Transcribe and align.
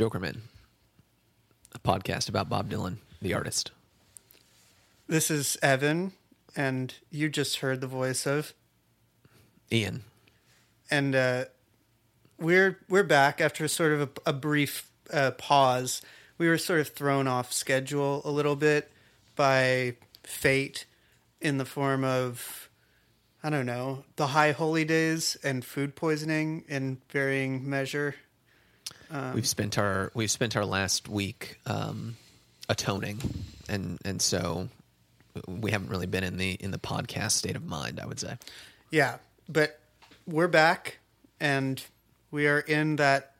Welcome 0.00 0.22
back 0.22 0.32
to 0.32 0.38
Jokerman, 0.38 0.40
a 1.74 1.78
podcast 1.80 2.28
about 2.28 2.48
Bob 2.48 2.70
Dylan, 2.70 2.98
the 3.20 3.34
artist. 3.34 3.72
This 5.08 5.30
is 5.30 5.56
Evan, 5.62 6.12
and 6.54 6.94
you 7.10 7.28
just 7.28 7.58
heard 7.58 7.80
the 7.80 7.86
voice 7.86 8.26
of, 8.26 8.52
Ian. 9.72 10.04
and 10.90 11.14
uh, 11.16 11.44
we're 12.38 12.78
we're 12.88 13.02
back 13.02 13.40
after 13.40 13.66
sort 13.66 13.92
of 13.92 14.00
a, 14.02 14.30
a 14.30 14.32
brief 14.32 14.90
uh, 15.12 15.32
pause. 15.32 16.02
We 16.36 16.48
were 16.48 16.58
sort 16.58 16.80
of 16.80 16.88
thrown 16.88 17.26
off 17.26 17.52
schedule 17.52 18.22
a 18.24 18.30
little 18.30 18.56
bit 18.56 18.92
by 19.34 19.96
fate 20.22 20.84
in 21.40 21.58
the 21.58 21.64
form 21.64 22.04
of 22.04 22.68
I 23.42 23.50
don't 23.50 23.66
know 23.66 24.04
the 24.16 24.28
high 24.28 24.52
holy 24.52 24.84
days 24.84 25.36
and 25.42 25.64
food 25.64 25.96
poisoning 25.96 26.64
in 26.68 26.98
varying 27.10 27.68
measure. 27.68 28.14
We've 29.34 29.46
spent 29.46 29.78
our 29.78 30.10
we've 30.14 30.30
spent 30.30 30.56
our 30.56 30.64
last 30.64 31.08
week 31.08 31.58
um, 31.66 32.16
atoning, 32.68 33.20
and 33.68 33.98
and 34.04 34.20
so 34.20 34.68
we 35.46 35.70
haven't 35.70 35.90
really 35.90 36.06
been 36.06 36.24
in 36.24 36.36
the 36.36 36.52
in 36.52 36.70
the 36.70 36.78
podcast 36.78 37.32
state 37.32 37.56
of 37.56 37.64
mind. 37.64 38.00
I 38.00 38.06
would 38.06 38.20
say. 38.20 38.36
Yeah, 38.90 39.18
but 39.48 39.78
we're 40.26 40.48
back 40.48 40.98
and 41.40 41.82
we 42.30 42.46
are 42.46 42.60
in 42.60 42.96
that 42.96 43.32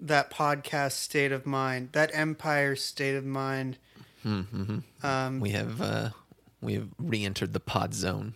that 0.00 0.30
podcast 0.30 0.92
state 0.92 1.32
of 1.32 1.44
mind, 1.44 1.90
that 1.92 2.10
empire 2.12 2.76
state 2.76 3.16
of 3.16 3.24
mind. 3.24 3.78
We 5.40 5.50
have 5.50 5.80
uh, 5.80 6.10
we 6.60 6.74
have 6.74 6.88
re-entered 6.98 7.52
the 7.52 7.60
pod 7.60 7.94
zone. 7.94 8.34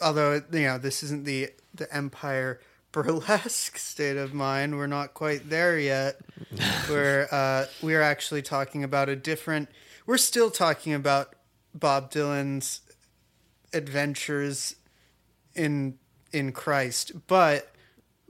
Although 0.00 0.42
you 0.52 0.62
know 0.62 0.78
this 0.78 1.02
isn't 1.02 1.24
the 1.24 1.50
the 1.74 1.92
empire 1.94 2.60
burlesque 2.94 3.76
state 3.76 4.16
of 4.16 4.32
mind, 4.32 4.76
we're 4.76 4.86
not 4.86 5.14
quite 5.14 5.50
there 5.50 5.76
yet. 5.78 6.20
Where 6.86 7.32
uh, 7.34 7.66
we 7.82 7.94
are 7.96 8.02
actually 8.02 8.42
talking 8.42 8.84
about 8.84 9.08
a 9.08 9.16
different. 9.16 9.68
We're 10.06 10.16
still 10.16 10.50
talking 10.50 10.94
about 10.94 11.34
Bob 11.74 12.12
Dylan's 12.12 12.80
adventures 13.72 14.76
in 15.54 15.98
in 16.32 16.52
Christ, 16.52 17.26
but 17.26 17.72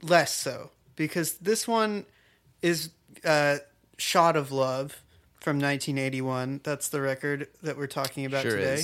less 0.01 0.33
so 0.33 0.71
because 0.95 1.33
this 1.33 1.67
one 1.67 2.05
is 2.63 2.89
uh, 3.23 3.57
"Shot 3.97 4.35
of 4.35 4.51
Love" 4.51 5.03
from 5.39 5.57
1981. 5.57 6.61
That's 6.63 6.87
the 6.89 7.01
record 7.01 7.47
that 7.61 7.77
we're 7.77 7.85
talking 7.85 8.25
about 8.25 8.41
Sure 8.41 8.57
today. 8.57 8.83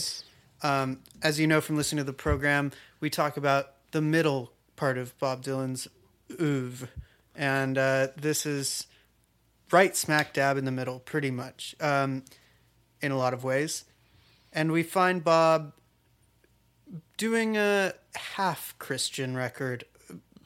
Um, 0.62 1.00
as 1.24 1.40
you 1.40 1.48
know 1.48 1.60
from 1.60 1.76
listening 1.76 1.98
to 1.98 2.04
the 2.04 2.14
program, 2.14 2.72
we 3.00 3.10
talk 3.10 3.36
about 3.36 3.74
the 3.92 4.02
middle 4.02 4.52
part 4.82 4.98
of 4.98 5.16
Bob 5.20 5.44
Dylan's 5.44 5.88
oeuvre, 6.42 6.88
and 7.36 7.78
uh, 7.78 8.08
this 8.18 8.48
is 8.48 8.88
right 9.72 9.96
smack 9.96 10.34
dab 10.34 10.58
in 10.58 10.66
the 10.66 10.72
middle, 10.72 10.98
pretty 10.98 11.30
much, 11.30 11.76
um, 11.80 12.24
in 13.00 13.12
a 13.12 13.16
lot 13.16 13.32
of 13.32 13.44
ways. 13.44 13.86
And 14.52 14.72
we 14.72 14.82
find 14.82 15.24
Bob 15.24 15.74
doing 17.16 17.58
a 17.58 17.94
half 18.16 18.74
Christian 18.80 19.38
record 19.38 19.84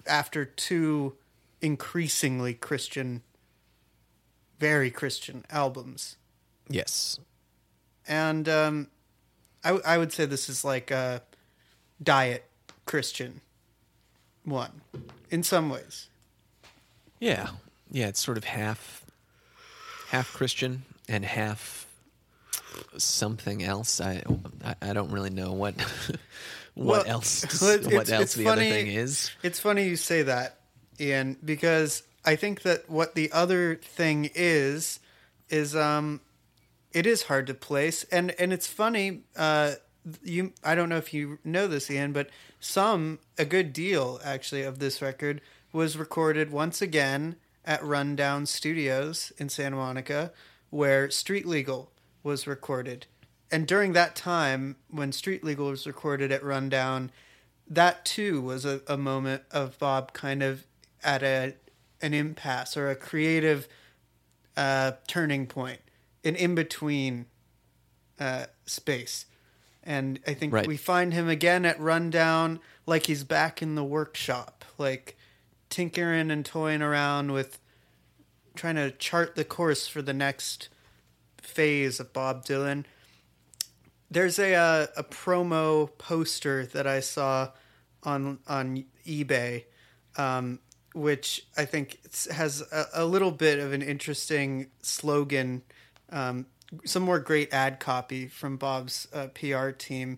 after 0.06 0.44
two 0.44 1.14
increasingly 1.62 2.54
Christian, 2.54 3.22
very 4.60 4.92
Christian 4.92 5.46
albums 5.50 6.18
Yes. 6.68 7.20
and 8.06 8.50
um, 8.50 8.90
I, 9.64 9.70
w- 9.70 9.84
I 9.86 9.98
would 9.98 10.12
say 10.12 10.26
this 10.26 10.50
is 10.50 10.66
like 10.66 10.92
a 10.92 11.22
diet 12.04 12.44
Christian 12.86 13.40
one 14.46 14.82
in 15.30 15.44
some 15.44 15.70
ways. 15.70 16.08
Yeah. 17.20 17.50
Yeah. 17.92 18.08
It's 18.08 18.20
sort 18.24 18.38
of 18.38 18.44
half 18.46 19.04
half 20.10 20.32
Christian 20.34 20.84
and 21.10 21.26
half 21.26 21.88
something 22.98 23.64
else. 23.64 24.00
I 24.02 24.24
I, 24.64 24.76
I 24.82 24.94
don't 24.94 25.12
really 25.12 25.30
know 25.30 25.54
what 25.54 25.76
what 26.74 27.06
Well, 27.06 27.06
else 27.08 27.62
well, 27.62 27.72
it's- 27.72 27.94
what 27.94 28.10
else 28.10 28.22
it's 28.24 28.34
the 28.36 28.44
funny- 28.46 28.68
other 28.68 28.76
thing 28.76 28.88
is. 28.88 29.32
It's 29.44 29.60
funny 29.60 29.88
you 29.88 29.96
say 29.96 30.24
that, 30.24 30.58
Ian, 31.00 31.38
because 31.44 32.04
I 32.26 32.36
think 32.36 32.64
that 32.64 32.90
what 32.90 33.16
the 33.16 33.32
other 33.32 33.76
thing 33.76 34.30
is 34.36 35.00
is 35.50 35.76
um, 35.76 36.22
it 36.92 37.06
is 37.06 37.24
hard 37.24 37.48
to 37.48 37.54
place, 37.54 38.04
and 38.06 38.32
and 38.40 38.52
it's 38.52 38.68
funny. 38.68 39.22
Uh, 39.36 39.74
you 40.24 40.54
I 40.64 40.76
don't 40.76 40.90
know 40.90 40.98
if 40.98 41.14
you 41.14 41.40
know 41.44 41.68
this, 41.68 41.90
Ian, 41.90 42.14
but 42.14 42.30
some 42.60 43.20
a 43.38 43.46
good 43.46 43.74
deal 43.74 44.20
actually 44.24 44.64
of 44.64 44.80
this 44.80 45.02
record 45.02 45.42
was 45.72 45.98
recorded 45.98 46.52
once 46.52 46.82
again 46.82 47.36
at 47.66 47.84
Rundown 47.84 48.46
Studios 48.46 49.34
in 49.38 49.50
Santa 49.50 49.76
Monica, 49.76 50.32
where 50.70 51.10
Street 51.10 51.46
Legal 51.46 51.92
was 52.24 52.48
recorded. 52.48 53.08
And 53.52 53.68
during 53.68 53.94
that 53.94 54.16
time, 54.16 54.78
when 54.90 55.12
Street 55.12 55.44
Legal 55.44 55.70
was 55.70 55.86
recorded 55.86 56.32
at 56.32 56.44
Rundown, 56.44 57.12
that 57.68 58.06
too 58.06 58.42
was 58.42 58.66
a, 58.66 58.82
a 58.88 58.98
moment 58.98 59.44
of 59.52 59.78
Bob 59.80 60.14
kind 60.14 60.44
of 60.44 60.66
at 61.04 61.24
a 61.24 61.56
an 62.02 62.14
impasse 62.14 62.76
or 62.76 62.90
a 62.90 62.96
creative 62.96 63.68
uh, 64.58 64.94
turning 65.08 65.48
point, 65.48 65.80
an 66.24 66.36
in 66.36 66.56
between 66.56 67.26
uh, 68.20 68.46
space. 68.66 69.26
And 69.86 70.20
I 70.26 70.34
think 70.34 70.54
Right. 70.54 70.68
we 70.68 70.78
find 70.78 71.14
him 71.14 71.30
again 71.30 71.66
at 71.66 71.80
Rundown, 71.80 72.60
like 72.86 73.06
he's 73.06 73.24
back 73.24 73.62
in 73.62 73.76
the 73.76 73.84
workshop, 73.84 74.66
like 74.78 75.16
tinkering 75.70 76.32
and 76.32 76.46
toying 76.46 76.82
around 76.82 77.32
with 77.32 77.60
trying 78.56 78.76
to 78.76 78.92
chart 78.92 79.36
the 79.36 79.44
course 79.44 79.88
for 79.88 80.02
the 80.02 80.14
next 80.14 80.70
phase 81.38 82.00
of 82.00 82.14
Bob 82.14 82.46
Dylan. 82.46 82.86
There's 84.10 84.40
a 84.40 84.56
uh, 84.56 84.88
a 84.98 85.04
promo 85.04 85.90
poster 85.98 86.66
that 86.68 86.88
I 86.88 87.00
saw 87.00 87.52
on 88.04 88.40
on 88.48 88.86
eBay, 89.06 89.66
um, 90.18 90.60
which 90.94 91.46
I 91.58 91.66
think 91.66 92.00
has 92.32 92.62
a, 92.72 92.86
a 92.94 93.06
little 93.06 93.32
bit 93.32 93.60
of 93.60 93.74
an 93.74 93.82
interesting 93.82 94.68
slogan. 94.82 95.64
Um, 96.12 96.46
some 96.84 97.04
more 97.04 97.20
great 97.20 97.54
ad 97.54 97.80
copy 97.80 98.28
from 98.28 98.58
Bob's 98.58 99.08
uh, 99.14 99.28
PR 99.28 99.70
team 99.70 100.18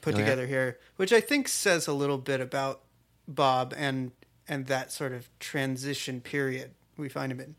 put 0.00 0.14
Oh, 0.14 0.18
yeah? 0.18 0.24
together 0.24 0.46
here, 0.46 0.78
which 0.96 1.12
I 1.12 1.20
think 1.20 1.48
says 1.48 1.86
a 1.86 1.92
little 1.92 2.18
bit 2.18 2.40
about 2.40 2.80
Bob 3.26 3.72
and 3.76 4.12
and 4.46 4.66
that 4.66 4.92
sort 4.92 5.12
of 5.12 5.28
transition 5.38 6.20
period 6.20 6.72
we 6.98 7.08
find 7.08 7.32
him 7.32 7.40
in. 7.40 7.54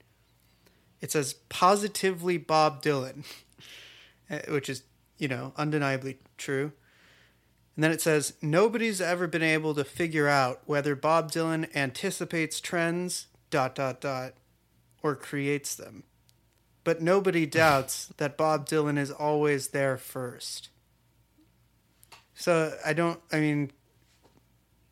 It 1.02 1.12
says 1.12 1.34
positively 1.50 2.38
Bob 2.38 2.84
Dylan, 2.84 3.26
uh, 4.30 4.40
which 4.50 4.70
is, 4.70 4.84
you 5.18 5.28
know, 5.28 5.54
undeniably 5.58 6.20
true. 6.38 6.72
And 7.76 7.84
then 7.84 7.92
it 7.92 8.02
says 8.02 8.34
nobody's 8.42 9.02
ever 9.02 9.28
been 9.28 9.42
able 9.44 9.74
to 9.74 9.84
figure 9.84 10.28
out 10.28 10.62
whether 10.66 10.96
Bob 10.96 11.32
Dylan 11.32 11.76
anticipates 11.76 12.62
trends 12.62 13.28
dot 13.50 13.74
dot 13.76 14.00
dot 14.02 14.34
or 15.02 15.16
creates 15.16 15.76
them. 15.76 16.04
But 16.86 17.02
nobody 17.02 17.48
doubts 17.48 18.14
that 18.18 18.38
Bob 18.38 18.70
Dylan 18.70 18.98
is 19.00 19.10
always 19.12 19.70
there 19.70 19.98
first. 19.98 20.70
So 22.36 22.74
I 22.86 22.94
don't 22.94 23.20
I 23.32 23.40
mean 23.40 23.72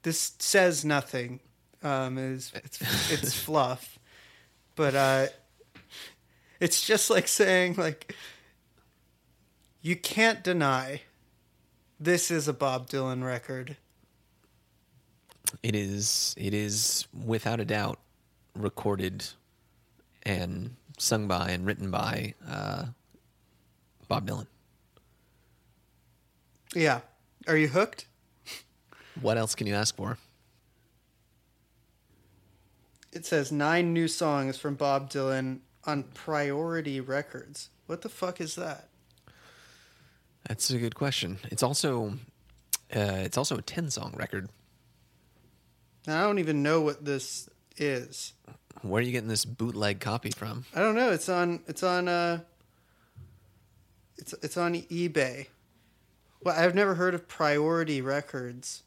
this 0.01 0.33
says 0.39 0.83
nothing. 0.83 1.39
Um 1.83 2.17
is 2.17 2.51
it's 2.55 3.11
it's 3.11 3.33
fluff. 3.45 3.99
But 4.75 4.95
uh 4.95 5.27
it's 6.59 6.85
just 6.85 7.11
like 7.11 7.27
saying 7.27 7.75
like 7.77 8.15
you 9.83 9.95
can't 9.95 10.43
deny 10.43 11.01
this 11.99 12.31
is 12.31 12.47
a 12.47 12.53
Bob 12.53 12.89
Dylan 12.89 13.23
record. 13.23 13.77
It 15.61 15.75
is 15.75 16.33
it 16.37 16.55
is 16.55 17.07
without 17.13 17.59
a 17.59 17.65
doubt 17.65 17.99
recorded 18.55 19.25
and 20.23 20.75
sung 20.97 21.27
by 21.27 21.49
and 21.49 21.65
written 21.65 21.91
by 21.91 22.33
uh, 22.47 22.85
Bob 24.07 24.27
Dylan. 24.27 24.47
Yeah. 26.75 27.01
Are 27.47 27.57
you 27.57 27.67
hooked? 27.67 28.07
What 29.21 29.37
else 29.37 29.53
can 29.53 29.67
you 29.67 29.75
ask 29.75 29.95
for? 29.95 30.17
It 33.11 33.27
says 33.27 33.51
nine 33.51 33.93
new 33.93 34.07
songs 34.07 34.57
from 34.57 34.73
Bob 34.73 35.11
Dylan 35.11 35.59
on 35.85 36.03
Priority 36.15 36.99
Records. 36.99 37.69
What 37.85 38.01
the 38.01 38.09
fuck 38.09 38.41
is 38.41 38.55
that? 38.55 38.89
That's 40.47 40.71
a 40.71 40.79
good 40.79 40.95
question. 40.95 41.37
It's 41.51 41.61
also 41.61 42.13
uh, 42.93 43.21
it's 43.23 43.37
also 43.37 43.57
a 43.57 43.61
ten 43.61 43.91
song 43.91 44.15
record. 44.17 44.49
I 46.07 46.21
don't 46.21 46.39
even 46.39 46.63
know 46.63 46.81
what 46.81 47.05
this 47.05 47.47
is. 47.77 48.33
Where 48.81 48.99
are 48.99 49.03
you 49.03 49.11
getting 49.11 49.29
this 49.29 49.45
bootleg 49.45 49.99
copy 49.99 50.31
from? 50.31 50.65
I 50.75 50.79
don't 50.79 50.95
know. 50.95 51.11
It's 51.11 51.29
on. 51.29 51.61
It's 51.67 51.83
on. 51.83 52.07
Uh, 52.07 52.39
it's 54.17 54.33
it's 54.41 54.57
on 54.57 54.73
eBay. 54.73 55.47
Well, 56.43 56.55
I've 56.57 56.75
never 56.75 56.95
heard 56.95 57.13
of 57.13 57.27
Priority 57.27 58.01
Records. 58.01 58.83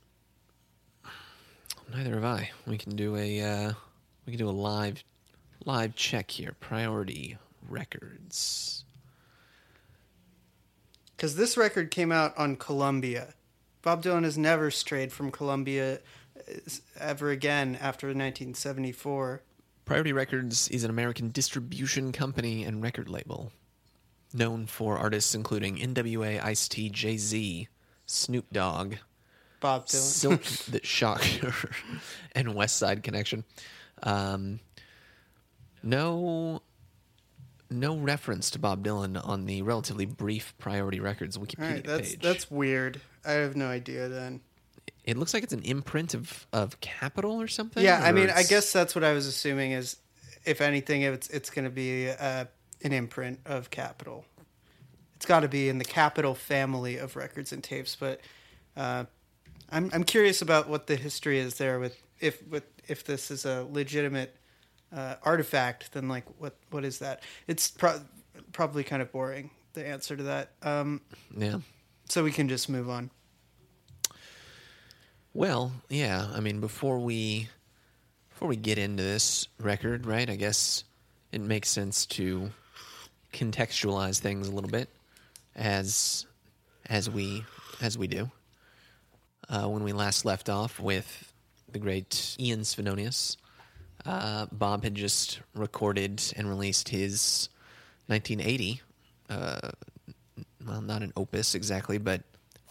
Neither 1.95 2.15
have 2.15 2.25
I. 2.25 2.51
We 2.67 2.77
can 2.77 2.97
do 2.97 3.17
a 3.17 3.41
uh, 3.41 3.73
we 4.27 4.33
can 4.33 4.39
do 4.39 4.49
a 4.49 4.51
live 4.51 5.03
live 5.65 5.95
check 5.95 6.31
here. 6.31 6.55
Priority 6.61 7.39
records. 7.69 8.85
Because 11.17 11.37
this 11.37 11.57
record 11.57 11.91
came 11.91 12.13
out 12.13 12.37
on 12.37 12.57
Columbia. 12.57 13.35
Bob 13.81 14.03
Dylan 14.03 14.25
has 14.25 14.37
never 14.37 14.71
strayed 14.71 15.13
from 15.13 15.31
Columbia 15.31 16.01
uh, 16.37 16.53
ever 16.99 17.31
again 17.31 17.77
after 17.81 18.09
1974. 18.09 19.43
Priority 19.87 20.13
Records 20.13 20.69
is 20.69 20.83
an 20.83 20.91
American 20.91 21.31
distribution 21.31 22.11
company 22.11 22.65
and 22.65 22.83
record 22.83 23.09
label 23.09 23.53
known 24.35 24.67
for 24.67 24.99
artists 24.99 25.33
including 25.33 25.77
NWA, 25.77 26.43
Ice 26.45 26.69
T, 26.69 26.91
Jay 26.91 27.17
Z, 27.17 27.69
Snoop 28.05 28.47
Dogg, 28.53 28.97
Bob 29.61 29.87
Dylan. 29.87 29.89
Silk 30.01 30.43
the 30.69 30.81
Shocker, 30.85 31.55
and 32.35 32.55
West 32.57 32.77
Side 32.77 33.05
Connection. 33.05 33.45
Um, 34.03 34.59
no, 35.85 36.63
no 37.71 37.97
reference 37.97 38.51
to 38.51 38.59
Bob 38.59 38.85
Dylan 38.85 39.25
on 39.25 39.47
the 39.47 39.63
relatively 39.63 40.05
brief 40.05 40.53
Priority 40.59 40.99
Records 40.99 41.39
Wikipedia 41.39 41.63
All 41.65 41.71
right, 41.71 41.85
that's 41.85 42.11
page. 42.11 42.23
that's 42.23 42.51
weird. 42.51 43.01
I 43.25 43.33
have 43.33 43.55
no 43.55 43.69
idea 43.69 44.09
then. 44.09 44.41
It 45.07 45.17
looks 45.17 45.33
like 45.33 45.43
it's 45.45 45.53
an 45.53 45.63
imprint 45.63 46.15
of 46.15 46.47
of 46.53 46.81
Capitol 46.81 47.41
or 47.41 47.49
something. 47.49 47.83
Yeah, 47.83 48.01
I 48.03 48.13
mean, 48.13 48.25
I 48.25 48.41
it's- 48.41 48.49
guess 48.49 48.73
that's 48.73 48.95
what 48.95 49.05
I 49.05 49.13
was 49.13 49.27
assuming 49.27 49.73
is, 49.73 49.97
if 50.45 50.61
anything, 50.61 51.03
it's 51.03 51.29
it's 51.29 51.49
going 51.51 51.65
to 51.65 51.71
be 51.71 52.11
uh, 52.11 52.45
an 52.83 52.93
imprint 52.93 53.41
of 53.47 53.71
Capitol. 53.71 54.25
It's 55.15 55.25
got 55.27 55.41
to 55.41 55.49
be 55.49 55.69
in 55.69 55.79
the 55.79 55.85
Capitol 55.85 56.35
family 56.35 56.97
of 56.99 57.17
records 57.17 57.53
and 57.53 57.63
tapes, 57.65 57.97
but 57.97 58.21
uh, 58.77 59.05
I'm 59.71 59.91
I'm 59.95 60.05
curious 60.05 60.43
about 60.43 60.69
what 60.69 60.87
the 60.89 60.97
history 60.97 61.39
is 61.39 61.57
there 61.57 61.79
with 61.79 61.97
if 62.21 62.47
with 62.49 62.65
if 62.89 63.05
this 63.05 63.31
is 63.31 63.45
a 63.47 63.67
legitimate 63.71 64.37
uh, 64.95 65.15
artifact. 65.23 65.93
Then 65.93 66.09
like 66.09 66.25
what 66.39 66.57
what 66.71 66.85
is 66.85 66.99
that? 66.99 67.23
It's 67.47 67.71
pro- 67.71 68.01
probably 68.53 68.83
kind 68.85 69.01
of 69.03 69.11
boring. 69.13 69.51
The 69.75 69.87
answer 69.87 70.17
to 70.17 70.23
that. 70.25 70.51
Um, 70.63 71.01
yeah. 71.37 71.59
so 72.09 72.25
we 72.25 72.33
can 72.33 72.49
just 72.49 72.69
move 72.69 72.89
on. 72.91 73.11
Well, 75.37 75.71
yeah. 75.91 76.29
I 76.33 76.41
mean, 76.41 76.61
before 76.61 76.99
we 76.99 77.51
before 78.31 78.49
we 78.49 78.57
get 78.57 78.79
into 78.79 79.03
this 79.03 79.49
record, 79.61 80.07
right? 80.07 80.31
I 80.31 80.35
guess 80.35 80.83
it 81.31 81.43
makes 81.43 81.69
sense 81.69 82.07
to 82.07 82.51
contextualize 83.35 84.19
things 84.19 84.49
a 84.49 84.51
little 84.51 84.71
bit 84.71 84.89
as 85.55 86.25
as 86.89 87.11
we 87.11 87.45
as 87.83 87.99
we 87.99 88.07
do. 88.07 88.31
Uh, 89.51 89.69
when 89.69 89.85
we 89.85 89.93
last 89.93 90.25
left 90.25 90.49
off 90.49 90.81
with 90.81 91.31
the 91.71 91.79
great 91.79 92.35
Ian 92.41 92.61
Svenonius, 92.61 93.37
uh, 94.07 94.47
Bob 94.51 94.85
had 94.85 94.95
just 94.95 95.41
recorded 95.55 96.23
and 96.35 96.49
released 96.49 96.89
his 96.89 97.51
1980 98.07 98.81
uh, 99.29 99.69
well, 100.67 100.81
not 100.81 101.03
an 101.03 101.13
opus 101.15 101.55
exactly, 101.55 101.99
but 101.99 102.23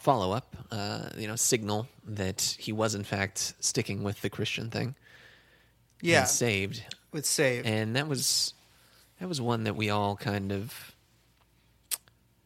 follow 0.05 0.31
up, 0.33 0.55
uh, 0.71 1.09
you 1.17 1.27
know, 1.27 1.35
signal 1.35 1.87
that 2.05 2.55
he 2.59 2.71
was 2.71 2.93
in 2.93 3.03
fact 3.03 3.55
sticking 3.59 4.03
with 4.03 4.21
the 4.21 4.29
Christian 4.29 4.69
thing. 4.69 4.93
Yeah, 5.99 6.19
And 6.19 6.27
saved. 6.29 6.83
with 7.11 7.25
save. 7.25 7.65
And 7.65 7.95
that 7.95 8.07
was 8.07 8.53
that 9.19 9.27
was 9.27 9.41
one 9.41 9.63
that 9.63 9.75
we 9.75 9.89
all 9.89 10.15
kind 10.15 10.51
of 10.51 10.93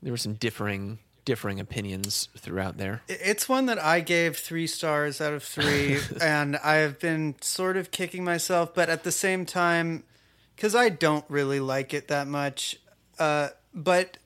there 0.01 0.13
were 0.13 0.17
some 0.17 0.35
differing 0.35 0.99
differing 1.25 1.59
opinions 1.59 2.29
throughout 2.37 2.77
there. 2.77 3.01
It's 3.09 3.49
one 3.49 3.65
that 3.65 3.77
I 3.77 3.99
gave 3.99 4.37
three 4.37 4.65
stars 4.65 5.19
out 5.19 5.33
of 5.33 5.43
three, 5.43 5.97
and 6.21 6.55
I 6.63 6.75
have 6.75 6.97
been 6.97 7.35
sort 7.41 7.75
of 7.75 7.91
kicking 7.91 8.23
myself, 8.23 8.73
but 8.73 8.89
at 8.89 9.03
the 9.03 9.11
same 9.11 9.45
time, 9.45 10.05
because 10.55 10.73
I 10.75 10.87
don't 10.87 11.25
really 11.27 11.59
like 11.59 11.93
it 11.93 12.07
that 12.07 12.25
much. 12.27 12.77
Uh, 13.19 13.49
but 13.75 14.17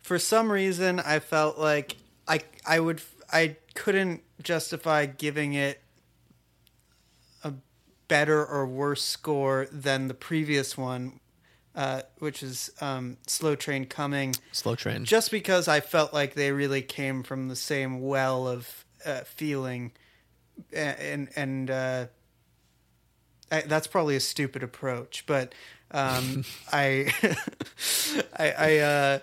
for 0.00 0.16
some 0.18 0.52
reason, 0.52 1.00
I 1.00 1.18
felt 1.18 1.58
like 1.58 1.96
I 2.26 2.40
I 2.66 2.80
would 2.80 3.02
I 3.32 3.56
couldn't 3.74 4.22
justify 4.42 5.06
giving 5.06 5.54
it 5.54 5.80
a 7.42 7.54
better 8.08 8.44
or 8.44 8.66
worse 8.66 9.02
score 9.02 9.66
than 9.72 10.08
the 10.08 10.14
previous 10.14 10.76
one, 10.76 11.20
uh, 11.74 12.02
which 12.18 12.42
is 12.42 12.70
um, 12.80 13.16
Slow 13.26 13.54
Train 13.54 13.86
Coming 13.86 14.34
Slow 14.52 14.74
train. 14.74 15.04
just 15.04 15.30
because 15.30 15.68
I 15.68 15.80
felt 15.80 16.12
like 16.12 16.34
they 16.34 16.52
really 16.52 16.82
came 16.82 17.22
from 17.22 17.48
the 17.48 17.56
same 17.56 18.00
well 18.00 18.46
of 18.46 18.84
uh, 19.04 19.20
feeling, 19.20 19.92
and 20.72 21.28
and 21.34 21.70
uh, 21.70 22.06
I, 23.50 23.60
that's 23.62 23.86
probably 23.86 24.16
a 24.16 24.20
stupid 24.20 24.62
approach, 24.62 25.24
but 25.26 25.54
um, 25.90 26.44
I 26.72 27.12
I 28.38 28.50
I, 28.50 28.78
uh, 28.78 29.18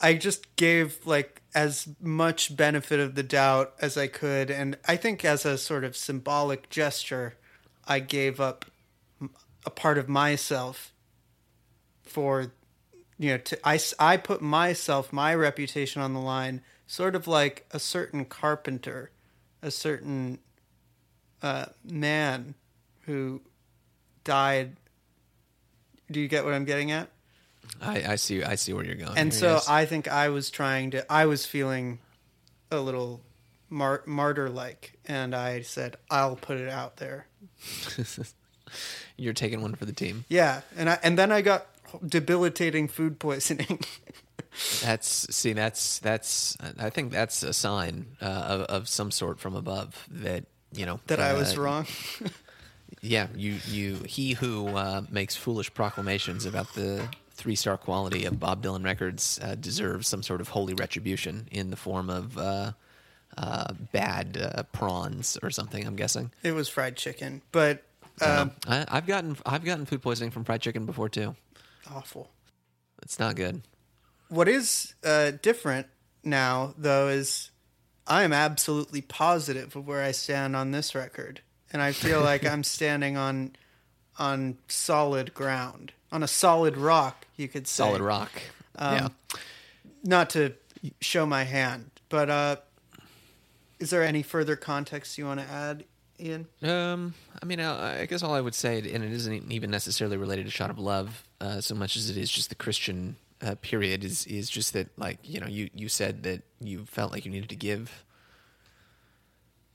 I 0.00 0.14
just 0.14 0.56
gave 0.56 1.06
like 1.06 1.42
as 1.56 1.88
much 2.02 2.54
benefit 2.54 3.00
of 3.00 3.14
the 3.14 3.22
doubt 3.22 3.72
as 3.80 3.96
I 3.96 4.08
could, 4.08 4.50
and 4.50 4.76
I 4.86 4.96
think 4.96 5.24
as 5.24 5.46
a 5.46 5.56
sort 5.56 5.84
of 5.84 5.96
symbolic 5.96 6.68
gesture, 6.68 7.36
I 7.86 7.98
gave 8.00 8.38
up 8.38 8.66
a 9.64 9.70
part 9.70 9.96
of 9.96 10.06
myself 10.06 10.92
for 12.02 12.52
you 13.18 13.30
know 13.30 13.38
to, 13.38 13.58
I, 13.66 13.80
I 13.98 14.18
put 14.18 14.42
myself 14.42 15.14
my 15.14 15.34
reputation 15.34 16.02
on 16.02 16.12
the 16.12 16.20
line 16.20 16.60
sort 16.86 17.16
of 17.16 17.26
like 17.26 17.66
a 17.70 17.78
certain 17.78 18.26
carpenter 18.26 19.10
a 19.62 19.70
certain 19.70 20.38
uh, 21.42 21.66
man 21.82 22.54
who 23.06 23.40
died. 24.24 24.76
Do 26.10 26.20
you 26.20 26.28
get 26.28 26.44
what 26.44 26.52
i'm 26.54 26.64
getting 26.64 26.92
at 26.92 27.08
I, 27.80 28.12
I 28.12 28.16
see 28.16 28.42
I 28.42 28.54
see 28.54 28.72
where 28.72 28.84
you're 28.84 28.94
going. 28.94 29.16
and 29.16 29.32
here, 29.32 29.40
so 29.40 29.52
yes. 29.54 29.68
i 29.68 29.84
think 29.84 30.08
i 30.08 30.28
was 30.28 30.50
trying 30.50 30.90
to 30.92 31.12
i 31.12 31.26
was 31.26 31.46
feeling 31.46 31.98
a 32.70 32.80
little 32.80 33.20
mar- 33.70 34.02
martyr 34.06 34.48
like 34.48 34.98
and 35.06 35.34
i 35.34 35.60
said 35.62 35.96
i'll 36.10 36.36
put 36.36 36.56
it 36.56 36.68
out 36.68 36.96
there 36.96 37.26
you're 39.16 39.32
taking 39.34 39.60
one 39.62 39.74
for 39.74 39.84
the 39.84 39.92
team. 39.92 40.24
yeah 40.28 40.62
and 40.76 40.88
i 40.90 40.98
and 41.02 41.18
then 41.18 41.30
i 41.30 41.40
got 41.42 41.66
debilitating 42.06 42.88
food 42.88 43.18
poisoning 43.18 43.80
That's 44.82 45.34
see 45.36 45.52
that's 45.52 45.98
that's 45.98 46.56
I 46.78 46.88
think 46.88 47.12
that's 47.12 47.42
a 47.42 47.52
sign 47.52 48.06
uh, 48.22 48.24
of, 48.24 48.60
of 48.62 48.88
some 48.88 49.10
sort 49.10 49.38
from 49.38 49.54
above 49.54 50.06
that 50.10 50.46
you 50.72 50.86
know 50.86 50.98
that 51.08 51.20
i 51.20 51.34
was 51.34 51.58
uh, 51.58 51.60
wrong 51.60 51.86
Yeah, 53.02 53.28
you 53.36 53.58
you 53.68 53.96
he 54.06 54.32
who 54.32 54.68
uh, 54.68 55.02
makes 55.10 55.36
foolish 55.36 55.72
proclamations 55.74 56.46
about 56.46 56.72
the 56.74 57.06
three 57.36 57.54
star 57.54 57.76
quality 57.76 58.24
of 58.24 58.40
Bob 58.40 58.62
Dylan 58.62 58.84
records 58.84 59.38
uh, 59.42 59.54
deserves 59.54 60.08
some 60.08 60.22
sort 60.22 60.40
of 60.40 60.48
holy 60.48 60.74
retribution 60.74 61.48
in 61.52 61.70
the 61.70 61.76
form 61.76 62.10
of 62.10 62.36
uh, 62.38 62.72
uh, 63.36 63.72
bad 63.92 64.38
uh, 64.40 64.62
prawns 64.72 65.38
or 65.42 65.50
something. 65.50 65.86
I'm 65.86 65.96
guessing. 65.96 66.32
it 66.42 66.52
was 66.52 66.68
fried 66.68 66.96
chicken 66.96 67.42
but 67.52 67.82
um, 68.22 68.52
I, 68.66 68.86
I've 68.88 69.06
gotten 69.06 69.36
I've 69.44 69.64
gotten 69.64 69.84
food 69.86 70.02
poisoning 70.02 70.30
from 70.30 70.44
fried 70.44 70.62
chicken 70.62 70.86
before 70.86 71.08
too. 71.08 71.36
awful 71.90 72.30
It's 73.02 73.18
not 73.18 73.36
good. 73.36 73.62
What 74.28 74.48
is 74.48 74.94
uh, 75.04 75.32
different 75.42 75.86
now, 76.24 76.74
though, 76.76 77.08
is 77.08 77.50
I 78.06 78.24
am 78.24 78.32
absolutely 78.32 79.00
positive 79.00 79.76
of 79.76 79.86
where 79.86 80.02
I 80.02 80.12
stand 80.12 80.56
on 80.56 80.72
this 80.72 80.94
record, 80.94 81.40
and 81.72 81.80
I 81.80 81.92
feel 81.92 82.20
like 82.20 82.44
I'm 82.50 82.64
standing 82.64 83.16
on 83.16 83.54
on 84.18 84.58
solid 84.68 85.34
ground, 85.34 85.92
on 86.12 86.22
a 86.22 86.28
solid 86.28 86.76
rock, 86.76 87.26
you 87.36 87.48
could 87.48 87.66
say. 87.66 87.84
Solid 87.84 88.02
rock. 88.02 88.30
yeah. 88.78 89.08
Not 90.04 90.30
to 90.30 90.54
show 91.00 91.26
my 91.26 91.44
hand, 91.44 91.90
but 92.08 92.30
uh, 92.30 92.56
is 93.78 93.90
there 93.90 94.04
any 94.04 94.22
further 94.22 94.56
context 94.56 95.18
you 95.18 95.24
want 95.24 95.40
to 95.40 95.46
add, 95.46 95.84
Ian? 96.20 96.46
Um, 96.62 97.14
I 97.42 97.44
mean, 97.46 97.60
I, 97.60 98.02
I 98.02 98.06
guess 98.06 98.22
all 98.22 98.34
I 98.34 98.40
would 98.40 98.54
say, 98.54 98.78
and 98.78 99.04
it 99.04 99.12
isn't 99.12 99.50
even 99.52 99.70
necessarily 99.70 100.16
related 100.16 100.44
to 100.46 100.50
"Shot 100.50 100.70
of 100.70 100.78
Love" 100.78 101.26
uh, 101.40 101.60
so 101.60 101.74
much 101.74 101.96
as 101.96 102.08
it 102.08 102.16
is 102.16 102.30
just 102.30 102.48
the 102.48 102.54
Christian 102.54 103.16
uh, 103.42 103.56
period. 103.60 104.04
Is 104.04 104.26
is 104.26 104.48
just 104.48 104.72
that, 104.74 104.88
like 104.96 105.18
you 105.24 105.40
know, 105.40 105.46
you 105.48 105.70
you 105.74 105.88
said 105.88 106.22
that 106.22 106.42
you 106.60 106.84
felt 106.86 107.12
like 107.12 107.24
you 107.24 107.32
needed 107.32 107.48
to 107.50 107.56
give 107.56 108.04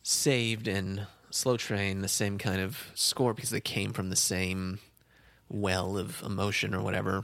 "Saved" 0.03 0.67
and 0.67 1.07
"Slow 1.29 1.57
Train" 1.57 2.01
the 2.01 2.07
same 2.07 2.37
kind 2.37 2.61
of 2.61 2.91
score 2.95 3.33
because 3.33 3.49
they 3.49 3.61
came 3.61 3.93
from 3.93 4.09
the 4.09 4.15
same 4.15 4.79
well 5.51 5.97
of 5.97 6.21
emotion 6.23 6.73
or 6.73 6.81
whatever. 6.81 7.23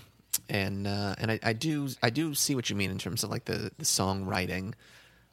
And 0.50 0.86
uh, 0.86 1.15
and 1.17 1.31
I, 1.31 1.39
I 1.43 1.53
do 1.53 1.89
I 2.03 2.10
do 2.10 2.34
see 2.34 2.55
what 2.55 2.69
you 2.69 2.75
mean 2.75 2.91
in 2.91 2.98
terms 2.98 3.24
of 3.24 3.29
like 3.29 3.46
the 3.46 3.72
the 3.77 3.86
songwriting 3.86 4.74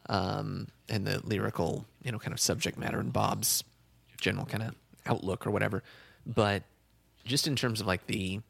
um, 0.09 0.69
and 0.89 1.07
the 1.07 1.21
lyrical, 1.25 1.87
you 2.03 2.13
know, 2.13 2.19
kind 2.19 2.33
of 2.33 2.41
subject 2.41 2.79
matter 2.79 2.99
and 2.99 3.13
Bob's 3.13 3.65
general 4.21 4.47
kind 4.47 4.63
of 4.63 4.75
outlook 5.07 5.47
or 5.47 5.51
whatever. 5.51 5.83
But 6.27 6.63
just 7.25 7.47
in 7.47 7.57
terms 7.57 7.81
of 7.81 7.87
like 7.87 8.07
the 8.07 8.41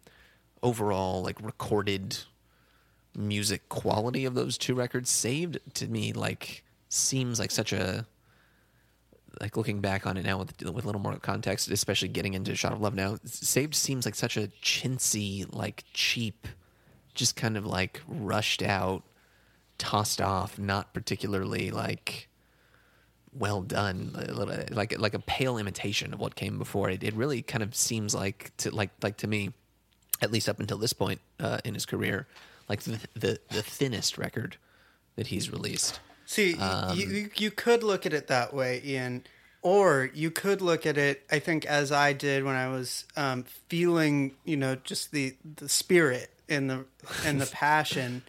overall 0.62 1.22
like 1.22 1.40
recorded 1.42 2.18
music 3.16 3.68
quality 3.68 4.24
of 4.24 4.34
those 4.34 4.56
two 4.56 4.74
records, 4.74 5.10
saved 5.10 5.58
to 5.74 5.86
me 5.86 6.12
like 6.12 6.64
seems 6.88 7.38
like 7.38 7.50
such 7.50 7.72
a 7.72 8.06
like 9.40 9.56
looking 9.56 9.80
back 9.80 10.06
on 10.06 10.16
it 10.16 10.24
now 10.24 10.38
with 10.38 10.62
with 10.62 10.84
a 10.84 10.86
little 10.86 11.00
more 11.00 11.16
context, 11.18 11.70
especially 11.70 12.08
getting 12.08 12.34
into 12.34 12.54
Shot 12.54 12.72
of 12.72 12.80
Love 12.80 12.94
now, 12.94 13.18
Saved 13.24 13.74
seems 13.74 14.04
like 14.04 14.14
such 14.14 14.36
a 14.36 14.48
chintzy, 14.62 15.46
like 15.54 15.84
cheap, 15.92 16.48
just 17.14 17.36
kind 17.36 17.56
of 17.56 17.66
like 17.66 18.00
rushed 18.06 18.62
out, 18.62 19.02
tossed 19.78 20.20
off, 20.20 20.58
not 20.58 20.94
particularly 20.94 21.70
like 21.70 22.28
well 23.32 23.62
done, 23.62 24.12
like 24.70 24.98
like 24.98 25.14
a 25.14 25.18
pale 25.18 25.58
imitation 25.58 26.14
of 26.14 26.20
what 26.20 26.34
came 26.34 26.58
before. 26.58 26.90
It 26.90 27.02
it 27.02 27.14
really 27.14 27.42
kind 27.42 27.62
of 27.62 27.74
seems 27.74 28.14
like 28.14 28.56
to 28.58 28.74
like 28.74 28.90
like 29.02 29.16
to 29.18 29.26
me, 29.26 29.52
at 30.22 30.30
least 30.30 30.48
up 30.48 30.60
until 30.60 30.78
this 30.78 30.92
point 30.92 31.20
uh, 31.40 31.58
in 31.64 31.74
his 31.74 31.86
career, 31.86 32.26
like 32.68 32.82
the, 32.82 32.98
the 33.14 33.40
the 33.50 33.62
thinnest 33.62 34.18
record 34.18 34.56
that 35.16 35.28
he's 35.28 35.50
released. 35.50 36.00
See, 36.26 36.54
Um, 36.54 36.96
you, 36.96 37.30
you 37.36 37.50
could 37.50 37.82
look 37.82 38.06
at 38.06 38.12
it 38.12 38.26
that 38.28 38.54
way, 38.54 38.80
Ian, 38.84 39.24
or 39.62 40.10
you 40.14 40.30
could 40.30 40.60
look 40.62 40.86
at 40.86 40.96
it. 40.96 41.24
I 41.30 41.38
think 41.38 41.64
as 41.66 41.92
I 41.92 42.12
did 42.12 42.44
when 42.44 42.54
I 42.56 42.68
was 42.68 43.04
um, 43.16 43.44
feeling, 43.68 44.34
you 44.44 44.56
know, 44.56 44.76
just 44.76 45.10
the 45.12 45.36
the 45.56 45.68
spirit 45.68 46.30
and 46.48 46.68
the 46.70 46.84
and 47.24 47.40
the 47.40 47.46
passion 47.52 48.22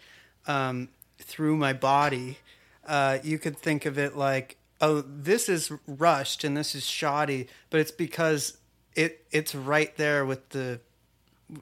um, 0.47 0.89
through 1.19 1.57
my 1.57 1.73
body. 1.73 2.37
Uh, 2.85 3.17
you 3.23 3.39
could 3.39 3.57
think 3.57 3.85
of 3.85 3.97
it 3.97 4.15
like, 4.15 4.57
oh, 4.79 5.01
this 5.01 5.49
is 5.49 5.71
rushed 5.87 6.43
and 6.43 6.55
this 6.55 6.75
is 6.75 6.85
shoddy, 6.85 7.47
but 7.69 7.79
it's 7.79 7.91
because 7.91 8.57
it 8.95 9.25
it's 9.31 9.55
right 9.55 9.95
there 9.97 10.25
with 10.25 10.49
the 10.49 10.79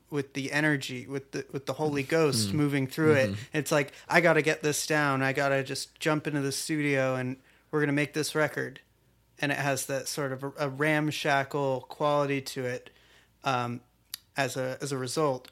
with 0.09 0.33
the 0.33 0.51
energy 0.51 1.05
with 1.07 1.31
the 1.31 1.45
with 1.51 1.65
the 1.65 1.73
holy 1.73 2.03
ghost 2.03 2.53
moving 2.53 2.87
through 2.87 3.13
it. 3.13 3.35
It's 3.53 3.71
like 3.71 3.91
i 4.07 4.21
gotta 4.21 4.41
get 4.41 4.63
this 4.63 4.87
down. 4.87 5.21
I 5.21 5.33
gotta 5.33 5.63
just 5.63 5.99
jump 5.99 6.27
into 6.27 6.41
the 6.41 6.51
studio 6.51 7.15
and 7.15 7.37
we're 7.71 7.81
gonna 7.81 7.91
make 7.91 8.13
this 8.13 8.35
record. 8.35 8.79
And 9.39 9.51
it 9.51 9.57
has 9.57 9.87
that 9.87 10.07
sort 10.07 10.31
of 10.31 10.43
a, 10.43 10.53
a 10.57 10.69
ramshackle 10.69 11.87
quality 11.89 12.39
to 12.41 12.65
it 12.65 12.91
um, 13.43 13.81
as 14.37 14.55
a 14.55 14.77
as 14.81 14.91
a 14.91 14.97
result. 14.97 15.49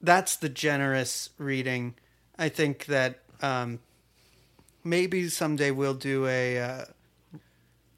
That's 0.00 0.36
the 0.36 0.48
generous 0.48 1.30
reading. 1.38 1.94
I 2.38 2.50
think 2.50 2.86
that 2.86 3.20
um, 3.42 3.80
maybe 4.84 5.28
someday 5.28 5.70
we'll 5.70 5.94
do 5.94 6.26
a 6.26 6.58
uh, 6.58 6.84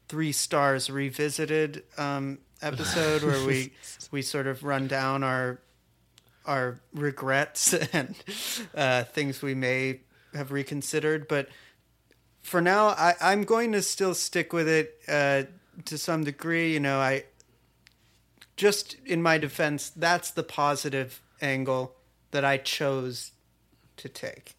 three 0.07 0.31
stars 0.31 0.89
revisited 0.89 1.83
um, 1.97 2.39
episode 2.61 3.23
where 3.23 3.45
we 3.45 3.73
we 4.11 4.21
sort 4.21 4.47
of 4.47 4.63
run 4.63 4.87
down 4.87 5.23
our 5.23 5.59
our 6.45 6.79
regrets 6.93 7.73
and 7.93 8.15
uh, 8.75 9.03
things 9.03 9.41
we 9.41 9.53
may 9.53 10.01
have 10.33 10.51
reconsidered. 10.51 11.27
But 11.27 11.49
for 12.41 12.61
now, 12.61 12.87
I, 12.89 13.15
I'm 13.21 13.43
going 13.43 13.71
to 13.73 13.81
still 13.81 14.13
stick 14.13 14.53
with 14.53 14.67
it 14.67 14.99
uh, 15.07 15.43
to 15.85 15.97
some 15.97 16.23
degree. 16.23 16.73
You 16.73 16.79
know, 16.79 16.99
I 16.99 17.25
just 18.55 18.95
in 19.05 19.21
my 19.21 19.37
defense, 19.37 19.89
that's 19.89 20.31
the 20.31 20.43
positive 20.43 21.21
angle 21.41 21.95
that 22.31 22.43
I 22.43 22.57
chose 22.57 23.31
to 23.97 24.09
take. 24.09 24.55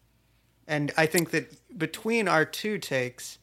And 0.67 0.91
I 0.97 1.05
think 1.05 1.31
that 1.31 1.77
between 1.77 2.27
our 2.27 2.45
two 2.45 2.77
takes, 2.77 3.39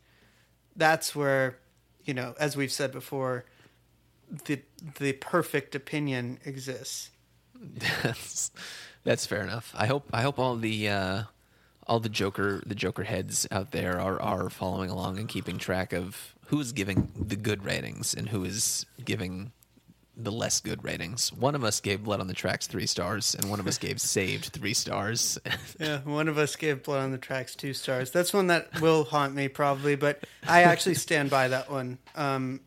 that's 0.77 1.15
where, 1.15 1.59
you 2.05 2.15
know, 2.15 2.35
as 2.39 2.57
we've 2.57 2.73
said 2.73 2.93
before, 2.93 3.45
the 4.47 4.61
the 4.99 5.13
perfect 5.15 5.75
opinion 5.75 6.39
exists. 6.45 7.11
that's 8.03 8.51
that's 9.05 9.27
fair 9.27 9.43
enough. 9.43 9.75
I 9.77 9.87
hope 9.87 10.09
I 10.13 10.23
hope 10.23 10.39
all 10.39 10.57
the 10.57 10.89
uh, 10.89 11.23
all 11.87 12.01
the 12.01 12.09
Joker 12.09 12.63
the 12.67 12.75
Joker 12.75 13.05
heads 13.05 13.47
out 13.51 13.71
there 13.73 14.01
are 14.01 14.21
are 14.21 14.51
following 14.51 14.91
along 14.91 15.19
and 15.19 15.29
keeping 15.29 15.59
track 15.59 15.93
of 15.93 16.35
who's 16.47 16.73
giving 16.73 17.11
the 17.17 17.37
good 17.37 17.65
ratings 17.65 18.15
and 18.15 18.29
who 18.29 18.45
is 18.45 18.87
giving 19.05 19.53
the 20.21 20.33
less 20.33 20.61
good 20.61 20.83
ratings. 20.83 21.33
One 21.33 21.55
of 21.55 21.63
us 21.63 21.81
gave 21.81 22.03
Blood 22.03 22.21
on 22.21 22.27
the 22.27 22.35
Tracks 22.35 22.67
three 22.67 22.87
stars, 22.87 23.37
and 23.37 23.49
one 23.49 23.61
of 23.61 23.67
us 23.69 23.79
gave 23.87 24.01
Saved 24.01 24.47
three 24.47 24.75
stars. 24.75 25.39
Yeah, 25.79 26.01
one 26.01 26.27
of 26.27 26.39
us 26.39 26.57
gave 26.57 26.83
Blood 26.83 27.05
on 27.05 27.13
the 27.13 27.19
Tracks 27.19 27.55
two 27.55 27.73
stars. 27.73 28.11
That's 28.11 28.33
one 28.33 28.49
that 28.49 28.81
will 28.81 29.05
haunt 29.05 29.35
me 29.35 29.47
probably, 29.47 29.95
but 29.95 30.25
I 30.47 30.63
actually 30.63 30.95
stand 30.95 31.31
by 31.31 31.49
that 31.49 31.71
one. 31.71 31.99
Um, 32.17 32.61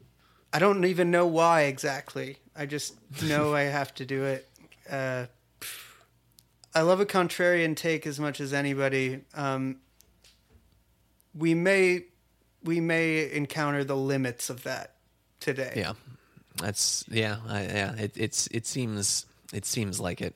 I 0.53 0.60
don't 0.60 0.84
even 0.86 1.12
know 1.12 1.25
why 1.25 1.63
exactly. 1.63 2.38
I 2.55 2.65
just 2.65 2.96
know 3.24 3.53
I 3.53 3.62
have 3.79 3.93
to 3.96 4.05
do 4.05 4.25
it. 4.25 4.50
Uh, 4.89 5.25
I 6.74 6.81
love 6.81 7.00
a 7.00 7.05
contrarian 7.05 7.75
take 7.75 8.05
as 8.08 8.20
much 8.20 8.39
as 8.39 8.53
anybody. 8.53 9.22
Um, 9.34 9.77
we 11.34 11.53
may 11.53 12.05
we 12.63 12.79
may 12.79 13.31
encounter 13.31 13.84
the 13.84 13.96
limits 13.96 14.50
of 14.50 14.63
that 14.63 14.96
today. 15.39 15.74
yeah, 15.75 15.93
that's 16.58 17.03
yeah, 17.10 17.38
I, 17.48 17.62
yeah. 17.63 17.96
It, 17.96 18.12
it's 18.15 18.48
it 18.48 18.65
seems 18.65 19.25
it 19.53 19.65
seems 19.65 20.00
like 20.00 20.22
it. 20.22 20.36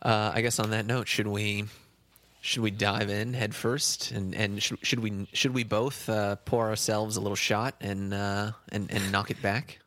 Uh, 0.00 0.32
I 0.34 0.42
guess 0.42 0.58
on 0.60 0.70
that 0.70 0.86
note, 0.86 1.08
should 1.08 1.26
we 1.26 1.64
should 2.40 2.62
we 2.62 2.70
dive 2.70 3.10
in 3.10 3.34
head 3.34 3.54
first 3.54 4.10
and 4.12 4.34
and 4.34 4.62
should, 4.62 4.78
should 4.82 5.00
we 5.00 5.26
should 5.32 5.52
we 5.54 5.64
both 5.64 6.08
uh, 6.08 6.36
pour 6.44 6.68
ourselves 6.68 7.16
a 7.16 7.20
little 7.20 7.36
shot 7.36 7.74
and 7.80 8.14
uh, 8.14 8.52
and 8.70 8.90
and 8.90 9.10
knock 9.12 9.30
it 9.30 9.40
back? 9.42 9.78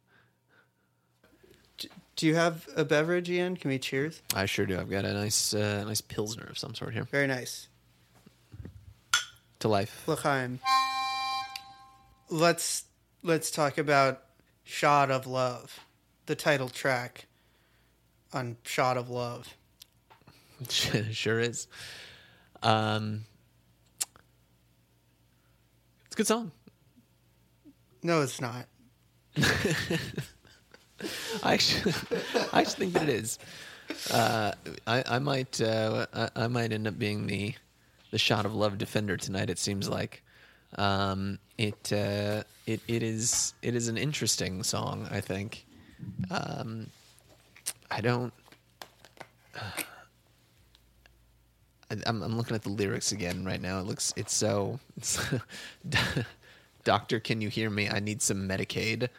Do 2.17 2.27
you 2.27 2.35
have 2.35 2.67
a 2.75 2.85
beverage, 2.85 3.29
Ian? 3.29 3.55
Can 3.55 3.69
we 3.69 3.79
cheers? 3.79 4.21
I 4.35 4.45
sure 4.45 4.65
do. 4.65 4.77
I've 4.79 4.89
got 4.91 5.05
a 5.05 5.13
nice 5.13 5.53
uh, 5.53 5.83
nice 5.85 6.01
pilsner 6.01 6.45
of 6.45 6.57
some 6.57 6.75
sort 6.75 6.93
here 6.93 7.05
Very 7.05 7.25
nice. 7.27 7.67
to 9.59 9.67
life. 9.67 10.07
L'chaim. 10.07 10.59
Let's 12.29 12.83
let's 13.23 13.49
talk 13.49 13.77
about 13.77 14.23
"Shot 14.63 15.09
of 15.09 15.25
Love," 15.25 15.79
the 16.25 16.35
title 16.35 16.69
track 16.69 17.25
on 18.33 18.57
"Shot 18.63 18.97
of 18.97 19.09
Love." 19.09 19.55
sure 20.69 21.39
is. 21.39 21.67
Um, 22.63 23.25
it's 26.05 26.15
a 26.15 26.17
good 26.17 26.27
song. 26.27 26.51
No, 28.03 28.21
it's 28.21 28.41
not. 28.41 28.65
I 31.43 31.53
actually, 31.53 31.93
I 32.51 32.61
actually 32.61 32.89
think 32.89 32.93
that 32.93 33.03
it 33.03 33.09
is. 33.09 33.39
Uh, 34.11 34.51
I, 34.87 35.03
I 35.07 35.19
might, 35.19 35.59
uh, 35.61 36.05
I, 36.13 36.29
I 36.35 36.47
might 36.47 36.71
end 36.71 36.87
up 36.87 36.97
being 36.97 37.27
the, 37.27 37.53
the 38.11 38.17
shot 38.17 38.45
of 38.45 38.55
love 38.55 38.77
defender 38.77 39.17
tonight. 39.17 39.49
It 39.49 39.59
seems 39.59 39.89
like, 39.89 40.23
um, 40.77 41.39
it, 41.57 41.91
uh, 41.91 42.43
it, 42.65 42.81
it 42.87 43.03
is, 43.03 43.53
it 43.61 43.75
is 43.75 43.87
an 43.87 43.97
interesting 43.97 44.63
song. 44.63 45.07
I 45.11 45.21
think. 45.21 45.65
Um, 46.29 46.87
I 47.89 48.01
don't. 48.01 48.33
I'm, 52.05 52.21
I'm 52.23 52.37
looking 52.37 52.55
at 52.55 52.61
the 52.63 52.69
lyrics 52.69 53.11
again 53.11 53.43
right 53.45 53.61
now. 53.61 53.79
It 53.79 53.85
looks, 53.85 54.13
it's 54.15 54.33
so. 54.33 54.79
It's, 54.97 55.19
Doctor, 56.83 57.19
can 57.19 57.41
you 57.41 57.49
hear 57.49 57.69
me? 57.69 57.89
I 57.89 57.99
need 57.99 58.21
some 58.21 58.47
Medicaid. 58.47 59.09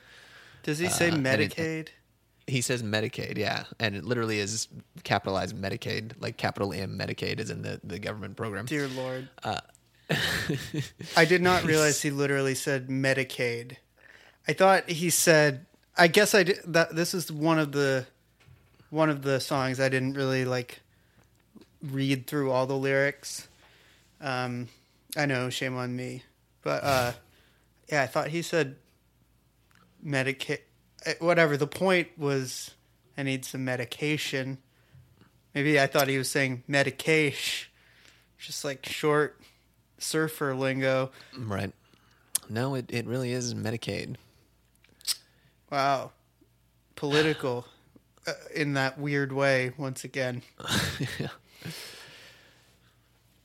Does 0.63 0.79
he 0.79 0.89
say 0.89 1.11
Uh, 1.11 1.15
and 1.15 1.27
it- 1.27 1.55
Medicaid? 1.55 1.89
He 2.49 2.61
says 2.61 2.83
Medicaid, 2.83 3.39
yeah, 3.39 3.65
and 3.79 3.95
it 3.95 4.05
literally 4.05 4.41
is 4.41 4.67
capitalized 5.05 5.57
Medicaid, 5.57 6.15
like 6.19 6.37
capital 6.37 6.73
M 6.73 6.99
Medicaid 6.99 7.39
is 7.39 7.51
in 7.51 7.63
the, 7.63 7.81
the 7.85 8.01
government 8.01 8.37
program. 8.37 8.67
Dear 8.67 8.89
Lord. 8.89 9.29
Uh, 9.45 9.61
I 11.17 11.25
did 11.25 11.41
not 11.41 11.63
realize 11.65 12.03
he 12.03 12.11
literally 12.11 12.57
said 12.57 12.89
Medicaid. 12.89 13.77
I 14.49 14.55
thought 14.55 14.91
he 14.91 15.09
said. 15.09 15.67
I 15.97 16.09
guess 16.09 16.35
I 16.35 16.43
did. 16.43 16.59
That 16.67 16.97
this 16.97 17.15
is 17.15 17.31
one 17.31 17.61
of 17.61 17.71
the 17.71 18.07
one 18.91 19.09
of 19.09 19.23
the 19.23 19.39
songs 19.39 19.79
I 19.79 19.89
didn't 19.89 20.15
really 20.15 20.45
like 20.45 20.81
read 21.83 22.27
through 22.27 22.51
all 22.51 22.67
the 22.67 22.77
lyrics. 22.77 23.49
Um, 24.21 24.69
I 25.17 25.27
know, 25.27 25.51
shame 25.51 25.77
on 25.77 25.95
me, 25.95 26.23
but 26.63 26.85
uh, 26.85 27.13
yeah, 27.91 28.03
I 28.03 28.07
thought 28.07 28.29
he 28.29 28.43
said 28.43 28.77
Medicaid. 30.05 30.61
Whatever. 31.19 31.57
The 31.57 31.67
point 31.67 32.17
was, 32.17 32.71
I 33.19 33.25
need 33.25 33.45
some 33.45 33.65
medication. 33.65 34.59
Maybe 35.55 35.79
I 35.81 35.87
thought 35.87 36.09
he 36.09 36.17
was 36.17 36.31
saying 36.31 36.63
medication, 36.69 37.69
just 38.39 38.65
like 38.65 38.87
short 38.87 39.41
surfer 39.99 40.55
lingo. 40.55 41.11
Right. 41.37 41.73
No, 42.49 42.75
it, 42.75 42.93
it 42.93 43.07
really 43.07 43.33
is 43.33 43.55
Medicaid. 43.55 44.17
Wow. 45.71 46.13
Political 46.97 47.67
uh, 48.27 48.33
in 48.55 48.75
that 48.75 48.99
weird 48.99 49.33
way 49.33 49.73
once 49.77 50.05
again. 50.05 50.43
Yeah, 51.19 51.29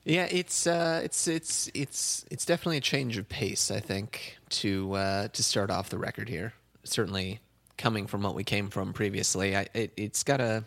it's 0.05 0.67
uh, 0.67 1.01
it's 1.03 1.27
it's 1.27 1.69
it's 1.73 2.25
it's 2.31 2.45
definitely 2.45 2.77
a 2.77 2.81
change 2.81 3.17
of 3.17 3.27
pace. 3.29 3.71
I 3.71 3.79
think 3.79 4.37
to 4.49 4.93
uh, 4.93 5.27
to 5.29 5.43
start 5.43 5.69
off 5.69 5.89
the 5.89 5.97
record 5.97 6.29
here. 6.29 6.53
Certainly 6.83 7.39
coming 7.77 8.07
from 8.07 8.23
what 8.23 8.33
we 8.33 8.43
came 8.43 8.69
from 8.69 8.93
previously, 8.93 9.55
I, 9.55 9.67
it, 9.73 9.91
it's 9.97 10.23
got 10.23 10.39
a 10.41 10.63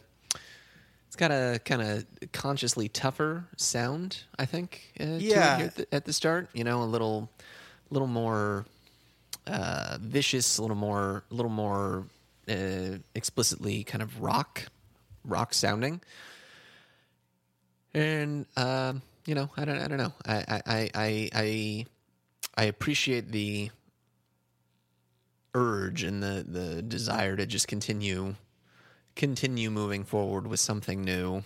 it's 1.06 1.16
got 1.16 1.30
a 1.32 1.60
kind 1.64 1.82
of 1.82 2.04
consciously 2.32 2.88
tougher 2.88 3.44
sound. 3.56 4.18
I 4.38 4.44
think. 4.46 4.92
Uh, 5.00 5.16
Yeah. 5.18 5.58
at, 5.62 5.74
the, 5.74 5.94
at 5.94 6.04
the 6.04 6.12
start, 6.12 6.50
you 6.52 6.62
know, 6.64 6.82
a 6.82 6.84
little 6.84 7.30
little 7.90 8.06
more 8.08 8.64
uh, 9.46 9.98
vicious, 10.00 10.58
a 10.58 10.62
little 10.62 10.76
more, 10.76 11.24
a 11.30 11.34
little 11.34 11.50
more 11.50 12.04
uh, 12.48 12.98
explicitly 13.14 13.82
kind 13.82 14.02
of 14.02 14.20
rock, 14.20 14.66
rock 15.24 15.52
sounding. 15.54 16.00
And 17.94 18.46
um, 18.56 19.02
you 19.26 19.34
know, 19.34 19.50
I 19.56 19.64
don't, 19.64 19.78
I 19.78 19.88
don't 19.88 19.98
know. 19.98 20.12
I, 20.26 20.34
I, 20.34 20.62
I, 20.66 21.30
I, 21.34 21.86
I, 22.56 22.64
appreciate 22.64 23.32
the 23.32 23.70
urge 25.54 26.02
and 26.02 26.22
the 26.22 26.44
the 26.46 26.82
desire 26.82 27.36
to 27.36 27.46
just 27.46 27.68
continue, 27.68 28.34
continue 29.16 29.70
moving 29.70 30.04
forward 30.04 30.46
with 30.46 30.60
something 30.60 31.02
new, 31.02 31.42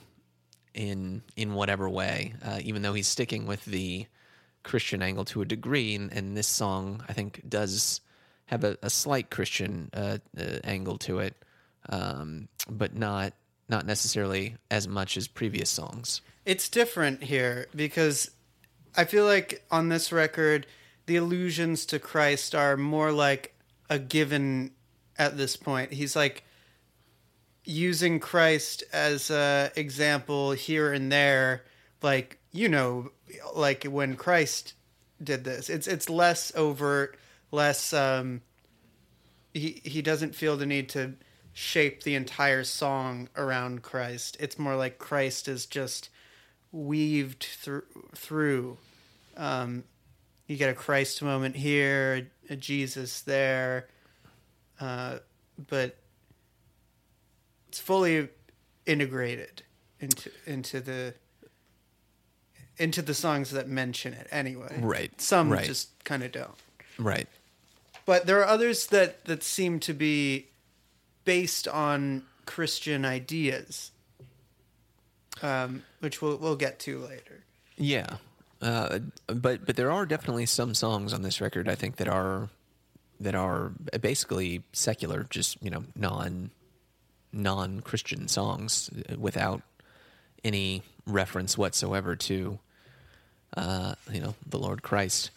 in 0.75 1.23
in 1.37 1.55
whatever 1.55 1.89
way. 1.89 2.35
Uh, 2.45 2.59
even 2.63 2.83
though 2.83 2.95
he's 2.95 3.09
sticking 3.09 3.47
with 3.47 3.65
the 3.65 4.07
Christian 4.63 5.03
angle 5.03 5.25
to 5.27 5.43
a 5.43 5.45
degree, 5.45 5.95
and, 5.95 6.13
and 6.13 6.37
this 6.37 6.49
song 6.49 7.03
I 7.09 7.13
think 7.13 7.43
does 7.49 8.01
have 8.47 8.65
a, 8.65 8.77
a 8.83 8.91
slight 8.91 9.31
Christian 9.31 9.91
uh, 9.95 10.19
uh, 10.39 10.59
angle 10.65 10.99
to 10.99 11.21
it, 11.21 11.35
um, 11.89 12.49
but 12.69 12.95
not 12.95 13.33
not 13.68 13.87
necessarily 13.87 14.56
as 14.71 14.87
much 14.87 15.16
as 15.16 15.28
previous 15.28 15.71
songs. 15.71 16.21
It's 16.44 16.68
different 16.68 17.25
here 17.25 17.66
because 17.75 18.30
I 18.97 19.04
feel 19.04 19.25
like 19.25 19.64
on 19.71 19.88
this 19.88 20.12
record, 20.12 20.66
the 21.06 21.16
allusions 21.16 21.87
to 21.87 21.99
Christ 21.99 22.54
are 22.54 22.76
more 22.76 23.12
like 23.12 23.54
a 23.88 23.99
given 23.99 24.73
at 25.18 25.37
this 25.37 25.56
point. 25.56 25.92
He's 25.92 26.16
like 26.16 26.44
using 27.64 28.21
Christ 28.21 28.85
as 28.92 29.30
a 29.30 29.71
example 29.76 30.52
here 30.52 30.92
and 30.92 31.11
there, 31.11 31.64
like 32.02 32.38
you 32.52 32.68
know, 32.68 33.11
like 33.54 33.85
when 33.85 34.16
Christ 34.16 34.75
did 35.23 35.44
this. 35.44 35.71
It's 35.71 35.87
it's 35.87 36.11
less 36.11 36.52
overt, 36.54 37.16
less. 37.50 37.92
Um, 37.92 38.42
he 39.52 39.80
he 39.85 40.02
doesn't 40.02 40.35
feel 40.35 40.56
the 40.56 40.66
need 40.66 40.88
to 40.90 41.14
shape 41.55 42.03
the 42.03 42.17
entire 42.17 42.65
song 42.65 43.29
around 43.37 43.83
Christ. 43.83 44.37
It's 44.41 44.59
more 44.59 44.75
like 44.77 44.99
Christ 44.99 45.49
is 45.49 45.65
just 45.65 46.11
weaved 46.73 47.45
through 47.45 47.85
through. 48.15 48.77
Um, 49.37 49.85
you 50.47 50.57
get 50.57 50.69
a 50.69 50.75
Christ 50.75 51.23
moment 51.23 51.57
here, 51.57 52.29
a, 52.51 52.53
a 52.53 52.57
Jesus 52.57 53.23
there, 53.23 53.88
uh, 54.81 55.19
but 55.69 55.97
it's 57.69 57.79
fully 57.79 58.29
integrated 58.85 59.62
into 60.01 60.31
into 60.47 60.81
the 60.81 61.14
into 62.77 63.01
the 63.01 63.14
songs 63.14 63.53
that 63.53 63.69
mention 63.69 64.12
it 64.12 64.27
anyway. 64.33 64.77
Right, 64.81 65.21
Some 65.21 65.51
right. 65.51 65.64
just 65.64 66.03
kind 66.05 66.25
of 66.25 66.33
don't. 66.33 66.57
Right. 66.99 67.29
But 68.05 68.27
there 68.27 68.40
are 68.40 68.47
others 68.47 68.88
that 68.88 69.25
that 69.27 69.45
seem 69.45 69.79
to 69.81 69.95
be 69.95 70.49
based 71.25 71.69
on 71.69 72.25
Christian 72.47 73.05
ideas, 73.05 73.91
um, 75.43 75.83
which 76.01 76.21
we'll 76.21 76.37
we'll 76.37 76.57
get 76.57 76.79
to 76.81 76.99
later. 76.99 77.45
Yeah, 77.77 78.17
uh, 78.63 79.01
but 79.27 79.67
but 79.67 79.77
there 79.77 79.91
are 79.91 80.07
definitely 80.07 80.47
some 80.47 80.75
songs 80.75 81.13
on 81.13 81.23
this 81.23 81.41
record 81.41 81.69
I 81.69 81.75
think 81.75 81.97
that 81.97 82.09
are 82.09 82.49
that 83.21 83.35
are 83.35 83.73
basically 84.01 84.63
secular, 84.73 85.27
just 85.31 85.63
you 85.63 85.71
know 85.71 85.85
non 85.97 86.51
non 87.33 87.81
Christian 87.81 88.29
songs 88.29 88.91
without 89.19 89.63
any 90.45 90.83
reference 91.07 91.59
whatsoever 91.59 92.17
to 92.17 92.59
uh, 93.57 93.95
you 94.13 94.21
know 94.21 94.35
the 94.47 94.59
Lord 94.59 94.83
Christ. 94.83 95.31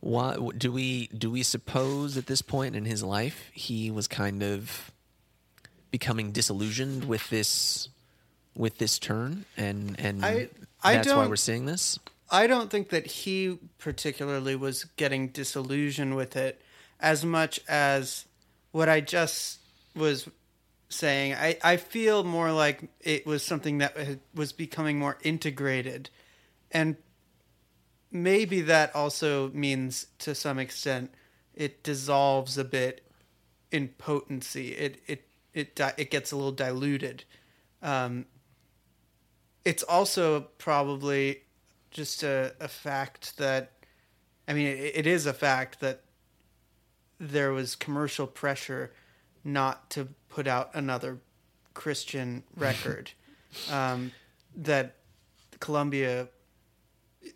Why 0.00 0.36
do 0.56 0.72
we 0.72 1.08
do 1.08 1.30
we 1.30 1.42
suppose 1.42 2.16
at 2.16 2.26
this 2.26 2.42
point 2.42 2.74
in 2.74 2.84
his 2.84 3.02
life 3.02 3.50
he 3.52 3.90
was 3.90 4.08
kind 4.08 4.42
of 4.42 4.91
becoming 5.92 6.32
disillusioned 6.32 7.04
with 7.04 7.30
this 7.30 7.88
with 8.56 8.78
this 8.78 8.98
turn 8.98 9.44
and 9.56 9.94
and 10.00 10.24
I- 10.24 10.48
I 10.82 10.96
that's 10.96 11.08
why 11.08 11.28
we're 11.28 11.36
seeing 11.36 11.66
this? 11.66 12.00
I 12.30 12.46
don't 12.46 12.70
think 12.70 12.88
that 12.88 13.06
he 13.06 13.58
particularly 13.78 14.56
was 14.56 14.84
getting 14.96 15.28
disillusioned 15.28 16.16
with 16.16 16.34
it 16.34 16.60
as 16.98 17.24
much 17.24 17.60
as 17.68 18.24
what 18.72 18.88
I 18.88 19.00
just 19.00 19.58
was 19.94 20.28
saying. 20.88 21.34
I, 21.34 21.58
I 21.62 21.76
feel 21.76 22.24
more 22.24 22.50
like 22.50 22.88
it 23.00 23.26
was 23.26 23.42
something 23.42 23.78
that 23.78 23.96
was 24.34 24.52
becoming 24.52 24.98
more 24.98 25.18
integrated. 25.22 26.08
And 26.70 26.96
maybe 28.10 28.62
that 28.62 28.94
also 28.96 29.50
means 29.50 30.06
to 30.20 30.34
some 30.34 30.58
extent 30.58 31.12
it 31.54 31.82
dissolves 31.82 32.56
a 32.56 32.64
bit 32.64 33.06
in 33.70 33.88
potency. 33.88 34.68
It 34.72 35.02
it 35.06 35.28
it 35.54 35.74
di- 35.74 35.94
it 35.96 36.10
gets 36.10 36.32
a 36.32 36.36
little 36.36 36.52
diluted. 36.52 37.24
Um, 37.82 38.26
it's 39.64 39.82
also 39.82 40.48
probably 40.58 41.42
just 41.90 42.22
a, 42.22 42.54
a 42.60 42.68
fact 42.68 43.36
that 43.38 43.72
I 44.48 44.54
mean 44.54 44.66
it, 44.66 44.92
it 44.96 45.06
is 45.06 45.26
a 45.26 45.32
fact 45.32 45.80
that 45.80 46.02
there 47.18 47.52
was 47.52 47.76
commercial 47.76 48.26
pressure 48.26 48.92
not 49.44 49.90
to 49.90 50.08
put 50.28 50.46
out 50.46 50.70
another 50.74 51.18
Christian 51.74 52.42
record. 52.56 53.10
um, 53.70 54.12
that 54.56 54.96
Columbia 55.60 56.28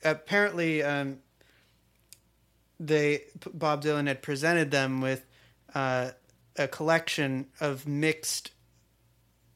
apparently 0.04 0.82
um, 0.82 1.18
they 2.78 3.22
Bob 3.52 3.82
Dylan 3.82 4.06
had 4.06 4.22
presented 4.22 4.70
them 4.70 5.00
with 5.00 5.24
uh, 5.74 6.10
a 6.58 6.68
collection 6.68 7.46
of 7.60 7.86
mixed 7.86 8.50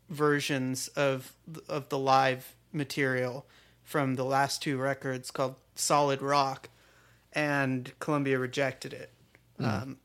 versions 0.09 0.89
of 0.89 1.33
of 1.69 1.89
the 1.89 1.99
live 1.99 2.55
material 2.73 3.47
from 3.83 4.15
the 4.17 4.25
last 4.25 4.63
two 4.63 4.77
records 4.77 5.31
called 5.31 5.57
Solid 5.75 6.23
Rock, 6.23 6.69
and 7.33 7.93
Columbia 7.99 8.39
rejected 8.39 8.93
it 8.93 9.11
um, 9.59 9.99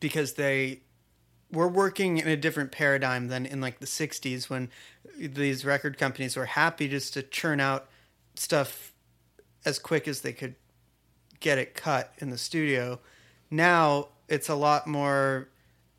because 0.00 0.34
they 0.34 0.80
were 1.50 1.68
working 1.68 2.18
in 2.18 2.28
a 2.28 2.36
different 2.36 2.72
paradigm 2.72 3.28
than 3.28 3.46
in 3.46 3.60
like 3.60 3.80
the 3.80 3.86
60s 3.86 4.50
when 4.50 4.70
these 5.18 5.64
record 5.64 5.98
companies 5.98 6.36
were 6.36 6.46
happy 6.46 6.88
just 6.88 7.14
to 7.14 7.22
churn 7.22 7.60
out 7.60 7.88
stuff 8.34 8.92
as 9.64 9.78
quick 9.78 10.06
as 10.06 10.20
they 10.20 10.32
could 10.32 10.54
get 11.40 11.58
it 11.58 11.74
cut 11.74 12.12
in 12.18 12.30
the 12.30 12.38
studio. 12.38 13.00
Now 13.50 14.08
it's 14.28 14.48
a 14.48 14.54
lot 14.54 14.86
more 14.86 15.48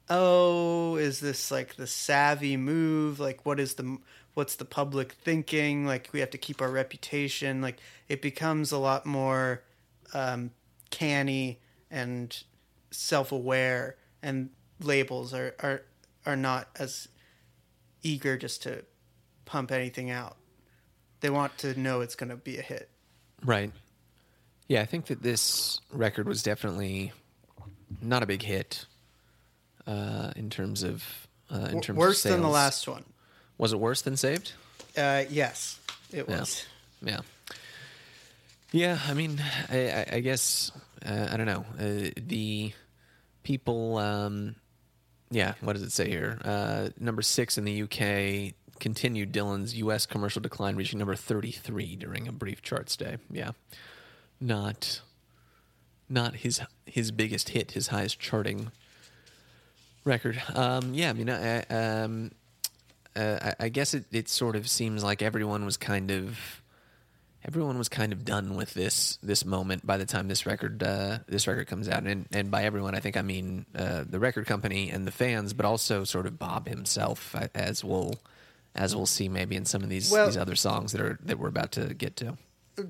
oh, 0.10 0.96
is 0.96 1.20
this 1.20 1.52
like 1.52 1.76
the 1.76 1.88
savvy 1.88 2.58
move? 2.58 3.20
Like 3.20 3.46
what 3.46 3.60
is 3.60 3.76
the 3.76 3.98
what's 4.34 4.56
the 4.56 4.66
public 4.66 5.14
thinking? 5.14 5.86
Like 5.86 6.10
we 6.12 6.20
have 6.20 6.30
to 6.32 6.38
keep 6.38 6.62
our 6.62 6.72
reputation. 6.72 7.62
Like 7.62 7.78
it 8.08 8.22
becomes 8.22 8.72
a 8.72 8.78
lot 8.78 9.06
more 9.06 9.64
um, 10.14 10.52
canny 10.90 11.60
and 11.92 12.44
self-aware 12.92 13.96
and 14.22 14.50
labels 14.80 15.34
are, 15.34 15.56
are 15.60 15.84
are 16.26 16.36
not 16.36 16.68
as 16.78 17.08
eager 18.04 18.38
just 18.38 18.64
to 18.64 18.84
pump 19.46 19.72
anything 19.72 20.10
out. 20.10 20.38
They 21.22 21.30
want 21.30 21.58
to 21.60 21.80
know 21.80 22.02
it's 22.02 22.16
going 22.16 22.30
to 22.30 22.38
be 22.38 22.58
a 22.58 22.62
hit. 22.62 22.90
Right. 23.44 23.72
Yeah, 24.68 24.82
I 24.82 24.86
think 24.86 25.08
that 25.08 25.22
this 25.22 25.82
record 25.92 26.28
was 26.28 26.44
definitely 26.44 27.12
not 28.02 28.24
a 28.24 28.26
big 28.26 28.44
hit 28.44 28.86
uh, 29.90 30.32
in 30.36 30.50
terms 30.50 30.84
of 30.84 31.04
uh, 31.52 31.70
in 31.72 31.82
terms 31.82 31.98
Worse 31.98 32.26
of 32.26 32.32
than 32.32 32.42
the 32.42 32.48
last 32.48 32.88
one. 32.88 33.04
Was 33.58 33.74
it 33.74 33.80
worse 33.80 34.02
than 34.02 34.16
Saved? 34.16 34.54
Uh, 34.96 35.24
yes, 35.30 35.80
it 36.14 36.28
was. 36.28 36.66
Yeah. 37.02 37.20
Yeah, 38.72 39.00
I 39.08 39.16
mean, 39.16 39.42
I, 39.70 39.90
I, 39.90 40.06
I 40.14 40.20
guess 40.20 40.72
uh, 41.04 41.28
I 41.32 41.38
don't 41.38 41.48
know 41.48 41.66
uh, 41.80 42.10
the 42.18 42.72
people. 43.42 43.98
Um, 43.98 44.56
yeah, 45.32 45.54
what 45.62 45.74
does 45.74 45.82
it 45.82 45.92
say 45.92 46.08
here? 46.08 46.40
Uh, 46.44 46.90
number 47.00 47.24
six 47.24 47.58
in 47.58 47.64
the 47.64 47.84
UK 47.84 48.54
continued 48.80 49.34
Dylan's 49.34 49.76
U.S. 49.76 50.06
commercial 50.06 50.42
decline, 50.42 50.76
reaching 50.76 51.00
number 51.00 51.16
thirty-three 51.16 51.96
during 51.96 52.28
a 52.28 52.32
brief 52.32 52.62
chart 52.62 52.92
stay. 52.92 53.18
Yeah, 53.32 53.52
not 54.40 55.02
not 56.08 56.36
his 56.38 56.62
his 56.86 57.12
biggest 57.12 57.50
hit, 57.50 57.72
his 57.72 57.88
highest 57.88 58.20
charting 58.20 58.72
record. 60.10 60.42
Um, 60.54 60.94
yeah, 60.94 61.10
I 61.10 61.14
mean, 61.14 61.30
I, 61.30 61.62
um, 61.64 62.32
uh, 63.16 63.54
I, 63.60 63.66
I 63.66 63.70
guess 63.70 63.94
it, 63.94 64.06
it 64.12 64.28
sort 64.28 64.56
of 64.56 64.70
seems 64.70 65.04
like 65.04 65.22
everyone 65.22 65.64
was 65.64 65.78
kind 65.78 66.12
of 66.12 66.62
everyone 67.46 67.78
was 67.78 67.88
kind 67.88 68.12
of 68.12 68.26
done 68.26 68.56
with 68.58 68.74
this 68.74 69.18
this 69.24 69.46
moment 69.46 69.86
by 69.88 69.96
the 69.96 70.06
time 70.06 70.28
this 70.28 70.46
record 70.46 70.84
uh, 70.84 71.20
this 71.28 71.48
record 71.48 71.68
comes 71.68 71.88
out, 71.88 72.04
and 72.04 72.26
and 72.34 72.52
by 72.52 72.66
everyone 72.66 72.96
I 72.96 73.00
think 73.00 73.16
I 73.16 73.22
mean 73.22 73.66
uh, 73.76 74.04
the 74.08 74.20
record 74.20 74.46
company 74.46 74.90
and 74.90 75.08
the 75.08 75.12
fans, 75.12 75.54
but 75.54 75.66
also 75.66 76.04
sort 76.04 76.26
of 76.26 76.38
Bob 76.38 76.68
himself, 76.68 77.36
as 77.56 77.84
we'll 77.84 78.16
as 78.76 78.96
we'll 78.96 79.06
see 79.06 79.30
maybe 79.30 79.56
in 79.56 79.66
some 79.66 79.84
of 79.84 79.90
these 79.90 80.12
Well- 80.12 80.26
these 80.26 80.38
other 80.38 80.56
songs 80.56 80.92
that 80.92 81.02
are 81.02 81.18
that 81.24 81.40
we're 81.40 81.48
about 81.48 81.72
to 81.74 81.94
get 81.94 82.16
to. 82.18 82.38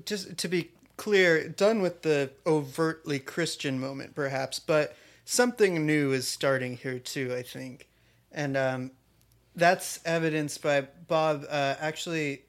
Just 0.04 0.36
to 0.38 0.48
be 0.48 0.70
clear, 0.96 1.48
done 1.48 1.80
with 1.82 2.02
the 2.02 2.30
overtly 2.46 3.18
Christian 3.18 3.80
moment, 3.80 4.14
perhaps, 4.14 4.60
but 4.60 4.94
something 5.30 5.86
new 5.86 6.12
is 6.12 6.26
starting 6.26 6.76
here 6.76 6.98
too. 6.98 7.32
I 7.34 7.42
think, 7.42 7.88
and 8.32 8.56
um, 8.56 8.90
that's 9.54 10.00
evidenced 10.04 10.62
by 10.62 10.82
Bob. 11.06 11.44
Uh, 11.48 11.76
actually, 11.80 12.42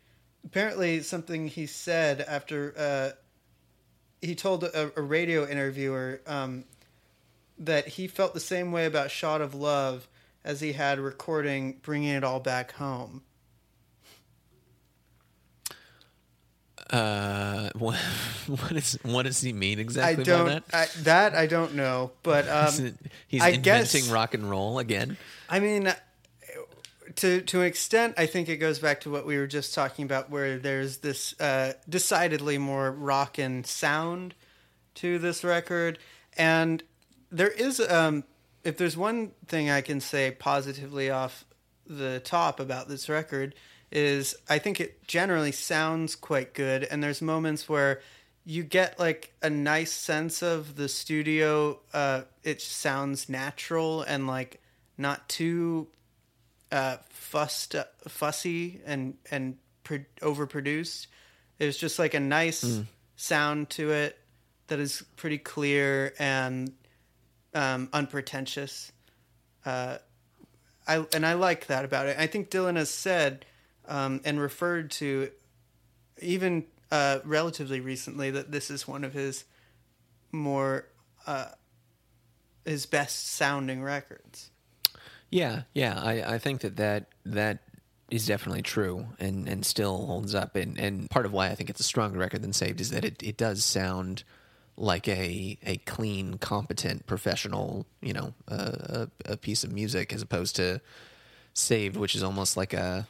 apparently, 0.44 1.02
something 1.02 1.48
he 1.48 1.67
said 1.67 2.22
after 2.22 2.74
uh, 2.78 3.10
he 4.22 4.34
told 4.34 4.63
a, 4.63 4.91
a 4.98 5.02
radio 5.02 5.48
interviewer 5.48 6.22
um, 6.26 6.65
that 7.60 7.88
he 7.88 8.08
felt 8.08 8.34
the 8.34 8.39
same 8.39 8.72
way 8.72 8.86
about 8.86 9.12
"Shot 9.12 9.41
of 9.41 9.54
Love" 9.54 10.08
as 10.44 10.60
he 10.60 10.74
had 10.74 11.00
recording 11.00 11.80
"Bringing 11.84 12.15
It 12.15 12.24
All 12.24 12.39
Back 12.39 12.74
Home." 12.74 13.22
Uh, 16.91 17.69
what, 17.75 17.95
what 18.47 18.71
is 18.73 18.99
what 19.04 19.23
does 19.23 19.39
he 19.41 19.54
mean 19.54 19.80
exactly 19.80 20.23
I 20.23 20.25
don't 20.25 20.45
by 20.45 20.54
that? 20.54 20.63
I, 20.73 20.88
that 21.04 21.36
I 21.36 21.47
don't 21.47 21.75
know, 21.75 22.12
but 22.21 22.47
um, 22.49 22.97
He's 23.27 23.41
I 23.41 23.49
inventing 23.49 23.62
guess- 24.04 24.10
rock 24.10 24.34
and 24.34 24.49
roll 24.49 24.77
again. 24.80 25.17
I 25.49 25.60
mean, 25.60 25.93
to 27.15 27.41
to 27.41 27.62
an 27.62 27.65
extent, 27.65 28.15
I 28.17 28.25
think 28.25 28.49
it 28.49 28.58
goes 28.58 28.80
back 28.80 29.01
to 29.01 29.10
what 29.10 29.25
we 29.25 29.38
were 29.38 29.47
just 29.47 29.73
talking 29.73 30.06
about, 30.06 30.30
where 30.30 30.58
there's 30.58 30.97
this 30.97 31.39
uh, 31.39 31.73
decidedly 31.88 32.58
more 32.58 32.91
rock 32.91 33.38
and 33.38 33.65
sound 33.65 34.36
to 34.95 35.17
this 35.19 35.43
record, 35.43 35.97
and 36.38 36.84
there 37.32 37.47
is, 37.49 37.80
um, 37.80 38.25
if 38.65 38.75
there's 38.77 38.97
one 38.97 39.32
thing 39.47 39.69
I 39.69 39.80
can 39.80 40.01
say 40.01 40.32
positively 40.32 41.10
off 41.10 41.45
the 41.88 42.19
top 42.19 42.60
about 42.60 42.89
this 42.89 43.08
record, 43.08 43.56
is 43.91 44.36
I 44.49 44.60
think 44.60 44.80
it 44.80 45.06
generally 45.08 45.51
sounds 45.51 46.15
quite 46.15 46.54
good, 46.54 46.84
and 46.84 47.04
there's 47.04 47.21
moments 47.21 47.67
where 47.67 48.01
you 48.45 48.63
get 48.63 48.99
like 48.99 49.34
a 49.41 49.49
nice 49.49 49.91
sense 49.91 50.41
of 50.41 50.75
the 50.75 50.88
studio. 50.89 51.80
Uh, 51.93 52.21
it 52.43 52.62
sounds 52.62 53.30
natural 53.30 54.01
and 54.01 54.27
like 54.27 54.62
not 54.97 55.27
too 55.30 55.88
uh, 56.71 56.97
fussed, 57.10 57.75
fussy 58.08 58.82
and 58.86 59.17
and 59.30 59.58
pro- 59.84 60.06
overproduced. 60.21 61.08
There's 61.58 61.77
just 61.77 61.99
like 61.99 62.13
a 62.13 62.19
nice 62.19 62.63
sound 63.15 63.69
to 63.71 63.91
it 63.91 64.17
that 64.67 64.80
is 64.80 65.04
pretty 65.17 65.38
clear 65.38 66.13
and 66.17 66.71
um, 67.54 67.89
unpretentious. 67.93 68.91
Uh, 69.65 69.97
I 70.88 71.06
and 71.13 71.25
I 71.25 71.34
like 71.34 71.67
that 71.67 71.86
about 71.86 72.08
it. 72.08 72.17
I 72.17 72.25
think 72.25 72.49
Dylan 72.49 72.77
has 72.77 72.89
said 72.89 73.45
um, 73.88 74.22
and 74.24 74.39
referred 74.39 74.91
to 74.91 75.30
even 76.22 76.65
uh, 76.91 77.20
relatively 77.24 77.80
recently 77.80 78.32
that 78.32 78.52
this 78.52 78.70
is 78.70 78.88
one 78.88 79.04
of 79.04 79.13
his 79.13 79.46
more 80.32 80.86
uh, 81.26 81.48
his 82.65 82.86
best 82.86 83.28
sounding 83.28 83.82
records. 83.82 84.50
Yeah, 85.30 85.63
yeah. 85.74 86.00
I, 86.02 86.36
I 86.36 86.38
think 86.38 86.62
that, 86.62 86.76
that 86.78 87.08
that 87.26 87.60
is 88.10 88.26
definitely 88.26 88.62
true 88.62 89.08
and, 89.20 89.48
and 89.48 89.65
still 89.65 90.06
holds 90.06 90.36
up. 90.36 90.56
And, 90.56 90.78
and 90.78 91.10
part 91.10 91.26
of 91.26 91.32
why 91.32 91.48
I 91.48 91.56
think 91.56 91.70
it's 91.70 91.80
a 91.80 91.84
stronger 91.84 92.20
record 92.20 92.41
than 92.41 92.52
Saved 92.52 92.82
is 92.82 92.89
that 92.91 93.06
it, 93.06 93.24
it 93.24 93.38
does 93.38 93.63
sound 93.63 94.24
like 94.78 95.08
a 95.08 95.58
a 95.63 95.78
clean, 95.78 96.38
competent, 96.38 97.06
professional, 97.06 97.86
you 98.02 98.13
know, 98.13 98.34
uh, 98.50 99.06
a, 99.26 99.34
a 99.34 99.38
piece 99.38 99.63
of 99.63 99.72
music 99.72 100.12
as 100.12 100.22
opposed 100.22 100.56
to 100.58 100.82
Saved, 101.54 101.96
which 101.96 102.15
is 102.15 102.24
almost 102.24 102.58
like 102.58 102.74
a 102.74 103.08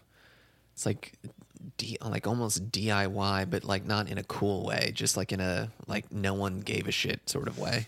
it's 0.81 0.85
like 0.87 1.13
D, 1.77 1.95
like 2.03 2.25
almost 2.25 2.71
DIY, 2.71 3.49
but 3.51 3.63
like 3.63 3.85
not 3.85 4.09
in 4.09 4.17
a 4.17 4.23
cool 4.23 4.65
way, 4.65 4.91
just 4.95 5.15
like 5.15 5.31
in 5.31 5.39
a 5.39 5.69
like 5.85 6.11
no 6.11 6.33
one 6.33 6.59
gave 6.59 6.87
a 6.87 6.91
shit 6.91 7.29
sort 7.29 7.47
of 7.47 7.59
way. 7.59 7.85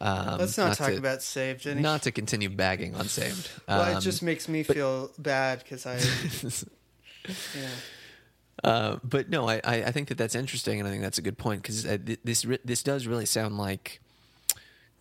Um, 0.00 0.38
Let's 0.38 0.58
not, 0.58 0.76
talk 0.76 0.88
to, 0.90 0.98
about 0.98 1.22
saved. 1.22 1.64
Any- 1.68 1.80
not 1.80 2.02
to 2.02 2.10
continue 2.10 2.48
bagging 2.48 2.96
on 2.96 3.06
Saved. 3.06 3.48
well, 3.68 3.82
Um, 3.92 3.96
it 3.96 4.00
just 4.00 4.20
makes 4.24 4.48
me 4.48 4.64
feel 4.64 5.12
bad 5.16 5.60
because 5.60 5.86
I. 5.86 6.00
yeah. 7.56 7.68
Uh, 8.64 8.96
but 9.04 9.30
no, 9.30 9.48
I, 9.48 9.60
I 9.62 9.74
I 9.84 9.90
think 9.92 10.08
that 10.08 10.18
that's 10.18 10.34
interesting, 10.34 10.80
and 10.80 10.88
I 10.88 10.90
think 10.90 11.02
that's 11.02 11.18
a 11.18 11.22
good 11.22 11.38
point 11.38 11.62
because 11.62 11.86
uh, 11.86 11.98
this 12.24 12.44
this 12.64 12.82
does 12.82 13.06
really 13.06 13.26
sound 13.26 13.58
like 13.58 14.00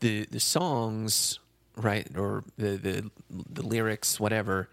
the 0.01 0.27
the 0.29 0.39
songs, 0.39 1.39
right, 1.75 2.05
or 2.15 2.43
the 2.59 2.77
the 2.77 3.09
the 3.31 3.63
lyrics, 3.63 4.19
whatever. 4.19 4.69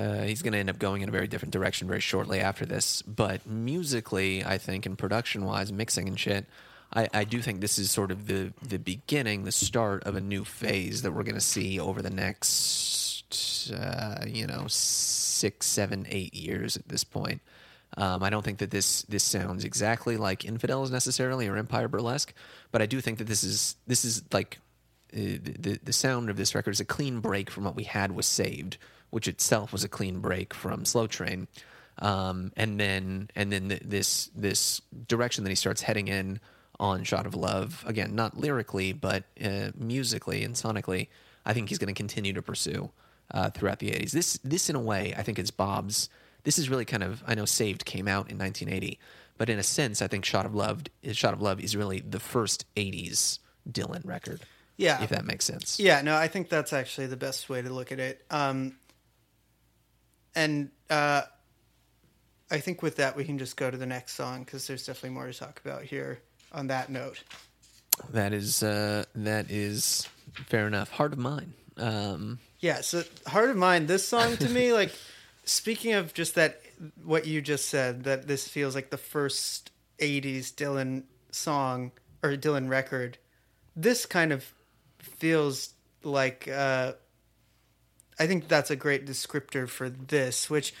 Uh, 0.00 0.22
he's 0.22 0.40
going 0.40 0.52
to 0.52 0.58
end 0.58 0.70
up 0.70 0.78
going 0.78 1.02
in 1.02 1.08
a 1.08 1.12
very 1.12 1.26
different 1.26 1.52
direction 1.52 1.86
very 1.86 2.00
shortly 2.00 2.40
after 2.40 2.64
this. 2.64 3.02
But 3.02 3.46
musically, 3.46 4.42
I 4.44 4.56
think, 4.56 4.86
and 4.86 4.96
production 4.96 5.44
wise, 5.44 5.70
mixing 5.72 6.08
and 6.08 6.18
shit, 6.18 6.46
I, 6.94 7.08
I 7.12 7.24
do 7.24 7.42
think 7.42 7.60
this 7.60 7.78
is 7.78 7.90
sort 7.90 8.10
of 8.10 8.26
the 8.26 8.52
the 8.62 8.78
beginning, 8.78 9.44
the 9.44 9.52
start 9.52 10.04
of 10.04 10.16
a 10.16 10.20
new 10.20 10.44
phase 10.44 11.02
that 11.02 11.12
we're 11.12 11.22
going 11.22 11.34
to 11.34 11.40
see 11.40 11.78
over 11.78 12.02
the 12.02 12.10
next, 12.10 13.70
uh, 13.72 14.24
you 14.26 14.46
know, 14.46 14.64
six, 14.68 15.66
seven, 15.66 16.06
eight 16.08 16.34
years 16.34 16.76
at 16.76 16.88
this 16.88 17.04
point. 17.04 17.42
Um, 17.96 18.22
I 18.22 18.30
don't 18.30 18.44
think 18.44 18.58
that 18.58 18.70
this 18.70 19.02
this 19.02 19.24
sounds 19.24 19.64
exactly 19.64 20.16
like 20.16 20.44
Infidels 20.44 20.90
necessarily 20.90 21.46
or 21.46 21.56
Empire 21.56 21.88
Burlesque, 21.88 22.32
but 22.72 22.80
I 22.80 22.86
do 22.86 23.00
think 23.00 23.18
that 23.18 23.26
this 23.26 23.44
is 23.44 23.76
this 23.86 24.04
is 24.04 24.22
like 24.32 24.58
uh, 25.12 25.16
the, 25.16 25.56
the 25.58 25.80
the 25.84 25.92
sound 25.92 26.30
of 26.30 26.36
this 26.36 26.54
record 26.54 26.70
is 26.72 26.80
a 26.80 26.84
clean 26.84 27.20
break 27.20 27.50
from 27.50 27.64
what 27.64 27.76
we 27.76 27.84
had 27.84 28.12
was 28.12 28.26
Saved, 28.26 28.78
which 29.10 29.28
itself 29.28 29.72
was 29.72 29.84
a 29.84 29.88
clean 29.88 30.20
break 30.20 30.54
from 30.54 30.84
Slow 30.84 31.06
Train, 31.06 31.48
um, 31.98 32.52
and 32.56 32.78
then 32.78 33.30
and 33.36 33.52
then 33.52 33.68
th- 33.68 33.82
this 33.84 34.30
this 34.34 34.80
direction 35.06 35.44
that 35.44 35.50
he 35.50 35.56
starts 35.56 35.82
heading 35.82 36.08
in 36.08 36.40
on 36.78 37.04
Shot 37.04 37.26
of 37.26 37.34
Love 37.34 37.84
again, 37.86 38.14
not 38.14 38.38
lyrically 38.38 38.92
but 38.92 39.24
uh, 39.44 39.70
musically 39.76 40.42
and 40.44 40.54
sonically. 40.54 41.08
I 41.44 41.52
think 41.52 41.68
he's 41.68 41.78
going 41.78 41.92
to 41.92 41.98
continue 41.98 42.32
to 42.34 42.42
pursue 42.42 42.90
uh, 43.32 43.50
throughout 43.50 43.78
the 43.78 43.90
'80s. 43.90 44.12
This 44.12 44.38
this 44.44 44.70
in 44.70 44.76
a 44.76 44.80
way, 44.80 45.14
I 45.16 45.22
think 45.22 45.38
it's 45.38 45.50
Bob's 45.50 46.08
this 46.44 46.58
is 46.58 46.68
really 46.68 46.84
kind 46.84 47.02
of 47.02 47.22
I 47.26 47.34
know 47.34 47.44
Saved 47.44 47.84
came 47.84 48.08
out 48.08 48.30
in 48.30 48.38
1980, 48.38 48.98
but 49.38 49.48
in 49.48 49.58
a 49.58 49.62
sense, 49.62 50.02
I 50.02 50.06
think 50.06 50.24
Shot 50.24 50.46
of 50.46 50.54
Love, 50.54 50.84
Shot 51.12 51.34
of 51.34 51.42
Love 51.42 51.60
is 51.60 51.76
really 51.76 52.00
the 52.00 52.20
first 52.20 52.64
80s 52.76 53.38
Dylan 53.70 54.06
record. 54.06 54.40
Yeah. 54.76 55.02
if 55.02 55.10
that 55.10 55.26
makes 55.26 55.44
sense. 55.44 55.78
Yeah, 55.78 56.00
no, 56.00 56.16
I 56.16 56.26
think 56.26 56.48
that's 56.48 56.72
actually 56.72 57.08
the 57.08 57.16
best 57.16 57.50
way 57.50 57.60
to 57.60 57.68
look 57.68 57.92
at 57.92 58.00
it. 58.00 58.24
Um, 58.30 58.76
and 60.34 60.70
uh, 60.88 61.22
I 62.50 62.58
think 62.58 62.82
with 62.82 62.96
that, 62.96 63.16
we 63.16 63.24
can 63.24 63.38
just 63.38 63.56
go 63.56 63.70
to 63.70 63.76
the 63.76 63.86
next 63.86 64.14
song 64.14 64.44
because 64.44 64.66
there's 64.66 64.86
definitely 64.86 65.10
more 65.10 65.26
to 65.26 65.32
talk 65.32 65.60
about 65.64 65.82
here 65.82 66.20
on 66.52 66.66
that 66.68 66.90
note. 66.90 67.22
That 68.10 68.32
is 68.32 68.62
uh, 68.62 69.04
that 69.14 69.50
is 69.50 70.08
fair 70.46 70.66
enough. 70.66 70.90
Heart 70.90 71.12
of 71.12 71.18
Mine. 71.18 71.52
Um, 71.76 72.38
Yeah, 72.60 72.82
so 72.82 73.02
Heart 73.26 73.50
of 73.50 73.56
Mine, 73.56 73.86
this 73.86 74.06
song 74.06 74.36
to 74.36 74.48
me, 74.48 74.72
like, 74.72 74.92
speaking 75.44 75.94
of 75.94 76.12
just 76.12 76.34
that, 76.34 76.60
what 77.04 77.26
you 77.26 77.40
just 77.40 77.68
said, 77.68 78.04
that 78.04 78.26
this 78.26 78.46
feels 78.48 78.74
like 78.74 78.90
the 78.90 78.98
first 78.98 79.70
80s 79.98 80.52
Dylan 80.52 81.04
song 81.30 81.92
or 82.22 82.30
Dylan 82.36 82.68
record, 82.68 83.18
this 83.74 84.06
kind 84.06 84.32
of 84.32 84.52
feels 84.98 85.70
like, 86.02 86.48
uh, 86.48 86.92
I 88.20 88.26
think 88.26 88.48
that's 88.48 88.70
a 88.70 88.76
great 88.76 89.06
descriptor 89.06 89.66
for 89.66 89.88
this, 89.88 90.50
which 90.50 90.74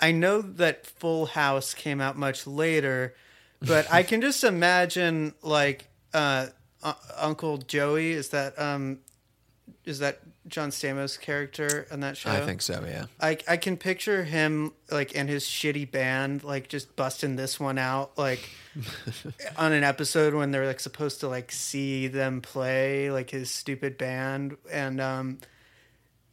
I 0.00 0.12
know 0.12 0.40
that 0.40 0.86
Full 0.86 1.26
House 1.26 1.74
came 1.74 2.00
out 2.00 2.16
much 2.16 2.46
later, 2.46 3.16
but 3.60 3.92
I 3.92 4.04
can 4.04 4.20
just 4.20 4.44
imagine, 4.44 5.34
like, 5.42 5.88
uh, 6.14 6.46
uh, 6.84 6.94
Uncle 7.16 7.58
Joey, 7.58 8.12
is 8.12 8.28
that, 8.28 8.56
um, 8.60 9.00
is 9.84 9.98
that 9.98 10.20
John 10.46 10.70
Stamos' 10.70 11.20
character 11.20 11.88
on 11.90 11.98
that 12.00 12.16
show? 12.16 12.30
I 12.30 12.46
think 12.46 12.62
so. 12.62 12.84
Yeah. 12.86 13.06
I 13.20 13.38
I 13.48 13.56
can 13.56 13.76
picture 13.76 14.24
him 14.24 14.72
like 14.90 15.12
in 15.12 15.28
his 15.28 15.44
shitty 15.44 15.90
band 15.90 16.42
like 16.42 16.68
just 16.68 16.96
busting 16.96 17.36
this 17.36 17.60
one 17.60 17.76
out 17.76 18.16
like 18.16 18.48
on 19.56 19.72
an 19.72 19.84
episode 19.84 20.32
when 20.34 20.50
they're 20.50 20.66
like 20.66 20.80
supposed 20.80 21.20
to 21.20 21.28
like 21.28 21.52
see 21.52 22.06
them 22.06 22.40
play 22.40 23.10
like 23.10 23.30
his 23.30 23.50
stupid 23.50 23.98
band 23.98 24.56
and 24.70 25.00
um 25.00 25.38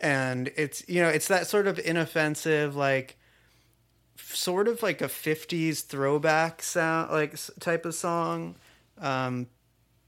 and 0.02 0.52
it's 0.56 0.84
you 0.88 1.02
know 1.02 1.08
it's 1.10 1.28
that 1.30 1.48
sort 1.48 1.68
of 1.68 1.80
inoffensive 1.80 2.76
like 2.76 3.18
sort 4.18 4.68
of 4.68 4.82
like 4.84 5.02
a 5.02 5.08
50s 5.08 5.84
throwback 5.86 6.62
sound 6.62 7.12
like 7.12 7.36
type 7.60 7.86
of 7.86 7.94
song 7.96 8.56
um 9.00 9.48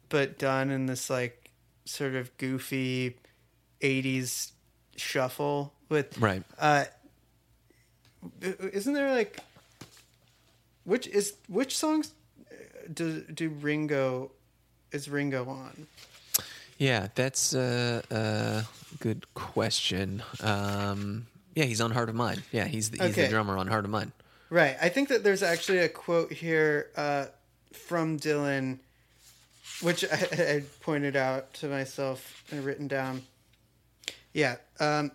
but 0.10 0.38
done 0.38 0.69
in 0.69 0.86
this 0.86 1.10
like 1.10 1.50
sort 1.86 2.15
of 2.15 2.36
goofy 2.38 3.15
80s 3.82 4.52
shuffle 4.95 5.73
with 5.89 6.17
Right. 6.17 6.43
uh 6.60 6.86
isn't 8.41 8.93
there 8.93 9.13
like 9.13 9.39
which 10.84 11.08
is 11.08 11.36
which 11.47 11.78
songs 11.78 12.12
uh, 12.50 12.56
do 12.93 13.21
do 13.21 13.50
Ringo 13.50 14.32
is 14.91 15.10
Ringo 15.10 15.47
on? 15.50 15.86
Yeah, 16.77 17.07
that's 17.15 17.53
a 17.53 18.03
uh, 18.11 18.13
uh, 18.13 18.63
good 18.99 19.25
question. 19.33 20.21
Um, 20.41 21.27
yeah, 21.55 21.65
he's 21.65 21.81
on 21.81 21.91
Heart 21.91 22.09
of 22.09 22.15
Mine. 22.15 22.43
Yeah, 22.51 22.65
he's 22.65 22.91
the, 22.91 22.97
he's 23.03 23.13
Okay. 23.13 23.23
the 23.23 23.29
drummer 23.29 23.57
on 23.57 23.67
Heart 23.67 23.85
of 23.85 23.91
Mine. 23.91 24.11
Right. 24.49 24.77
I 24.81 24.89
think 24.89 25.09
that 25.09 25.23
there's 25.23 25.43
actually 25.43 25.79
a 25.79 25.89
quote 25.89 26.31
here 26.31 26.89
uh, 26.95 27.25
from 27.73 28.19
Dylan, 28.19 28.79
which 29.81 30.05
I, 30.05 30.27
I 30.31 30.63
pointed 30.81 31.15
out 31.15 31.53
to 31.55 31.67
myself 31.67 32.43
and 32.51 32.63
written 32.63 32.87
down. 32.87 33.23
Yeah, 34.33 34.57
um, 34.79 35.11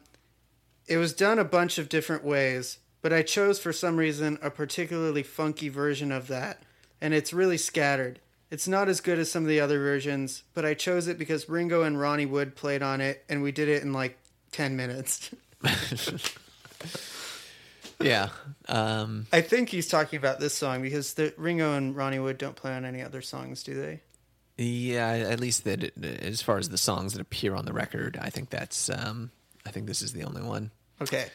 it 0.88 0.96
was 0.96 1.12
done 1.12 1.38
a 1.38 1.44
bunch 1.44 1.78
of 1.78 1.88
different 1.88 2.24
ways, 2.24 2.78
but 3.02 3.12
I 3.12 3.22
chose 3.22 3.60
for 3.60 3.72
some 3.72 3.96
reason 3.96 4.36
a 4.42 4.50
particularly 4.50 5.22
funky 5.22 5.68
version 5.68 6.10
of 6.10 6.26
that, 6.26 6.62
and 7.00 7.14
it's 7.14 7.32
really 7.32 7.56
scattered. 7.56 8.18
It's 8.52 8.68
not 8.68 8.88
as 8.90 9.00
good 9.00 9.18
as 9.18 9.30
some 9.30 9.42
of 9.44 9.48
the 9.48 9.60
other 9.60 9.78
versions, 9.78 10.42
but 10.52 10.64
I 10.66 10.74
chose 10.74 11.08
it 11.08 11.18
because 11.18 11.48
Ringo 11.48 11.82
and 11.84 11.98
Ronnie 11.98 12.26
Wood 12.26 12.54
played 12.54 12.82
on 12.82 13.00
it, 13.00 13.24
and 13.28 13.42
we 13.42 13.50
did 13.50 13.68
it 13.70 13.82
in 13.82 13.94
like 13.94 14.18
10 14.52 14.76
minutes. 14.76 15.30
yeah. 18.00 18.28
Um, 18.68 19.26
I 19.32 19.40
think 19.40 19.68
he's 19.70 19.88
talking 19.88 20.18
about 20.18 20.38
this 20.40 20.54
song 20.54 20.82
because 20.82 21.14
the 21.14 21.32
Ringo 21.36 21.74
and 21.74 21.96
Ronnie 21.96 22.18
Wood 22.18 22.38
don't 22.38 22.56
play 22.56 22.72
on 22.74 22.84
any 22.84 23.02
other 23.02 23.22
songs, 23.22 23.62
do 23.62 23.74
they? 23.74 24.00
yeah. 24.58 25.08
At 25.08 25.40
least 25.40 25.64
that, 25.64 25.82
it- 25.84 26.04
as 26.22 26.42
far 26.42 26.58
as 26.58 26.68
the 26.68 26.78
songs 26.78 27.14
that 27.14 27.22
appear 27.22 27.54
on 27.54 27.64
the 27.64 27.72
record, 27.72 28.18
I 28.20 28.30
think 28.30 28.50
that's. 28.50 28.90
Um, 28.90 29.30
I 29.64 29.70
think 29.70 29.86
this 29.86 30.02
is 30.02 30.12
the 30.12 30.24
only 30.24 30.42
one. 30.42 30.72
Okay. 31.00 31.26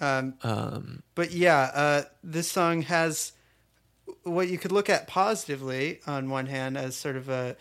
Um, 0.00 0.34
Um, 0.42 1.02
but 1.14 1.30
yeah, 1.32 1.70
uh, 1.72 2.02
this 2.24 2.50
song 2.50 2.82
has 2.82 3.32
what 4.22 4.48
you 4.48 4.58
could 4.58 4.72
look 4.72 4.88
at 4.90 5.06
positively 5.06 6.00
on 6.06 6.30
one 6.30 6.46
hand 6.46 6.76
as 6.76 6.96
sort 6.96 7.16
of 7.16 7.28
a 7.28 7.56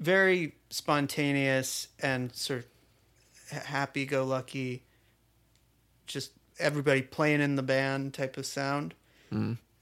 very 0.00 0.54
spontaneous 0.70 1.88
and 2.00 2.34
sort 2.34 2.60
of 2.60 3.62
happy 3.64 4.04
go 4.06 4.24
lucky, 4.24 4.82
just 6.06 6.32
everybody 6.58 7.02
playing 7.02 7.40
in 7.40 7.56
the 7.56 7.62
band 7.62 8.14
type 8.14 8.36
of 8.36 8.46
sound. 8.46 8.94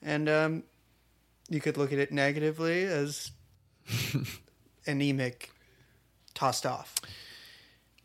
And 0.03 0.29
um, 0.29 0.63
you 1.49 1.61
could 1.61 1.77
look 1.77 1.93
at 1.93 1.99
it 1.99 2.13
negatively 2.13 2.85
as 2.85 3.33
anemic, 4.87 5.51
tossed 6.35 6.65
off. 6.65 6.95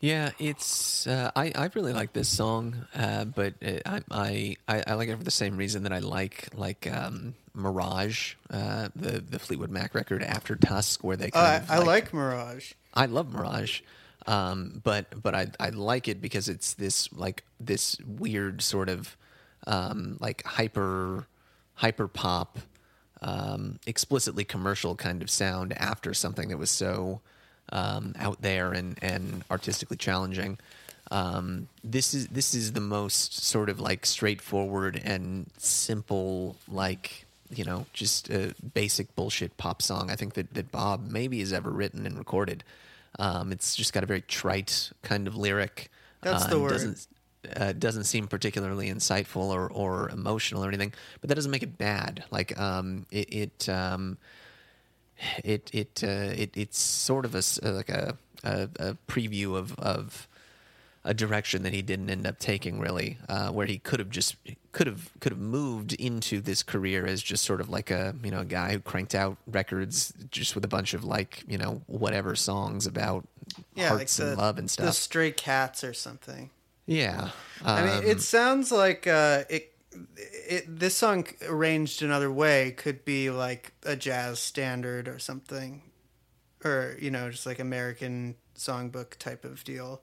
Yeah, 0.00 0.30
it's 0.38 1.06
uh, 1.06 1.30
I 1.34 1.52
I 1.54 1.70
really 1.74 1.94
like 1.94 2.12
this 2.12 2.28
song, 2.28 2.86
uh, 2.94 3.24
but 3.24 3.54
uh, 3.64 3.78
I, 3.86 4.00
I 4.10 4.56
I 4.68 4.84
I 4.88 4.94
like 4.94 5.08
it 5.08 5.16
for 5.16 5.24
the 5.24 5.30
same 5.30 5.56
reason 5.56 5.84
that 5.84 5.92
I 5.92 6.00
like 6.00 6.48
like 6.54 6.86
um, 6.92 7.34
Mirage, 7.54 8.34
uh, 8.50 8.88
the 8.94 9.20
the 9.20 9.38
Fleetwood 9.38 9.70
Mac 9.70 9.94
record 9.94 10.22
after 10.22 10.54
Tusk, 10.54 11.02
where 11.02 11.16
they 11.16 11.30
Oh, 11.32 11.40
I, 11.40 11.62
I 11.68 11.78
like 11.78 12.12
Mirage. 12.12 12.72
I 12.92 13.06
love 13.06 13.32
Mirage, 13.32 13.80
um, 14.26 14.80
but 14.84 15.22
but 15.22 15.34
I 15.34 15.46
I 15.58 15.70
like 15.70 16.08
it 16.08 16.20
because 16.20 16.50
it's 16.50 16.74
this 16.74 17.10
like 17.14 17.44
this 17.58 17.96
weird 18.06 18.60
sort 18.60 18.90
of 18.90 19.16
um, 19.66 20.18
like 20.20 20.44
hyper 20.44 21.26
hyper 21.74 22.06
pop, 22.06 22.58
um, 23.22 23.78
explicitly 23.86 24.44
commercial 24.44 24.94
kind 24.94 25.22
of 25.22 25.30
sound 25.30 25.72
after 25.78 26.12
something 26.12 26.48
that 26.50 26.58
was 26.58 26.70
so 26.70 27.22
um, 27.72 28.14
out 28.18 28.42
there 28.42 28.72
and 28.72 28.98
and 29.02 29.44
artistically 29.50 29.96
challenging. 29.96 30.58
Um, 31.10 31.68
this 31.84 32.14
is 32.14 32.28
this 32.28 32.54
is 32.54 32.72
the 32.72 32.80
most 32.80 33.44
sort 33.44 33.68
of 33.68 33.80
like 33.80 34.06
straightforward 34.06 35.00
and 35.04 35.46
simple 35.58 36.56
like 36.68 37.26
you 37.50 37.64
know 37.64 37.86
just 37.92 38.28
a 38.28 38.54
basic 38.74 39.14
bullshit 39.14 39.56
pop 39.56 39.80
song 39.80 40.10
I 40.10 40.16
think 40.16 40.34
that 40.34 40.52
that 40.54 40.72
Bob 40.72 41.08
maybe 41.08 41.38
has 41.40 41.52
ever 41.52 41.70
written 41.70 42.06
and 42.06 42.18
recorded. 42.18 42.64
Um, 43.18 43.52
it's 43.52 43.76
just 43.76 43.92
got 43.92 44.02
a 44.02 44.06
very 44.06 44.20
trite 44.20 44.90
kind 45.02 45.26
of 45.26 45.36
lyric. 45.36 45.90
That's 46.22 46.44
uh, 46.44 46.48
the 46.48 46.60
word. 46.60 46.70
Doesn't 46.70 47.06
uh, 47.54 47.72
doesn't 47.72 48.04
seem 48.04 48.26
particularly 48.26 48.90
insightful 48.90 49.48
or, 49.50 49.70
or 49.70 50.10
emotional 50.10 50.64
or 50.64 50.68
anything, 50.68 50.92
but 51.20 51.28
that 51.28 51.36
doesn't 51.36 51.50
make 51.50 51.62
it 51.62 51.78
bad. 51.78 52.24
Like 52.30 52.58
um, 52.58 53.06
it 53.10 53.32
it 53.32 53.68
um, 53.68 54.18
it 55.44 55.70
it, 55.72 56.02
uh, 56.04 56.32
it 56.36 56.50
it's 56.56 56.78
sort 56.78 57.24
of 57.24 57.34
a 57.34 57.42
uh, 57.64 57.72
like 57.72 57.88
a, 57.88 58.16
a 58.44 58.68
a 58.78 58.96
preview 59.08 59.56
of 59.56 59.78
of 59.78 60.28
a 61.04 61.14
direction 61.14 61.62
that 61.62 61.72
he 61.72 61.82
didn't 61.82 62.10
end 62.10 62.26
up 62.26 62.36
taking 62.40 62.80
really, 62.80 63.16
uh, 63.28 63.48
where 63.50 63.66
he 63.66 63.78
could 63.78 64.00
have 64.00 64.10
just 64.10 64.34
could 64.72 64.88
have 64.88 65.10
could 65.20 65.30
have 65.30 65.40
moved 65.40 65.92
into 65.94 66.40
this 66.40 66.64
career 66.64 67.06
as 67.06 67.22
just 67.22 67.44
sort 67.44 67.60
of 67.60 67.68
like 67.68 67.90
a 67.92 68.14
you 68.24 68.30
know 68.30 68.40
a 68.40 68.44
guy 68.44 68.72
who 68.72 68.80
cranked 68.80 69.14
out 69.14 69.36
records 69.46 70.12
just 70.32 70.54
with 70.56 70.64
a 70.64 70.68
bunch 70.68 70.94
of 70.94 71.04
like 71.04 71.44
you 71.46 71.58
know 71.58 71.80
whatever 71.86 72.34
songs 72.34 72.86
about 72.86 73.24
Yeah, 73.74 73.88
hearts 73.90 74.18
like 74.18 74.26
the, 74.26 74.30
and 74.32 74.38
love 74.38 74.58
and 74.58 74.68
stuff 74.70 74.86
The. 74.86 74.92
Stray 74.92 75.30
Cats 75.30 75.84
or 75.84 75.94
something. 75.94 76.50
yeah, 76.86 77.30
I 77.64 77.82
mean, 77.82 77.98
Um, 77.98 78.04
it 78.04 78.20
sounds 78.20 78.72
like 78.72 79.06
uh, 79.06 79.44
it, 79.48 79.72
it. 80.16 80.64
This 80.80 80.96
song 80.96 81.26
arranged 81.46 82.02
another 82.02 82.30
way 82.30 82.72
could 82.72 83.04
be 83.04 83.30
like 83.30 83.72
a 83.84 83.96
jazz 83.96 84.38
standard 84.38 85.08
or 85.08 85.18
something, 85.18 85.82
or 86.64 86.96
you 87.00 87.10
know, 87.10 87.30
just 87.30 87.46
like 87.46 87.58
American 87.58 88.36
songbook 88.56 89.16
type 89.16 89.44
of 89.44 89.62
deal. 89.64 90.00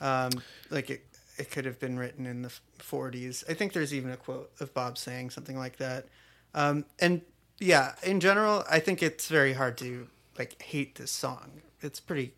Um, 0.00 0.30
like 0.70 0.90
it, 0.90 1.06
it 1.38 1.50
could 1.50 1.64
have 1.64 1.78
been 1.78 1.98
written 1.98 2.26
in 2.26 2.42
the 2.42 2.52
40s. 2.78 3.44
I 3.48 3.54
think 3.54 3.72
there's 3.72 3.94
even 3.94 4.10
a 4.10 4.16
quote 4.16 4.50
of 4.60 4.72
Bob 4.74 4.98
saying 4.98 5.30
something 5.30 5.56
like 5.56 5.76
that. 5.78 6.06
Um, 6.54 6.84
and 6.98 7.22
yeah, 7.58 7.94
in 8.02 8.20
general, 8.20 8.64
I 8.70 8.80
think 8.80 9.02
it's 9.02 9.28
very 9.28 9.52
hard 9.52 9.78
to 9.78 10.08
like 10.38 10.60
hate 10.62 10.96
this 10.96 11.10
song. 11.10 11.62
It's 11.80 12.00
pretty 12.00 12.34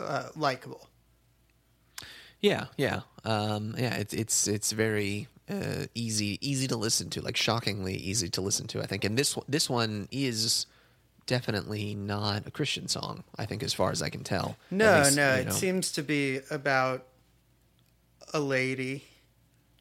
uh, 0.00 0.28
likable. 0.36 0.88
Yeah, 2.40 2.66
yeah, 2.76 3.02
um, 3.24 3.76
yeah. 3.78 3.94
It's 3.94 4.12
it's 4.12 4.48
it's 4.48 4.72
very 4.72 5.28
uh, 5.52 5.86
easy 5.94 6.38
easy 6.40 6.66
to 6.68 6.76
listen 6.76 7.10
to, 7.10 7.20
like 7.20 7.36
shockingly 7.36 7.94
easy 7.94 8.28
to 8.30 8.40
listen 8.40 8.66
to. 8.68 8.80
I 8.80 8.86
think, 8.86 9.04
and 9.04 9.18
this 9.18 9.36
this 9.48 9.68
one 9.68 10.08
is 10.10 10.66
definitely 11.26 11.94
not 11.94 12.46
a 12.46 12.50
Christian 12.50 12.88
song. 12.88 13.24
I 13.36 13.46
think, 13.46 13.62
as 13.62 13.72
far 13.74 13.90
as 13.90 14.02
I 14.02 14.08
can 14.08 14.24
tell. 14.24 14.56
No, 14.70 15.00
least, 15.00 15.16
no, 15.16 15.34
you 15.34 15.40
it 15.42 15.46
know. 15.46 15.52
seems 15.52 15.92
to 15.92 16.02
be 16.02 16.40
about 16.50 17.06
a 18.32 18.40
lady 18.40 19.04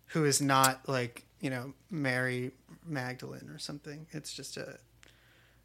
who 0.08 0.26
is 0.26 0.42
not 0.42 0.88
like, 0.90 1.26
you 1.40 1.50
know, 1.50 1.74
Mary 1.90 2.52
Magdalene 2.86 3.50
or 3.50 3.60
something. 3.60 4.08
It's 4.12 4.34
just 4.34 4.58
a 4.58 4.78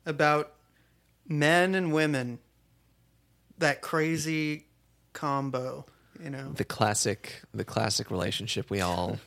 about 0.04 0.52
men 1.28 1.74
and 1.74 1.92
women 1.92 2.38
that 3.58 3.80
crazy 3.80 4.66
combo, 5.12 5.86
you 6.22 6.30
know. 6.30 6.52
the 6.52 6.64
classic 6.64 7.42
the 7.52 7.64
classic 7.64 8.10
relationship 8.10 8.70
we 8.70 8.80
all 8.80 9.18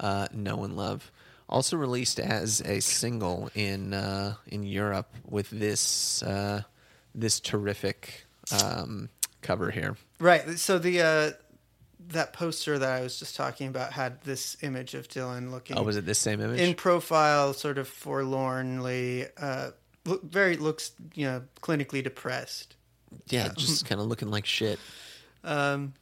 uh, 0.00 0.28
know 0.32 0.64
and 0.64 0.76
love. 0.76 1.10
Also 1.48 1.76
released 1.76 2.18
as 2.18 2.62
a 2.62 2.80
single 2.80 3.50
in 3.54 3.92
uh, 3.92 4.34
in 4.46 4.62
Europe 4.62 5.14
with 5.28 5.50
this 5.50 6.22
uh, 6.22 6.62
this 7.14 7.40
terrific 7.40 8.24
um, 8.62 9.10
cover 9.42 9.70
here. 9.70 9.96
Right. 10.18 10.58
So 10.58 10.78
the 10.78 11.00
uh 11.02 11.30
that 12.08 12.32
poster 12.32 12.78
that 12.78 12.90
I 12.90 13.00
was 13.02 13.18
just 13.18 13.36
talking 13.36 13.68
about 13.68 13.92
had 13.92 14.20
this 14.22 14.56
image 14.62 14.94
of 14.94 15.08
Dylan 15.08 15.50
looking 15.50 15.78
Oh, 15.78 15.82
was 15.82 15.96
it 15.96 16.04
this 16.04 16.18
same 16.18 16.40
image? 16.40 16.58
in 16.60 16.74
profile, 16.74 17.52
sort 17.54 17.78
of 17.78 17.86
forlornly, 17.86 19.26
uh, 19.38 19.70
look, 20.04 20.22
very 20.24 20.56
looks 20.56 20.92
you 21.14 21.26
know 21.26 21.42
clinically 21.60 22.02
depressed, 22.02 22.76
yeah, 23.28 23.50
just 23.56 23.86
kind 23.86 24.00
of 24.00 24.06
looking 24.06 24.30
like 24.30 24.46
shit. 24.46 24.78
um, 25.44 25.92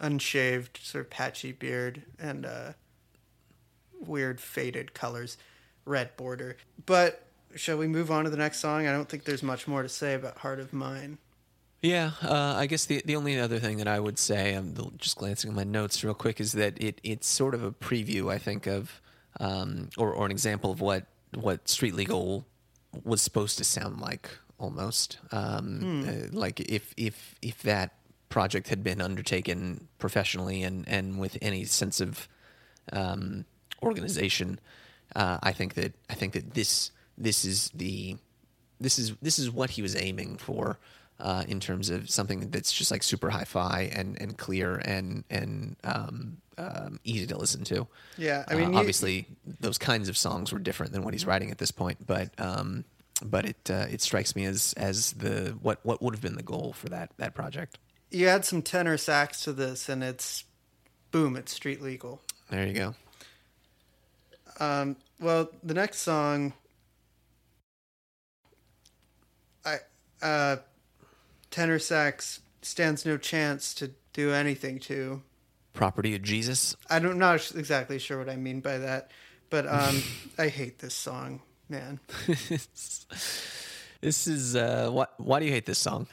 unshaved, 0.00 0.78
sort 0.82 1.04
of 1.04 1.10
patchy 1.10 1.52
beard, 1.52 2.02
and 2.18 2.46
uh, 2.46 2.72
weird 4.00 4.40
faded 4.40 4.94
colors, 4.94 5.36
red 5.84 6.16
border. 6.16 6.56
But 6.86 7.22
shall 7.54 7.76
we 7.76 7.86
move 7.86 8.10
on 8.10 8.24
to 8.24 8.30
the 8.30 8.36
next 8.36 8.60
song? 8.60 8.86
I 8.86 8.92
don't 8.92 9.08
think 9.08 9.24
there's 9.24 9.42
much 9.42 9.66
more 9.66 9.82
to 9.82 9.88
say 9.88 10.14
about 10.14 10.38
Heart 10.38 10.60
of 10.60 10.72
Mine. 10.72 11.18
Yeah, 11.80 12.12
uh, 12.22 12.54
I 12.56 12.66
guess 12.66 12.86
the 12.86 13.02
the 13.04 13.14
only 13.14 13.38
other 13.38 13.60
thing 13.60 13.78
that 13.78 13.86
I 13.86 14.00
would 14.00 14.18
say, 14.18 14.54
I'm 14.54 14.74
just 14.96 15.16
glancing 15.16 15.50
at 15.50 15.56
my 15.56 15.64
notes 15.64 16.02
real 16.02 16.14
quick, 16.14 16.40
is 16.40 16.52
that 16.52 16.80
it 16.82 17.00
it's 17.04 17.28
sort 17.28 17.54
of 17.54 17.62
a 17.62 17.70
preview, 17.70 18.32
I 18.32 18.38
think, 18.38 18.66
of 18.66 19.00
um, 19.38 19.90
or 19.96 20.12
or 20.12 20.26
an 20.26 20.32
example 20.32 20.72
of 20.72 20.80
what 20.80 21.06
what 21.34 21.68
Street 21.68 21.94
Legal 21.94 22.46
was 23.04 23.22
supposed 23.22 23.58
to 23.58 23.64
sound 23.64 24.00
like, 24.00 24.28
almost. 24.58 25.18
Um, 25.30 26.04
uh, 26.08 26.36
like 26.36 26.58
if 26.60 26.92
if 26.96 27.36
if 27.42 27.62
that 27.62 27.94
project 28.28 28.68
had 28.68 28.82
been 28.82 29.00
undertaken 29.00 29.86
professionally 29.98 30.64
and 30.64 30.86
and 30.88 31.20
with 31.20 31.38
any 31.40 31.64
sense 31.64 32.00
of 32.00 32.28
um, 32.92 33.44
organization, 33.82 34.58
uh, 35.16 35.38
I 35.42 35.52
think 35.52 35.74
that 35.74 35.92
I 36.10 36.14
think 36.14 36.32
that 36.34 36.54
this 36.54 36.90
this 37.16 37.44
is 37.44 37.70
the 37.74 38.16
this 38.80 38.98
is 38.98 39.14
this 39.22 39.38
is 39.38 39.50
what 39.50 39.70
he 39.70 39.82
was 39.82 39.96
aiming 39.96 40.36
for 40.38 40.78
uh, 41.20 41.44
in 41.48 41.58
terms 41.60 41.90
of 41.90 42.08
something 42.08 42.50
that's 42.50 42.72
just 42.72 42.90
like 42.90 43.02
super 43.02 43.30
hi-fi 43.30 43.90
and 43.92 44.20
and 44.20 44.36
clear 44.38 44.76
and 44.76 45.24
and 45.30 45.76
um, 45.84 46.36
um, 46.58 47.00
easy 47.04 47.26
to 47.26 47.36
listen 47.36 47.64
to. 47.64 47.86
Yeah, 48.16 48.44
I 48.48 48.54
Uh, 48.54 48.58
mean, 48.58 48.72
you- 48.72 48.78
obviously 48.78 49.26
those 49.60 49.78
kinds 49.78 50.08
of 50.08 50.16
songs 50.16 50.52
were 50.52 50.58
different 50.58 50.92
than 50.92 51.02
what 51.02 51.14
he's 51.14 51.24
writing 51.26 51.50
at 51.50 51.58
this 51.58 51.70
point, 51.70 52.06
but 52.06 52.30
um, 52.40 52.84
but 53.24 53.44
it 53.46 53.70
uh, 53.70 53.86
it 53.90 54.00
strikes 54.00 54.36
me 54.36 54.44
as 54.44 54.74
as 54.76 55.12
the 55.14 55.56
what 55.62 55.78
what 55.84 56.00
would 56.02 56.14
have 56.14 56.22
been 56.22 56.36
the 56.36 56.42
goal 56.42 56.72
for 56.72 56.88
that 56.90 57.10
that 57.16 57.34
project. 57.34 57.78
You 58.10 58.26
add 58.28 58.44
some 58.44 58.62
tenor 58.62 58.96
sax 58.96 59.40
to 59.42 59.52
this, 59.52 59.88
and 59.88 60.02
it's 60.04 60.44
boom, 61.10 61.36
it's 61.36 61.52
street 61.52 61.82
legal. 61.82 62.22
There 62.48 62.66
you 62.66 62.72
go. 62.74 62.94
Um, 64.58 64.96
well, 65.20 65.50
the 65.62 65.74
next 65.74 65.98
song 66.02 66.52
I 69.64 69.78
uh, 70.22 70.56
tenor 71.50 71.78
sax 71.78 72.40
stands 72.62 73.06
no 73.06 73.16
chance 73.16 73.74
to 73.74 73.92
do 74.12 74.32
anything 74.32 74.78
to. 74.80 75.22
Property 75.74 76.14
of 76.14 76.22
Jesus. 76.22 76.76
I 76.90 76.98
don't 76.98 77.18
not 77.18 77.52
exactly 77.54 77.98
sure 77.98 78.18
what 78.18 78.28
I 78.28 78.36
mean 78.36 78.60
by 78.60 78.78
that, 78.78 79.12
but 79.50 79.66
um, 79.68 80.02
I 80.38 80.48
hate 80.48 80.78
this 80.78 80.94
song, 80.94 81.40
man. 81.68 82.00
This 84.00 84.28
is 84.28 84.54
uh, 84.54 84.90
what? 84.90 85.14
Why 85.18 85.40
do 85.40 85.46
you 85.46 85.50
hate 85.50 85.66
this 85.66 85.78
song? 85.78 86.06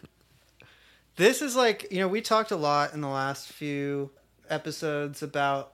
This 1.17 1.43
is 1.43 1.55
like 1.55 1.88
you 1.91 1.99
know 1.99 2.08
we 2.08 2.19
talked 2.19 2.49
a 2.49 2.55
lot 2.55 2.93
in 2.93 3.01
the 3.01 3.08
last 3.08 3.47
few 3.47 4.10
episodes 4.49 5.21
about 5.21 5.73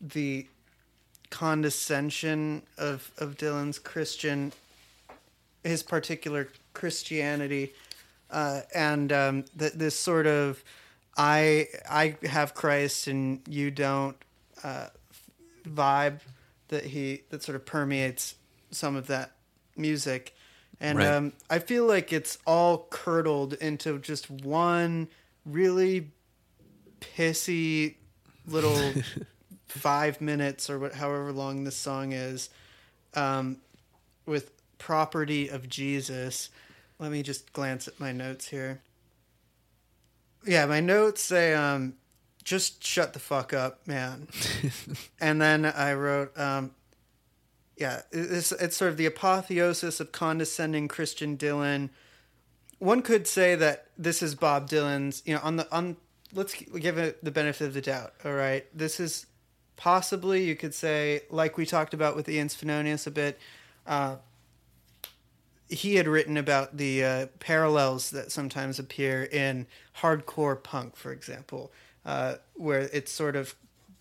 the 0.00 0.46
condescension 1.30 2.62
of 2.76 3.10
of 3.18 3.36
Dylan's 3.36 3.78
Christian, 3.78 4.52
his 5.64 5.82
particular 5.82 6.48
Christianity, 6.74 7.72
uh, 8.30 8.62
and 8.74 9.12
um, 9.12 9.44
th- 9.58 9.72
this 9.72 9.98
sort 9.98 10.26
of 10.26 10.62
I 11.16 11.68
I 11.88 12.16
have 12.26 12.54
Christ 12.54 13.06
and 13.08 13.40
you 13.48 13.70
don't 13.70 14.16
uh, 14.62 14.88
vibe 15.64 16.20
that 16.68 16.84
he 16.84 17.22
that 17.30 17.42
sort 17.42 17.56
of 17.56 17.64
permeates 17.66 18.34
some 18.70 18.96
of 18.96 19.06
that 19.08 19.32
music. 19.76 20.34
And 20.80 20.98
Right. 20.98 21.08
um, 21.08 21.32
I 21.50 21.58
feel 21.58 21.86
like 21.86 22.12
it's 22.12 22.38
all 22.46 22.86
curdled 22.90 23.54
into 23.54 23.98
just 23.98 24.30
one 24.30 25.08
really 25.44 26.12
pissy 27.00 27.94
little 28.46 28.94
five 29.68 30.20
minutes 30.20 30.68
or 30.68 30.78
what, 30.78 30.94
however 30.94 31.32
long 31.32 31.64
this 31.64 31.76
song 31.76 32.12
is, 32.12 32.50
um, 33.14 33.58
with 34.26 34.50
property 34.78 35.48
of 35.48 35.68
Jesus. 35.68 36.50
Let 36.98 37.12
me 37.12 37.22
just 37.22 37.52
glance 37.52 37.86
at 37.86 38.00
my 38.00 38.12
notes 38.12 38.48
here. 38.48 38.80
Yeah, 40.46 40.66
my 40.66 40.80
notes 40.80 41.22
say, 41.22 41.54
um, 41.54 41.94
just 42.44 42.82
shut 42.82 43.12
the 43.12 43.18
fuck 43.18 43.52
up, 43.52 43.86
man. 43.86 44.28
and 45.20 45.40
then 45.40 45.66
I 45.66 45.92
wrote, 45.92 46.36
um, 46.38 46.70
yeah, 47.76 48.02
it's, 48.10 48.52
it's 48.52 48.76
sort 48.76 48.90
of 48.90 48.96
the 48.96 49.06
apotheosis 49.06 50.00
of 50.00 50.12
condescending 50.12 50.88
Christian 50.88 51.36
Dylan. 51.36 51.90
One 52.78 53.02
could 53.02 53.26
say 53.26 53.54
that 53.54 53.86
this 53.96 54.22
is 54.22 54.34
Bob 54.34 54.68
Dylan's, 54.68 55.22
you 55.26 55.34
know, 55.34 55.40
on 55.42 55.56
the 55.56 55.72
on. 55.74 55.96
Let's 56.34 56.54
give 56.54 56.98
it 56.98 57.24
the 57.24 57.30
benefit 57.30 57.68
of 57.68 57.74
the 57.74 57.80
doubt. 57.80 58.12
All 58.24 58.34
right, 58.34 58.66
this 58.76 59.00
is 59.00 59.26
possibly 59.78 60.44
you 60.44 60.56
could 60.56 60.74
say, 60.74 61.22
like 61.30 61.56
we 61.56 61.64
talked 61.64 61.94
about 61.94 62.14
with 62.14 62.28
Ian 62.28 62.48
Svenonius 62.48 63.06
a 63.06 63.10
bit. 63.10 63.38
Uh, 63.86 64.16
he 65.70 65.94
had 65.94 66.06
written 66.06 66.36
about 66.36 66.76
the 66.76 67.04
uh, 67.04 67.26
parallels 67.38 68.10
that 68.10 68.30
sometimes 68.32 68.78
appear 68.78 69.24
in 69.24 69.66
hardcore 70.00 70.62
punk, 70.62 70.96
for 70.96 71.12
example, 71.12 71.72
uh, 72.04 72.34
where 72.54 72.80
it 72.92 73.08
sort 73.08 73.36
of 73.36 73.54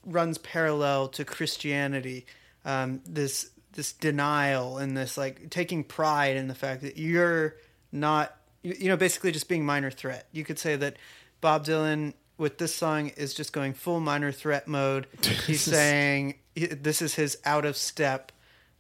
runs 0.06 0.38
parallel 0.38 1.08
to 1.10 1.24
Christianity. 1.24 2.26
Um, 2.66 3.02
this 3.06 3.52
this 3.74 3.94
denial 3.94 4.80
and 4.80 4.98
this 4.98 5.18
like 5.18 5.50
taking 5.52 5.84
pride 5.84 6.36
in 6.36 6.48
the 6.48 6.56
fact 6.56 6.82
that 6.82 6.98
you're 6.98 7.56
not, 7.92 8.36
you 8.64 8.90
know, 8.90 8.98
basically 8.98 9.32
just 9.32 9.48
being 9.48 9.64
minor 9.64 9.92
threat. 9.92 10.28
You 10.32 10.44
could 10.44 10.58
say 10.58 10.76
that 10.78 10.96
Bob 11.40 11.64
Dylan 11.66 12.14
with 12.38 12.58
this 12.58 12.74
song 12.74 13.10
is 13.10 13.34
just 13.34 13.54
going 13.54 13.74
full 13.74 14.00
minor 14.00 14.32
threat 14.32 14.68
mode. 14.68 15.08
He's 15.46 15.62
saying 15.62 16.36
this 16.56 17.02
is 17.02 17.16
his 17.16 17.38
out 17.46 17.66
of 17.66 17.76
step. 17.76 18.32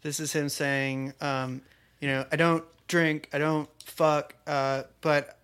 This 0.02 0.20
is 0.20 0.34
him 0.34 0.50
saying, 0.50 1.13
um, 1.22 1.62
you 2.00 2.08
know, 2.08 2.26
I 2.32 2.36
don't 2.36 2.63
drink, 2.88 3.30
I 3.34 3.39
don't 3.39 3.70
fuck, 3.84 4.36
uh, 4.46 4.84
but 5.02 5.39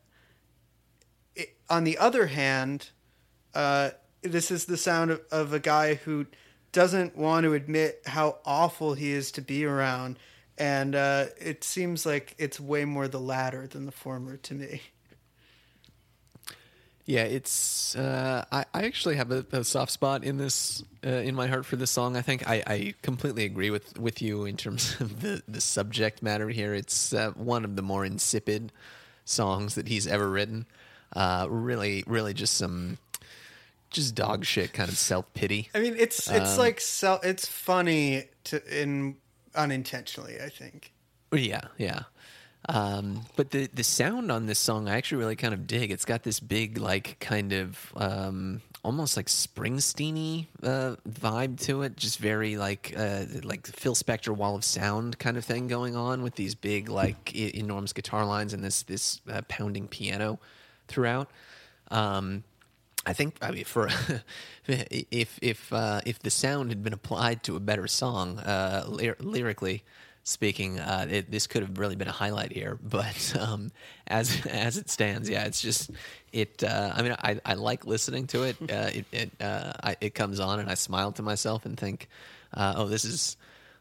it, 1.36 1.56
on 1.70 1.84
the 1.84 1.98
other 1.98 2.28
hand, 2.28 2.90
uh, 3.54 3.92
this 4.22 4.52
is 4.52 4.66
the 4.66 4.78
sound 4.78 5.12
of, 5.12 5.22
of 5.32 5.54
a 5.54 5.60
guy 5.60 5.96
who 5.96 6.28
doesn't 6.72 7.16
want 7.18 7.44
to 7.46 7.54
admit 7.54 8.02
how 8.06 8.38
awful 8.46 8.94
he 8.94 9.12
is 9.12 9.32
to 9.34 9.42
be 9.42 9.66
around. 9.66 10.18
And 10.58 10.96
uh, 10.96 11.26
it 11.40 11.64
seems 11.64 12.06
like 12.06 12.36
it's 12.38 12.60
way 12.60 12.86
more 12.86 13.08
the 13.08 13.20
latter 13.20 13.68
than 13.68 13.86
the 13.86 13.92
former 13.92 14.38
to 14.38 14.54
me. 14.54 14.82
Yeah, 17.06 17.24
it's. 17.24 17.96
Uh, 17.96 18.46
I, 18.52 18.66
I 18.74 18.84
actually 18.84 19.18
have 19.18 19.32
a, 19.32 19.46
a 19.52 19.64
soft 19.64 19.92
spot 19.92 20.24
in 20.24 20.38
this 20.38 20.84
uh, 21.06 21.10
in 21.10 21.36
my 21.36 21.48
heart 21.48 21.66
for 21.66 21.76
this 21.76 21.92
song. 21.92 22.16
I 22.16 22.22
think 22.22 22.48
I, 22.50 22.64
I 22.66 22.94
completely 23.02 23.44
agree 23.44 23.70
with, 23.70 24.00
with 24.00 24.22
you 24.22 24.46
in 24.46 24.56
terms 24.56 24.96
of 25.02 25.22
the, 25.22 25.44
the 25.48 25.60
subject 25.60 26.24
matter 26.24 26.50
here. 26.50 26.74
It's 26.74 27.14
uh, 27.14 27.32
one 27.32 27.66
of 27.66 27.76
the 27.76 27.82
more 27.82 28.06
insipid 28.06 28.72
songs 29.26 29.76
that 29.76 29.88
he's 29.88 30.08
ever 30.08 30.30
written. 30.30 30.66
Uh, 31.14 31.48
really, 31.50 32.04
really, 32.08 32.34
just 32.34 32.56
some 32.56 32.98
just 33.90 34.16
dog 34.16 34.46
shit 34.46 34.74
kind 34.74 34.90
of 34.90 34.98
self 34.98 35.32
pity. 35.34 35.70
I 35.76 35.80
mean, 35.80 35.96
it's 35.98 36.30
it's 36.30 36.58
like 36.58 36.80
so, 36.80 37.20
it's 37.22 37.48
funny 37.48 38.30
to 38.46 38.82
in 38.82 39.18
unintentionally. 39.56 40.38
I 40.44 40.50
think. 40.50 40.94
Yeah, 41.34 41.62
yeah. 41.78 42.04
Um, 42.70 43.24
but 43.36 43.52
the 43.52 43.68
the 43.74 43.84
sound 43.84 44.32
on 44.32 44.46
this 44.46 44.60
song, 44.60 44.88
I 44.88 44.96
actually 44.96 45.20
really 45.20 45.36
kind 45.36 45.54
of 45.54 45.68
dig. 45.68 45.92
It's 45.92 46.06
got 46.06 46.24
this 46.24 46.40
big, 46.40 46.78
like, 46.78 47.18
kind 47.20 47.52
of 47.52 47.94
um, 47.98 48.62
almost 48.84 49.18
like 49.18 49.28
Springsteen-y 49.28 50.48
uh, 50.64 50.96
vibe 51.10 51.60
to 51.62 51.82
it. 51.82 51.98
Just 51.98 52.20
very 52.20 52.56
like 52.56 52.94
uh, 52.96 53.26
like 53.44 53.68
Phil 53.68 53.96
Spector 53.96 54.36
Wall 54.36 54.56
of 54.56 54.64
Sound 54.64 55.20
kind 55.20 55.36
of 55.36 55.44
thing 55.44 55.68
going 55.68 55.96
on 55.96 56.24
with 56.24 56.36
these 56.36 56.56
big, 56.56 56.88
like, 56.88 57.36
e- 57.36 57.52
enormous 57.54 57.92
guitar 57.92 58.26
lines 58.26 58.54
and 58.54 58.64
this 58.64 58.84
this 58.84 59.20
uh, 59.30 59.42
pounding 59.50 59.88
piano 59.88 60.40
throughout. 60.88 61.30
Um, 61.92 62.44
I 63.06 63.14
think 63.14 63.36
I 63.42 63.52
mean 63.52 63.66
for 63.66 63.90
if 64.68 65.38
if 65.42 65.74
uh, 65.74 66.02
if 66.06 66.20
the 66.20 66.30
sound 66.30 66.70
had 66.70 66.84
been 66.84 66.94
applied 66.94 67.44
to 67.44 67.56
a 67.56 67.60
better 67.60 67.88
song 67.88 68.40
uh, 68.40 68.86
ly- 68.88 69.16
lyrically 69.20 69.84
speaking, 70.24 70.80
uh, 70.80 71.06
it, 71.10 71.32
this 71.32 71.48
could 71.48 71.62
have 71.62 71.78
really 71.78 71.96
been 71.96 72.08
a 72.08 72.14
highlight 72.14 72.52
here. 72.52 72.80
But 72.94 73.36
um, 73.40 73.72
as 74.08 74.46
as 74.46 74.78
it 74.78 74.90
stands, 74.90 75.30
yeah, 75.30 75.46
it's 75.46 75.62
just 75.62 75.92
it. 76.32 76.64
Uh, 76.64 76.94
I 76.96 77.02
mean, 77.02 77.16
I, 77.20 77.40
I 77.46 77.54
like 77.56 77.86
listening 77.86 78.28
to 78.28 78.44
it. 78.44 78.58
Uh, 78.74 78.90
it 78.94 79.06
it, 79.12 79.32
uh, 79.42 79.74
I, 79.84 79.96
it 80.02 80.16
comes 80.16 80.40
on 80.40 80.60
and 80.60 80.70
I 80.70 80.74
smile 80.76 81.12
to 81.14 81.22
myself 81.22 81.66
and 81.66 81.78
think, 81.78 82.08
uh, 82.54 82.74
oh, 82.78 82.88
this 82.88 83.06
is 83.06 83.38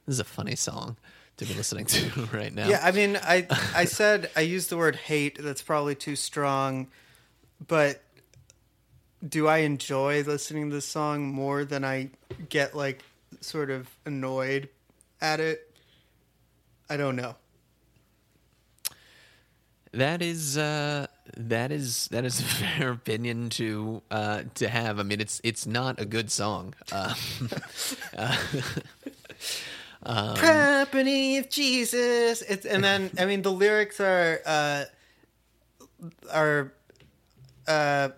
this 0.06 0.14
is 0.14 0.20
a 0.20 0.24
funny 0.24 0.56
song 0.56 0.96
to 1.36 1.46
be 1.46 1.54
listening 1.54 1.86
to 1.86 2.28
right 2.32 2.52
now. 2.52 2.68
Yeah, 2.68 2.80
I 2.82 2.90
mean, 2.90 3.16
I 3.16 3.46
I 3.74 3.84
said 3.84 4.30
I 4.36 4.40
used 4.40 4.70
the 4.70 4.76
word 4.76 4.96
hate. 4.96 5.38
That's 5.40 5.62
probably 5.62 5.94
too 5.94 6.16
strong, 6.16 6.88
but 7.66 8.02
do 9.26 9.46
I 9.46 9.58
enjoy 9.58 10.22
listening 10.22 10.70
to 10.70 10.76
this 10.76 10.86
song 10.86 11.26
more 11.26 11.64
than 11.64 11.84
I 11.84 12.10
get 12.48 12.74
like 12.74 13.02
sort 13.40 13.70
of 13.70 13.88
annoyed 14.04 14.68
at 15.20 15.40
it? 15.40 15.71
I 16.92 16.98
don't 16.98 17.16
know. 17.16 17.36
That 19.92 20.20
is 20.20 20.58
uh, 20.58 21.06
that 21.38 21.72
is 21.72 22.08
that 22.08 22.26
is 22.26 22.38
a 22.40 22.42
fair 22.42 22.90
opinion 22.90 23.48
to 23.50 24.02
uh, 24.10 24.42
to 24.56 24.68
have. 24.68 25.00
I 25.00 25.02
mean, 25.02 25.18
it's 25.18 25.40
it's 25.42 25.66
not 25.66 25.98
a 25.98 26.04
good 26.04 26.30
song. 26.30 26.74
Uh, 26.92 27.14
Property 30.36 31.38
of 31.38 31.48
Jesus. 31.48 32.42
It's 32.42 32.66
and 32.66 32.84
then 32.84 33.10
I 33.18 33.24
mean 33.24 33.40
the 33.40 33.52
lyrics 33.52 33.98
are 33.98 34.40
uh, 34.44 34.84
are 36.30 36.74
uh, 37.66 38.10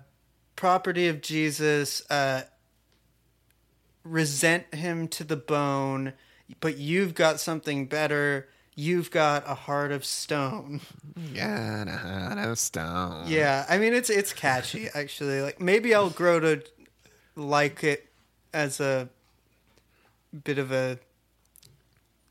property 0.56 1.06
of 1.06 1.20
Jesus. 1.20 2.02
Uh, 2.10 2.42
resent 4.02 4.74
him 4.74 5.06
to 5.08 5.22
the 5.22 5.36
bone, 5.36 6.12
but 6.58 6.76
you've 6.76 7.14
got 7.14 7.38
something 7.38 7.86
better. 7.86 8.48
You've 8.76 9.10
got 9.10 9.44
a 9.48 9.54
heart 9.54 9.92
of 9.92 10.04
stone. 10.04 10.80
God, 11.34 11.88
I 11.88 12.34
don't 12.34 12.56
stone. 12.56 13.24
Yeah, 13.28 13.64
I 13.68 13.78
mean 13.78 13.94
it's 13.94 14.10
it's 14.10 14.32
catchy 14.32 14.88
actually. 14.94 15.40
Like 15.42 15.60
maybe 15.60 15.94
I'll 15.94 16.10
grow 16.10 16.40
to 16.40 16.62
like 17.36 17.84
it 17.84 18.08
as 18.52 18.80
a 18.80 19.08
bit 20.44 20.58
of 20.58 20.72
a 20.72 20.98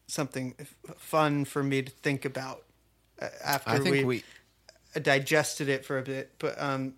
something 0.07 0.55
fun 0.97 1.45
for 1.45 1.63
me 1.63 1.81
to 1.81 1.91
think 1.91 2.25
about 2.25 2.63
uh, 3.21 3.29
after 3.43 3.71
think 3.79 3.95
we, 3.95 4.03
we. 4.03 4.23
digested 5.01 5.69
it 5.69 5.85
for 5.85 5.97
a 5.97 6.03
bit. 6.03 6.31
But 6.39 6.61
um, 6.61 6.95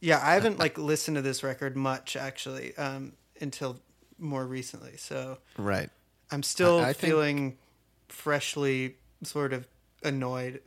yeah, 0.00 0.18
I 0.22 0.34
haven't 0.34 0.58
like 0.58 0.78
listened 0.78 1.16
to 1.16 1.22
this 1.22 1.42
record 1.42 1.76
much 1.76 2.16
actually 2.16 2.76
um, 2.76 3.12
until 3.40 3.78
more 4.18 4.46
recently. 4.46 4.96
So 4.96 5.38
Right. 5.56 5.90
I'm 6.30 6.42
still 6.42 6.78
I- 6.78 6.88
I 6.88 6.92
think- 6.94 6.98
feeling 7.12 7.58
freshly 8.08 8.96
sort 9.22 9.52
of 9.52 9.66
annoyed. 10.02 10.60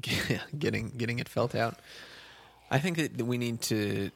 getting 0.58 0.90
getting 0.96 1.18
it 1.18 1.28
felt 1.28 1.54
out. 1.54 1.76
I 2.70 2.78
think 2.78 2.98
that 2.98 3.22
we 3.24 3.38
need 3.38 3.62
to 3.62 4.10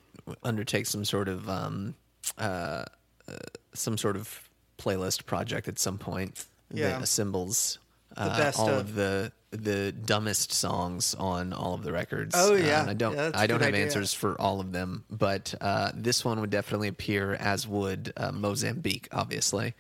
undertake 0.45 0.87
some 0.87 1.05
sort 1.05 1.29
of 1.29 1.49
um, 1.49 1.95
uh, 2.39 2.85
uh, 3.29 3.33
some 3.75 3.97
sort 3.99 4.17
of 4.17 4.49
playlist 4.79 5.27
project 5.27 5.69
at 5.69 5.79
some 5.79 5.99
point 5.99 6.45
Yeah. 6.73 6.91
that 6.91 7.03
assembles 7.03 7.79
uh, 8.17 8.53
all 8.59 8.69
of. 8.69 8.77
of 8.81 8.95
the 8.95 9.33
the 9.51 9.93
dumbest 9.93 10.51
songs 10.51 11.15
on 11.15 11.53
all 11.53 11.75
of 11.75 11.83
the 11.83 11.93
records. 11.93 12.35
Oh, 12.39 12.55
Uh, 12.55 12.57
yeah. 12.57 12.87
I 12.89 12.95
don't 12.95 13.15
Yeah, 13.15 13.33
I 13.35 13.47
don't 13.47 13.61
have 13.61 13.69
idea. 13.75 13.85
answers 13.85 14.15
for 14.15 14.41
all 14.41 14.61
of 14.61 14.73
them, 14.73 15.05
but 15.11 15.55
uh, 15.61 15.93
this 15.95 16.25
one 16.25 16.41
would 16.41 16.49
definitely 16.49 16.89
appear, 16.89 17.35
as 17.35 17.69
would 17.69 18.15
uh, 18.17 18.33
Mozambique, 18.33 19.09
obviously. 19.13 19.75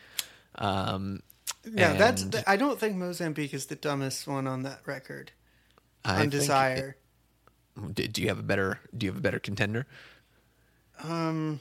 Um, 0.56 1.22
Yeah, 1.64 1.92
that's. 1.94 2.22
and 2.22 2.42
I 2.46 2.56
don't 2.56 2.78
think 2.78 2.96
Mozambique 2.96 3.54
is 3.54 3.66
the 3.66 3.76
dumbest 3.76 4.26
one 4.26 4.46
on 4.46 4.62
that 4.62 4.80
record. 4.86 5.32
I 6.04 6.22
on 6.22 6.28
Desire. 6.28 6.96
Do, 7.94 8.06
do 8.06 8.20
you 8.22 8.28
have 8.28 8.38
a 8.38 8.42
better 8.42 8.80
Do 8.96 9.06
you 9.06 9.12
have 9.12 9.18
a 9.18 9.22
better 9.22 9.38
contender? 9.38 9.86
Um, 11.02 11.60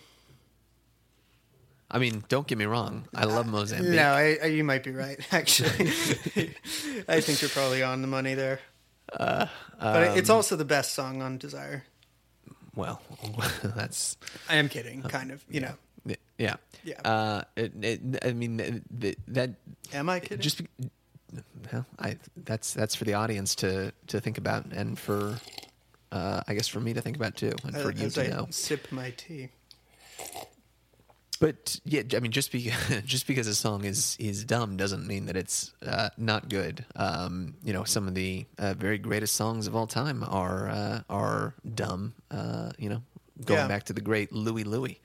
I 1.90 2.00
mean, 2.00 2.24
don't 2.30 2.48
get 2.48 2.58
me 2.58 2.66
wrong. 2.66 3.08
I 3.14 3.26
love 3.26 3.48
Mozambique. 3.48 3.92
no, 3.92 4.12
I, 4.14 4.38
I, 4.42 4.46
you 4.48 4.64
might 4.64 4.84
be 4.84 4.92
right. 4.92 5.20
Actually, 5.32 5.88
I 7.08 7.22
think 7.22 7.42
you're 7.42 7.50
probably 7.50 7.84
on 7.84 8.02
the 8.02 8.08
money 8.08 8.34
there. 8.34 8.60
Uh, 9.12 9.48
but 9.80 10.18
it's 10.18 10.30
um, 10.30 10.38
also 10.38 10.56
the 10.56 10.66
best 10.66 10.94
song 10.94 11.22
on 11.22 11.38
Desire. 11.38 11.84
Well, 12.76 13.02
that's 13.64 14.16
I 14.50 14.56
am 14.56 14.70
kidding, 14.70 15.04
kind 15.04 15.32
of. 15.32 15.44
You 15.50 15.60
know, 15.62 15.74
yeah. 16.42 16.56
Yeah. 16.84 17.00
Uh, 17.06 17.42
it, 17.56 17.72
it, 17.84 18.26
I 18.26 18.34
mean, 18.34 18.58
that, 18.58 19.16
that 19.28 19.50
am 19.94 20.10
I 20.10 20.20
kidding? 20.20 20.40
just 20.40 20.58
be, 20.58 20.68
well, 21.72 21.86
I 22.00 22.18
that's 22.36 22.74
that's 22.74 22.96
for 22.96 23.06
the 23.06 23.14
audience 23.14 23.56
to 23.56 23.92
to 24.08 24.20
think 24.20 24.38
about, 24.40 24.66
and 24.74 24.98
for 24.98 25.40
uh, 26.12 26.42
I 26.48 26.54
guess 26.56 26.68
for 26.68 26.80
me 26.80 26.94
to 26.94 27.02
think 27.02 27.16
about 27.18 27.36
too, 27.38 27.54
and 27.64 27.78
for 27.78 27.92
you 27.92 28.10
to 28.10 28.24
I 28.24 28.28
know. 28.28 28.48
sip 28.50 28.92
my 28.92 29.12
tea. 29.12 29.50
But 31.40 31.80
yeah, 31.86 32.04
I 32.16 32.20
mean, 32.20 32.32
just 32.32 32.52
because 32.52 33.02
just 33.06 33.26
because 33.28 33.48
a 33.48 33.56
song 33.56 33.84
is 33.86 34.16
is 34.20 34.44
dumb 34.44 34.78
doesn't 34.78 35.08
mean 35.08 35.26
that 35.26 35.36
it's 35.36 35.74
uh, 35.86 36.10
not 36.18 36.50
good. 36.50 36.86
Um, 36.96 37.56
you 37.64 37.74
know, 37.74 37.84
some 37.84 38.08
of 38.08 38.14
the 38.14 38.46
uh, 38.60 38.74
very 38.76 38.98
greatest 39.00 39.36
songs 39.36 39.66
of 39.68 39.76
all 39.76 39.88
time 39.88 40.24
are 40.28 40.70
uh, 40.70 41.02
are 41.10 41.56
dumb. 41.74 42.14
Uh, 42.30 42.72
you 42.78 42.90
know, 42.90 43.02
going 43.46 43.60
Yeah. 43.62 43.68
back 43.68 43.84
to 43.86 43.94
the 43.94 44.02
great 44.02 44.32
Louie 44.32 44.64
Louie. 44.64 45.00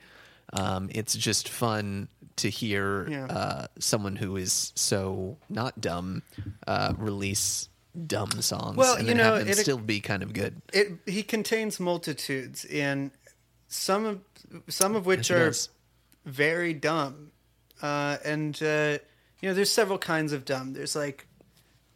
Um, 0.53 0.89
it's 0.93 1.15
just 1.15 1.49
fun 1.49 2.07
to 2.37 2.49
hear 2.49 3.07
Yeah. 3.09 3.25
uh, 3.25 3.67
someone 3.79 4.15
who 4.15 4.37
is 4.37 4.71
so 4.75 5.37
not 5.49 5.79
dumb 5.81 6.21
uh, 6.67 6.93
release 6.97 7.67
dumb 8.05 8.29
songs, 8.41 8.77
Well, 8.77 8.95
and 8.95 9.03
you 9.07 9.15
then 9.15 9.17
know, 9.17 9.33
have 9.35 9.39
them 9.45 9.49
it- 9.49 9.57
still 9.57 9.77
be 9.79 9.99
kind 9.99 10.21
of 10.23 10.31
good. 10.33 10.61
It 10.71 10.99
he 11.05 11.23
contains 11.23 11.79
multitudes, 11.79 12.63
and 12.65 13.11
some 13.67 14.05
of 14.05 14.19
some 14.69 14.95
of 14.95 15.05
which 15.05 15.29
Yes, 15.29 15.31
are 15.31 15.45
does. 15.47 15.69
very 16.25 16.73
dumb. 16.73 17.31
Uh, 17.81 18.17
and 18.23 18.55
uh, 18.63 18.99
you 19.41 19.49
know, 19.49 19.53
there's 19.53 19.71
several 19.71 19.97
kinds 19.97 20.31
of 20.31 20.45
dumb. 20.45 20.73
There's 20.73 20.95
like 20.95 21.27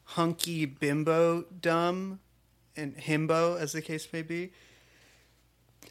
hunky 0.03 0.65
bimbo 0.65 1.43
dumb, 1.61 2.19
and 2.75 2.97
himbo, 2.97 3.57
as 3.59 3.71
the 3.73 3.81
case 3.81 4.07
may 4.11 4.23
be. 4.23 4.51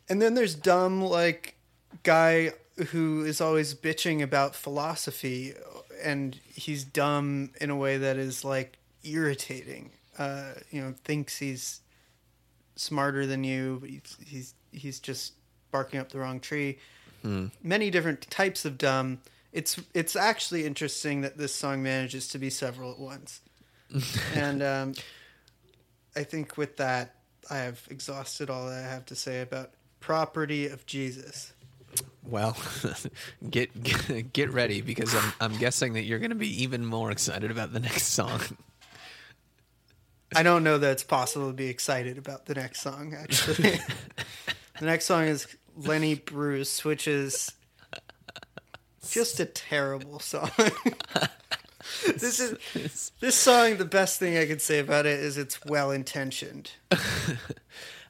And 0.09 0.21
then 0.21 0.35
there's 0.35 0.55
dumb 0.57 1.01
like 1.03 1.55
guy 2.03 2.53
who 2.89 3.25
is 3.25 3.41
always 3.41 3.75
bitching 3.75 4.23
about 4.23 4.55
philosophy, 4.55 5.55
and 6.03 6.39
he's 6.47 6.85
dumb 6.85 7.51
in 7.61 7.71
a 7.71 7.77
way 7.77 7.99
that 7.99 8.17
is 8.17 8.45
like 8.45 8.79
irritating. 9.05 9.91
Uh, 10.19 10.53
you 10.71 10.81
know, 10.81 10.95
thinks 11.05 11.39
he's 11.39 11.81
smarter 12.77 13.27
than 13.27 13.45
you, 13.45 13.79
but 13.81 13.91
he's 13.91 14.17
he's, 14.27 14.55
he's 14.73 15.01
just 15.01 15.35
barking 15.71 16.01
up 16.01 16.11
the 16.11 16.19
wrong 16.19 16.41
tree. 16.41 16.79
Many 17.63 17.91
different 17.91 18.31
types 18.31 18.65
of 18.65 18.79
dumb. 18.79 19.21
It's 19.53 19.79
it's 19.95 20.17
actually 20.17 20.65
interesting 20.65 21.21
that 21.23 21.37
this 21.37 21.55
song 21.55 21.83
manages 21.83 22.29
to 22.29 22.39
be 22.39 22.51
several 22.51 22.93
at 22.93 22.99
once, 22.99 23.41
and 24.35 24.63
um, 24.63 24.95
I 26.17 26.23
think 26.23 26.57
with 26.57 26.77
that 26.79 27.17
I 27.51 27.59
have 27.59 27.87
exhausted 27.91 28.49
all 28.49 28.67
that 28.67 28.85
I 28.85 28.89
have 28.89 29.05
to 29.07 29.17
say 29.17 29.43
about 29.43 29.73
property 29.99 30.67
of 30.67 30.87
Jesus. 30.87 31.53
Well, 32.27 32.57
get, 33.51 33.83
get 33.83 34.33
get 34.33 34.51
ready 34.51 34.83
because 34.83 35.15
I'm 35.15 35.33
I'm 35.41 35.59
guessing 35.59 35.95
that 35.95 36.05
you're 36.05 36.19
going 36.19 36.31
to 36.31 36.37
be 36.37 36.63
even 36.63 36.85
more 36.85 37.11
excited 37.11 37.51
about 37.51 37.73
the 37.73 37.81
next 37.81 38.07
song. 38.09 38.41
I 40.37 40.45
don't 40.45 40.63
know 40.63 40.79
that 40.79 40.93
it's 40.93 41.03
possible 41.03 41.49
to 41.49 41.53
be 41.53 41.69
excited 41.69 42.17
about 42.17 42.47
the 42.47 42.55
next 42.55 42.83
song. 42.83 43.15
Actually, 43.19 43.81
the 44.79 44.87
next 44.87 45.07
song 45.07 45.25
is 45.25 45.49
Lenny 45.77 46.15
Bruce, 46.15 46.85
which 46.85 47.09
is 47.09 47.51
just 49.11 49.41
a 49.41 49.45
terrible 49.45 50.21
song. 50.21 50.53
this 52.07 52.39
is 52.39 53.11
this 53.19 53.35
song. 53.35 53.79
The 53.79 53.85
best 53.85 54.21
thing 54.21 54.39
I 54.39 54.47
can 54.47 54.61
say 54.61 54.79
about 54.79 55.05
it 55.05 55.19
is 55.19 55.37
it's 55.37 55.65
well 55.65 55.91
intentioned. 55.91 56.71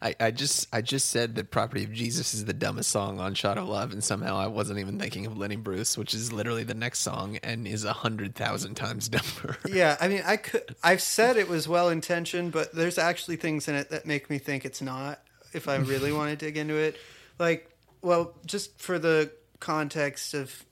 I, 0.03 0.15
I 0.19 0.31
just 0.31 0.67
I 0.73 0.81
just 0.81 1.11
said 1.11 1.35
that 1.35 1.51
"Property 1.51 1.85
of 1.85 1.93
Jesus" 1.93 2.33
is 2.33 2.47
the 2.47 2.55
dumbest 2.55 2.91
song 2.91 3.21
on 3.21 3.35
"Shot 3.35 3.59
of 3.59 3.69
Love," 3.69 3.93
and 3.93 4.03
somehow 4.03 4.37
I 4.37 4.47
wasn't 4.47 4.79
even 4.79 4.99
thinking 4.99 5.27
of 5.27 5.37
Lenny 5.37 5.57
Bruce, 5.57 5.99
which 5.99 6.15
is 6.15 6.33
literally 6.33 6.65
the 6.65 6.75
next 6.75 7.01
song 7.01 7.37
and 7.43 7.69
is 7.69 7.85
a 7.85 7.93
hundred 7.93 8.35
thousand 8.35 8.77
times 8.77 9.09
dumber. 9.09 9.59
Yeah, 9.69 9.97
I 10.01 10.09
mean, 10.09 10.23
I 10.25 10.37
could. 10.37 10.75
I've 10.83 11.03
said 11.03 11.37
it 11.37 11.49
was 11.49 11.69
well 11.69 11.91
intentioned, 11.91 12.53
but 12.53 12.75
there's 12.75 12.99
actually 12.99 13.37
things 13.37 13.69
in 13.69 13.75
it 13.75 13.91
that 13.91 14.07
make 14.07 14.31
me 14.31 14.39
think 14.39 14.65
it's 14.65 14.81
not. 14.81 15.21
If 15.53 15.69
I 15.69 15.77
really 15.77 16.13
want 16.17 16.31
to 16.31 16.37
dig 16.37 16.57
into 16.57 16.77
it, 16.77 16.97
like, 17.39 17.71
well, 18.01 18.35
just 18.47 18.81
for 18.81 18.99
the 18.99 19.31
context 19.61 20.33
of, 20.33 20.65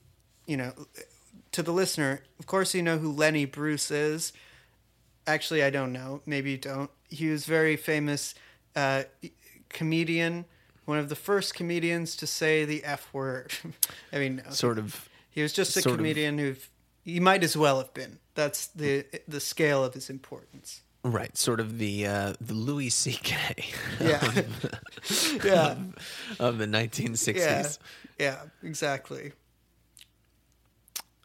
you 0.47 0.57
know, 0.57 0.73
to 1.51 1.61
the 1.61 1.71
listener, 1.71 2.21
of 2.39 2.47
course, 2.47 2.73
you 2.73 2.81
know 2.81 2.97
who 2.97 3.11
Lenny 3.11 3.45
Bruce 3.45 3.91
is. 3.91 4.33
Actually, 5.27 5.63
I 5.63 5.69
don't 5.69 5.93
know. 5.93 6.21
Maybe 6.25 6.51
you 6.51 6.57
don't. 6.57 6.89
He 7.09 7.29
was 7.29 7.45
very 7.45 7.75
famous 7.75 8.33
uh, 8.75 9.03
comedian, 9.69 10.45
one 10.85 10.97
of 10.99 11.09
the 11.09 11.15
first 11.15 11.53
comedians 11.53 12.15
to 12.17 12.27
say 12.27 12.65
the 12.65 12.83
F 12.83 13.13
word. 13.13 13.51
I 14.13 14.19
mean, 14.19 14.41
sort 14.49 14.77
of. 14.79 15.07
he 15.29 15.41
was 15.41 15.53
just 15.53 15.77
a 15.77 15.81
comedian 15.81 16.37
who 16.37 16.55
he 17.05 17.19
might 17.19 17.43
as 17.43 17.55
well 17.57 17.77
have 17.77 17.93
been. 17.93 18.19
That's 18.35 18.67
the 18.67 19.05
the 19.27 19.39
scale 19.39 19.83
of 19.83 19.93
his 19.93 20.09
importance. 20.09 20.81
Right, 21.03 21.37
sort 21.37 21.59
of 21.61 21.77
the 21.77 22.05
uh, 22.07 22.33
the 22.41 22.53
Louis 22.53 22.89
C.K. 22.89 23.65
Yeah, 24.01 24.21
yeah, 25.43 25.75
of 26.39 26.57
the 26.57 26.65
1960s. 26.65 27.35
yeah, 27.37 27.67
yeah, 28.19 28.41
exactly. 28.63 29.31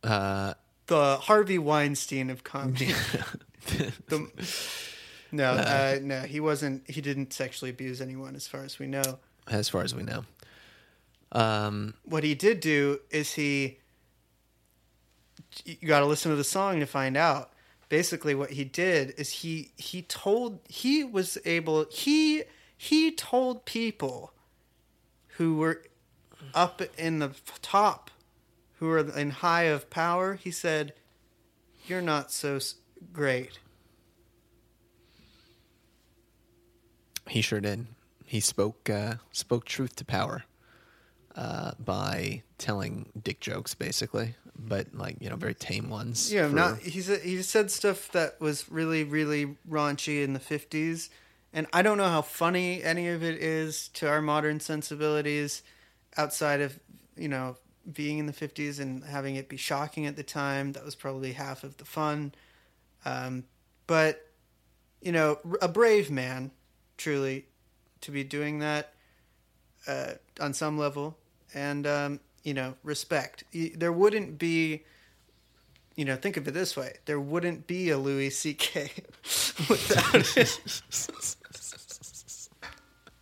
Uh, 0.03 0.55
The 0.87 1.17
Harvey 1.17 1.59
Weinstein 1.59 2.31
of 2.31 2.45
comedy. 2.45 2.93
The- 4.09 4.29
no, 5.35 5.53
uh, 5.53 5.99
no, 6.03 6.21
he 6.21 6.41
wasn't. 6.41 6.89
He 6.89 7.01
didn't 7.01 7.33
sexually 7.33 7.71
abuse 7.71 8.01
anyone, 8.01 8.35
as 8.37 8.47
far 8.47 8.63
as 8.65 8.79
we 8.79 8.87
know. 8.87 9.19
as 9.49 9.69
far 9.69 9.83
as 9.83 9.95
we 9.95 10.03
know. 10.03 10.25
Um, 11.33 11.95
What 12.05 12.25
he 12.25 12.35
did 12.35 12.61
do 12.61 13.01
is 13.11 13.33
he. 13.35 13.79
You 15.65 15.89
got 15.89 16.01
to 16.01 16.07
listen 16.07 16.31
to 16.31 16.37
the 16.37 16.45
song 16.45 16.81
to 16.81 16.87
find 16.87 17.17
out. 17.17 17.51
Basically, 17.89 18.35
what 18.35 18.51
he 18.51 18.65
did 18.65 19.15
is 19.19 19.31
he 19.43 19.71
he 19.77 20.03
told 20.03 20.61
he 20.69 21.05
was 21.05 21.39
able 21.45 21.87
he 21.91 22.43
he 22.77 23.11
told 23.13 23.65
people 23.65 24.33
who 25.37 25.57
were 25.57 25.83
up 26.55 26.81
in 26.99 27.19
the 27.19 27.31
top, 27.63 28.11
who 28.79 28.87
were 28.87 28.99
in 28.99 29.31
high 29.31 29.65
of 29.65 29.91
power. 29.91 30.35
He 30.35 30.51
said, 30.51 30.95
"You're 31.87 32.03
not 32.03 32.33
so 32.33 32.59
great." 33.13 33.59
He 37.29 37.41
sure 37.41 37.61
did. 37.61 37.87
He 38.25 38.41
spoke 38.41 38.89
uh, 38.91 39.15
spoke 39.33 39.65
truth 39.65 39.97
to 39.97 40.05
power 40.05 40.45
uh, 41.37 41.73
by 41.79 42.43
telling 42.59 43.11
dick 43.23 43.41
jokes, 43.41 43.75
basically, 43.75 44.35
but 44.57 44.95
like 44.95 45.17
you 45.21 45.31
know, 45.31 45.37
very 45.37 45.55
tame 45.55 45.91
ones. 45.91 46.33
Yeah, 46.33 46.49
for- 46.49 46.55
not 46.55 46.79
he 46.79 47.01
said 47.01 47.21
he 47.21 47.41
said 47.43 47.71
stuff 47.71 48.11
that 48.13 48.41
was 48.41 48.71
really 48.71 49.05
really 49.05 49.57
raunchy 49.69 50.23
in 50.23 50.33
the 50.33 50.41
fifties, 50.41 51.11
and 51.53 51.67
I 51.73 51.83
don't 51.83 51.99
know 51.99 52.09
how 52.09 52.23
funny 52.23 52.83
any 52.83 53.09
of 53.09 53.23
it 53.23 53.41
is 53.43 53.89
to 53.95 54.09
our 54.09 54.23
modern 54.23 54.61
sensibilities, 54.61 55.63
outside 56.17 56.61
of 56.61 56.79
you 57.17 57.29
know 57.29 57.57
being 57.93 58.19
in 58.19 58.27
the 58.27 58.33
fifties 58.33 58.79
and 58.79 59.05
having 59.05 59.37
it 59.37 59.49
be 59.49 59.57
shocking 59.57 60.07
at 60.07 60.17
the 60.17 60.23
time. 60.23 60.73
That 60.73 60.85
was 60.85 60.95
probably 60.95 61.33
half 61.33 61.65
of 61.65 61.77
the 61.77 61.85
fun, 61.85 62.35
um, 63.05 63.45
but 63.87 64.27
you 65.03 65.13
know, 65.13 65.39
a 65.61 65.69
brave 65.69 66.11
man, 66.11 66.51
truly, 66.97 67.47
to 68.03 68.11
be 68.11 68.25
doing 68.25 68.59
that 68.61 68.93
uh, 69.87 70.13
on 70.41 70.55
some 70.55 70.79
level, 70.79 71.17
and 71.55 71.87
um, 71.87 72.21
you 72.43 72.55
know, 72.55 72.75
respect. 72.83 73.45
There 73.53 73.93
wouldn't 73.93 74.39
be 74.39 74.85
you 75.97 76.05
know, 76.05 76.17
think 76.17 76.37
of 76.37 76.47
it 76.49 76.53
this 76.53 76.77
way: 76.77 76.97
there 77.05 77.21
wouldn't 77.21 77.67
be 77.67 77.91
a 77.91 77.99
Louis 77.99 78.31
C.K. 78.31 78.91
without 79.69 80.37
it. 80.37 80.61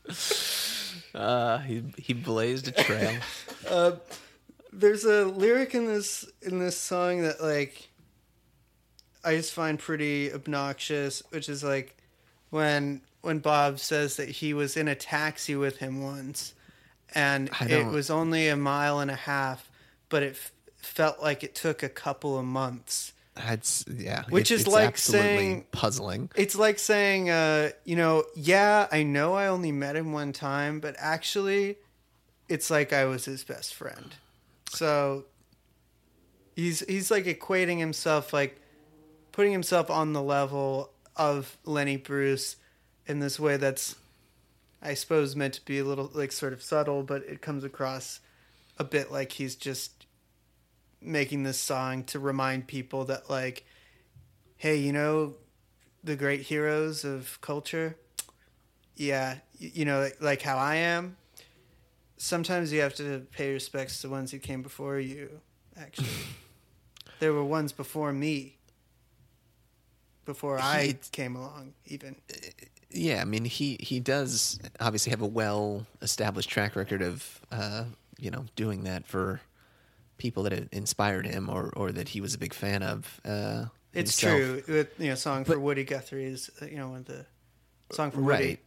Uh, 1.14 1.58
he 1.58 1.82
he 1.98 2.14
blazed 2.14 2.68
a 2.68 2.72
trail. 2.72 3.14
There's 4.72 5.04
a 5.04 5.26
lyric 5.26 5.74
in 5.74 5.84
this 5.84 6.24
in 6.40 6.58
this 6.58 6.78
song 6.78 7.20
that 7.22 7.42
like 7.42 7.90
I 9.22 9.36
just 9.36 9.52
find 9.52 9.78
pretty 9.78 10.32
obnoxious, 10.32 11.22
which 11.28 11.50
is 11.50 11.62
like 11.62 11.98
when 12.48 13.02
when 13.22 13.38
Bob 13.38 13.78
says 13.78 14.16
that 14.16 14.28
he 14.28 14.52
was 14.54 14.76
in 14.76 14.86
a 14.88 14.94
taxi 14.94 15.56
with 15.56 15.78
him 15.78 16.02
once, 16.02 16.54
and 17.14 17.50
it 17.62 17.86
was 17.86 18.10
only 18.10 18.48
a 18.48 18.56
mile 18.56 19.00
and 19.00 19.10
a 19.10 19.16
half, 19.16 19.70
but 20.08 20.22
it 20.22 20.32
f- 20.32 20.52
felt 20.76 21.20
like 21.22 21.42
it 21.42 21.54
took 21.54 21.82
a 21.82 21.88
couple 21.88 22.38
of 22.38 22.44
months. 22.44 23.12
That's 23.34 23.84
yeah, 23.88 24.24
Which 24.28 24.50
it- 24.50 24.54
is 24.60 24.66
like 24.66 24.88
absolutely 24.88 25.28
saying- 25.36 25.66
puzzling. 25.72 26.30
It's 26.36 26.54
like 26.56 26.78
saying, 26.78 27.30
uh, 27.30 27.70
you 27.84 27.96
know, 27.96 28.24
yeah, 28.34 28.88
I 28.92 29.02
know 29.04 29.34
I 29.34 29.46
only 29.46 29.72
met 29.72 29.96
him 29.96 30.12
one 30.12 30.32
time, 30.32 30.80
but 30.80 30.94
actually, 30.98 31.76
it's 32.48 32.70
like 32.70 32.92
I 32.92 33.04
was 33.06 33.24
his 33.24 33.42
best 33.44 33.72
friend. 33.74 34.14
So 34.70 35.24
he's 36.56 36.80
he's 36.88 37.10
like 37.10 37.24
equating 37.24 37.78
himself, 37.78 38.32
like 38.32 38.60
putting 39.32 39.52
himself 39.52 39.90
on 39.90 40.12
the 40.12 40.22
level 40.22 40.90
of 41.16 41.56
Lenny 41.64 41.96
Bruce 41.96 42.56
in 43.06 43.20
this 43.20 43.38
way 43.38 43.56
that's, 43.56 43.96
I 44.80 44.94
suppose, 44.94 45.34
meant 45.36 45.54
to 45.54 45.64
be 45.64 45.78
a 45.78 45.84
little 45.84 46.10
like 46.14 46.32
sort 46.32 46.52
of 46.52 46.62
subtle, 46.62 47.02
but 47.02 47.22
it 47.24 47.40
comes 47.40 47.64
across 47.64 48.20
a 48.78 48.84
bit 48.84 49.12
like 49.12 49.32
he's 49.32 49.54
just 49.54 50.06
making 51.00 51.42
this 51.42 51.58
song 51.58 52.04
to 52.04 52.18
remind 52.18 52.66
people 52.66 53.04
that 53.04 53.28
like 53.28 53.64
hey 54.56 54.76
you 54.76 54.92
know 54.92 55.34
the 56.04 56.16
great 56.16 56.42
heroes 56.42 57.04
of 57.04 57.38
culture? 57.40 57.96
Yeah 58.94 59.38
you 59.58 59.84
know 59.84 60.00
like, 60.00 60.20
like 60.20 60.42
how 60.42 60.56
i 60.56 60.76
am? 60.76 61.16
Sometimes 62.16 62.72
you 62.72 62.80
have 62.80 62.94
to 62.94 63.26
pay 63.32 63.52
respects 63.52 64.00
to 64.02 64.08
ones 64.08 64.30
who 64.30 64.38
came 64.38 64.62
before 64.62 64.98
you 64.98 65.40
actually. 65.76 66.08
There 67.18 67.32
were 67.32 67.44
ones 67.44 67.70
before 67.70 68.12
me. 68.12 68.56
Before 70.24 70.58
i 70.58 70.96
came 71.12 71.36
along 71.36 71.74
even 71.86 72.16
Yeah, 72.94 73.20
I 73.20 73.24
mean 73.24 73.44
he 73.44 73.76
he 73.80 74.00
does 74.00 74.58
obviously 74.80 75.10
have 75.10 75.22
a 75.22 75.26
well 75.26 75.86
established 76.00 76.48
track 76.50 76.76
record 76.76 77.02
of 77.02 77.40
uh, 77.50 77.84
you 78.18 78.30
know 78.30 78.44
doing 78.56 78.84
that 78.84 79.06
for 79.06 79.40
people 80.18 80.42
that 80.44 80.52
inspired 80.72 81.26
him 81.26 81.48
or 81.48 81.72
or 81.76 81.92
that 81.92 82.08
he 82.10 82.20
was 82.20 82.34
a 82.34 82.38
big 82.38 82.54
fan 82.54 82.82
of. 82.82 83.20
Uh, 83.24 83.66
it's 83.94 84.18
himself. 84.20 84.64
true 84.66 84.86
you 84.98 85.08
know 85.10 85.14
song 85.14 85.44
for 85.44 85.58
woody 85.58 85.84
guthrie 85.84 86.24
is 86.24 86.50
uh, 86.60 86.66
you 86.66 86.76
know 86.76 86.88
one 86.88 86.98
of 86.98 87.04
the 87.06 87.26
song 87.92 88.10
for 88.10 88.20
woody? 88.20 88.58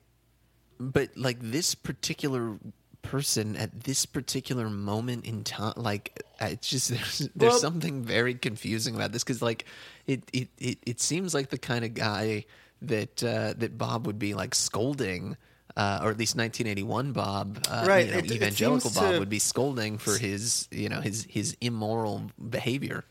But 0.79 1.15
like 1.15 1.37
this 1.41 1.73
particular 1.73 2.57
person 3.01 3.55
at 3.55 3.83
this 3.83 4.05
particular 4.05 4.69
moment 4.69 5.25
in 5.25 5.43
time, 5.43 5.73
like 5.77 6.21
it's 6.41 6.67
just 6.69 6.89
there's 6.93 7.29
there's 7.35 7.51
Well- 7.53 7.59
something 7.59 8.03
very 8.03 8.35
confusing 8.35 8.95
about 8.95 9.11
this 9.11 9.23
because 9.23 9.41
like 9.41 9.65
it, 10.07 10.23
it 10.33 10.49
it 10.57 10.77
it 10.85 10.99
seems 10.99 11.33
like 11.33 11.49
the 11.49 11.57
kind 11.57 11.85
of 11.85 11.93
guy 11.93 12.45
that 12.81 13.23
uh, 13.23 13.53
that 13.57 13.77
Bob 13.77 14.05
would 14.07 14.19
be 14.19 14.33
like 14.33 14.55
scolding. 14.55 15.37
Uh, 15.77 15.99
or 16.03 16.09
at 16.09 16.17
least 16.17 16.37
1981 16.37 17.11
Bob, 17.11 17.59
uh, 17.69 17.83
Right, 17.85 18.05
You 18.05 18.11
know, 18.13 18.17
it- 18.19 18.25
it 18.27 18.31
evangelical 18.35 18.89
seems 18.91 18.95
Bob 19.03 19.11
to- 19.15 19.19
would 19.19 19.27
be 19.29 19.39
scolding 19.39 19.97
for 19.97 20.17
his, 20.17 20.69
you 20.71 20.87
know, 20.87 21.01
his 21.01 21.25
his 21.29 21.57
immoral 21.59 22.31
behavior. 22.49 23.03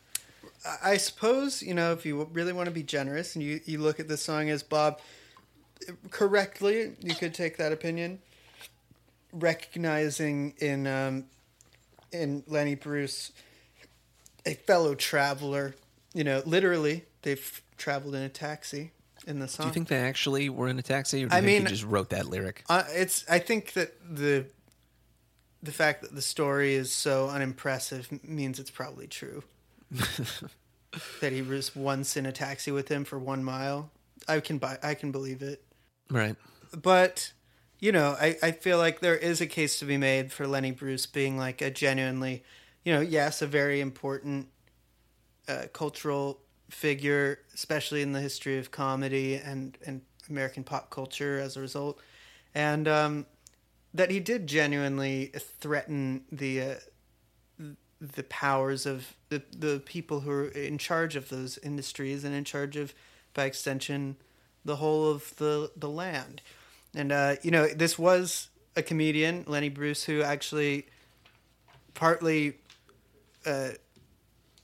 I- 0.65 0.93
I 0.93 0.97
suppose 0.97 1.61
you 1.62 1.75
know 1.75 1.93
if 1.93 2.07
you 2.07 2.25
really 2.33 2.55
want 2.55 2.67
to 2.69 2.71
be 2.71 2.83
generous 2.83 3.35
and 3.35 3.45
you, 3.45 3.61
you 3.67 3.81
look 3.81 4.01
at 4.01 4.09
this 4.09 4.23
song 4.23 4.49
as 4.49 4.62
Bob 4.62 4.99
correctly, 6.11 6.97
you 7.01 7.15
could 7.15 7.35
take 7.35 7.59
that 7.59 7.71
opinion, 7.71 8.21
recognizing 9.33 10.55
in 10.59 10.87
um, 10.87 11.25
in 12.12 12.45
Lenny 12.47 12.75
Bruce 12.77 13.33
a 14.47 14.55
fellow 14.55 14.95
traveler. 14.95 15.75
You 16.15 16.25
know, 16.25 16.43
literally 16.47 17.05
they've 17.23 17.62
traveled 17.77 18.15
in 18.15 18.23
a 18.23 18.29
taxi 18.29 18.93
in 19.27 19.39
the 19.39 19.49
song. 19.49 19.64
Do 19.64 19.68
you 19.68 19.75
think 19.75 19.89
they 19.89 20.01
actually 20.01 20.49
were 20.49 20.68
in 20.68 20.79
a 20.79 20.83
taxi, 20.83 21.25
or 21.25 21.29
do 21.29 21.35
you 21.35 21.39
I 21.39 21.41
think 21.41 21.47
mean- 21.47 21.62
he 21.62 21.68
just 21.68 21.85
wrote 21.85 22.11
that 22.11 22.27
lyric? 22.27 22.64
Uh, 22.68 22.85
it's. 22.91 23.25
I 23.29 23.39
think 23.39 23.72
that 23.75 23.93
the 24.09 24.47
the 25.62 25.72
fact 25.72 26.03
that 26.03 26.14
the 26.14 26.22
story 26.22 26.75
is 26.75 26.93
so 26.93 27.29
unimpressive 27.29 28.09
means 28.22 28.59
it's 28.59 28.70
probably 28.70 29.07
true. 29.07 29.43
that 31.20 31.33
he 31.33 31.43
was 31.43 31.75
once 31.75 32.16
in 32.16 32.27
a 32.27 32.33
taxi 32.33 32.70
with 32.70 32.89
him 32.89 33.05
for 33.05 33.18
one 33.18 33.43
mile. 33.43 33.91
I 34.29 34.41
can 34.41 34.59
buy. 34.59 34.79
I 34.83 34.95
can 34.95 35.11
believe 35.12 35.43
it. 35.43 35.62
Right. 36.11 36.37
But 36.72 37.33
you 37.81 37.93
know, 37.93 38.16
I, 38.18 38.37
I 38.43 38.53
feel 38.53 38.79
like 38.79 39.01
there 39.01 39.16
is 39.16 39.41
a 39.41 39.47
case 39.47 39.79
to 39.81 39.85
be 39.85 39.97
made 39.97 40.33
for 40.33 40.47
Lenny 40.47 40.70
Bruce 40.70 41.07
being 41.07 41.37
like 41.37 41.61
a 41.61 41.70
genuinely, 41.70 42.43
you 42.85 42.95
know, 42.95 43.01
yes, 43.01 43.43
a 43.43 43.47
very 43.47 43.81
important 43.81 44.49
uh, 45.49 45.64
cultural 45.72 46.41
figure, 46.75 47.39
especially 47.55 48.03
in 48.03 48.12
the 48.12 48.20
history 48.20 48.59
of 48.59 48.70
comedy 48.70 49.37
and, 49.37 49.79
and 49.87 50.03
American 50.29 50.64
pop 50.64 50.91
culture 50.91 51.39
as 51.39 51.57
a 51.57 51.61
result. 51.61 52.01
And 52.55 52.87
um, 52.89 53.27
that 53.95 54.11
he 54.11 54.20
did 54.20 54.47
genuinely 54.47 55.33
threaten 55.61 56.25
the 56.31 56.61
uh, 56.61 56.75
the 58.01 58.25
powers 58.25 58.87
of 58.87 59.14
the, 59.29 59.43
the 59.57 59.81
people 59.85 60.20
who 60.20 60.31
are 60.31 60.49
in 60.49 60.79
charge 60.79 61.16
of 61.16 61.29
those 61.29 61.59
industries 61.59 62.25
and 62.25 62.35
in 62.35 62.45
charge 62.45 62.77
of, 62.77 62.93
by 63.33 63.45
extension, 63.45 64.16
the 64.64 64.77
whole 64.77 65.11
of 65.11 65.35
the, 65.37 65.70
the 65.77 65.89
land. 65.89 66.43
And, 66.95 67.12
uh, 67.12 67.37
you 67.43 67.51
know, 67.51 67.66
this 67.68 67.99
was 67.99 68.49
a 68.77 68.83
comedian, 68.83 69.45
Lenny 69.47 69.68
Bruce, 69.68 70.05
who 70.05 70.22
actually 70.22 70.87
partly, 71.95 72.59
uh, 73.47 73.70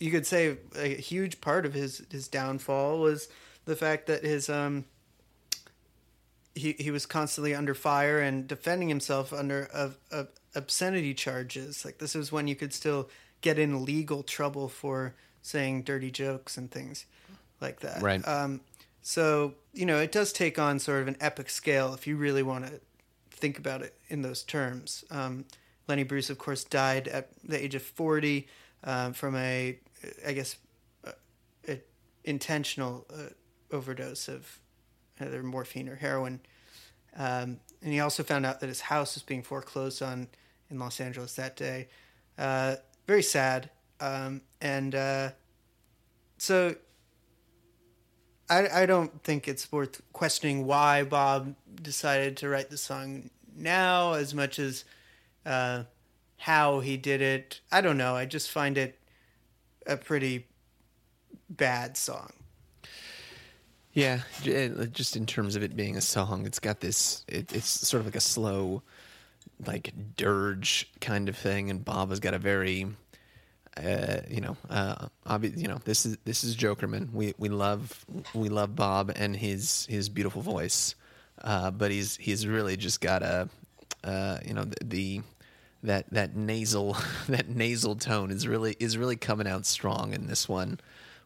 you 0.00 0.10
could 0.10 0.26
say 0.26 0.56
a 0.76 0.88
huge 0.88 1.40
part 1.40 1.64
of 1.66 1.74
his, 1.74 2.02
his 2.10 2.26
downfall 2.26 2.98
was 2.98 3.28
the 3.66 3.76
fact 3.76 4.06
that 4.06 4.24
his, 4.24 4.48
um, 4.48 4.86
he, 6.54 6.72
he 6.72 6.90
was 6.90 7.06
constantly 7.06 7.54
under 7.54 7.74
fire 7.74 8.18
and 8.18 8.48
defending 8.48 8.88
himself 8.88 9.32
under 9.32 9.68
of, 9.72 9.98
of 10.10 10.28
obscenity 10.54 11.14
charges. 11.14 11.84
Like 11.84 11.98
this 11.98 12.16
is 12.16 12.32
when 12.32 12.48
you 12.48 12.56
could 12.56 12.72
still 12.72 13.08
get 13.40 13.58
in 13.58 13.84
legal 13.84 14.22
trouble 14.22 14.68
for 14.68 15.14
saying 15.42 15.82
dirty 15.82 16.10
jokes 16.10 16.56
and 16.56 16.70
things 16.70 17.06
like 17.60 17.80
that. 17.80 18.02
Right. 18.02 18.26
Um, 18.26 18.60
so 19.02 19.54
you 19.72 19.86
know 19.86 19.98
it 19.98 20.12
does 20.12 20.32
take 20.32 20.58
on 20.58 20.78
sort 20.78 21.02
of 21.02 21.08
an 21.08 21.16
epic 21.20 21.48
scale 21.48 21.94
if 21.94 22.06
you 22.06 22.16
really 22.16 22.42
want 22.42 22.66
to 22.66 22.80
think 23.30 23.58
about 23.58 23.82
it 23.82 23.94
in 24.08 24.22
those 24.22 24.42
terms. 24.42 25.04
Um, 25.10 25.44
Lenny 25.88 26.02
Bruce, 26.04 26.30
of 26.30 26.38
course, 26.38 26.64
died 26.64 27.08
at 27.08 27.28
the 27.42 27.62
age 27.62 27.74
of 27.74 27.82
forty 27.82 28.48
um, 28.84 29.12
from 29.12 29.36
a, 29.36 29.78
I 30.26 30.32
guess, 30.32 30.56
uh, 31.04 31.12
a 31.68 31.80
intentional 32.24 33.06
uh, 33.12 33.30
overdose 33.72 34.28
of 34.28 34.60
either 35.20 35.42
morphine 35.42 35.88
or 35.88 35.96
heroin. 35.96 36.40
Um, 37.16 37.60
and 37.82 37.92
he 37.92 38.00
also 38.00 38.22
found 38.22 38.46
out 38.46 38.60
that 38.60 38.68
his 38.68 38.82
house 38.82 39.14
was 39.14 39.22
being 39.22 39.42
foreclosed 39.42 40.02
on 40.02 40.28
in 40.70 40.78
Los 40.78 41.00
Angeles 41.00 41.34
that 41.34 41.56
day. 41.56 41.88
Uh, 42.38 42.76
very 43.06 43.22
sad. 43.22 43.70
Um, 44.00 44.42
and 44.60 44.94
uh, 44.94 45.30
so 46.38 46.74
I, 48.48 48.82
I 48.82 48.86
don't 48.86 49.22
think 49.22 49.46
it's 49.46 49.70
worth 49.70 50.00
questioning 50.12 50.66
why 50.66 51.04
Bob 51.04 51.54
decided 51.82 52.36
to 52.38 52.48
write 52.48 52.70
the 52.70 52.76
song 52.76 53.30
now 53.56 54.14
as 54.14 54.34
much 54.34 54.58
as 54.58 54.84
uh, 55.44 55.84
how 56.36 56.80
he 56.80 56.96
did 56.96 57.20
it. 57.20 57.60
I 57.70 57.80
don't 57.80 57.98
know. 57.98 58.16
I 58.16 58.24
just 58.26 58.50
find 58.50 58.78
it 58.78 58.98
a 59.86 59.96
pretty 59.96 60.46
bad 61.48 61.96
song. 61.96 62.32
Yeah, 63.92 64.20
just 64.92 65.16
in 65.16 65.26
terms 65.26 65.56
of 65.56 65.64
it 65.64 65.74
being 65.74 65.96
a 65.96 66.00
song, 66.00 66.46
it's 66.46 66.60
got 66.60 66.80
this. 66.80 67.24
It, 67.26 67.52
it's 67.52 67.66
sort 67.66 68.00
of 68.00 68.06
like 68.06 68.14
a 68.14 68.20
slow, 68.20 68.82
like 69.66 69.92
dirge 70.16 70.88
kind 71.00 71.28
of 71.28 71.36
thing, 71.36 71.70
and 71.70 71.84
Bob 71.84 72.10
has 72.10 72.20
got 72.20 72.32
a 72.32 72.38
very, 72.38 72.86
uh, 73.76 74.18
you 74.28 74.42
know, 74.42 74.56
uh, 74.68 75.08
you 75.42 75.66
know, 75.66 75.80
this 75.84 76.06
is 76.06 76.18
this 76.24 76.44
is 76.44 76.56
Jokerman. 76.56 77.12
We 77.12 77.34
we 77.36 77.48
love 77.48 78.06
we 78.32 78.48
love 78.48 78.76
Bob 78.76 79.10
and 79.16 79.34
his 79.34 79.86
his 79.86 80.08
beautiful 80.08 80.40
voice, 80.40 80.94
uh, 81.42 81.72
but 81.72 81.90
he's 81.90 82.16
he's 82.16 82.46
really 82.46 82.76
just 82.76 83.00
got 83.00 83.24
a, 83.24 83.48
uh, 84.04 84.38
you 84.46 84.54
know, 84.54 84.64
the, 84.64 84.84
the 84.84 85.20
that 85.82 86.10
that 86.10 86.36
nasal 86.36 86.96
that 87.28 87.48
nasal 87.48 87.96
tone 87.96 88.30
is 88.30 88.46
really 88.46 88.76
is 88.78 88.96
really 88.96 89.16
coming 89.16 89.46
out 89.46 89.66
strong 89.66 90.12
in 90.12 90.26
this 90.26 90.48
one, 90.48 90.80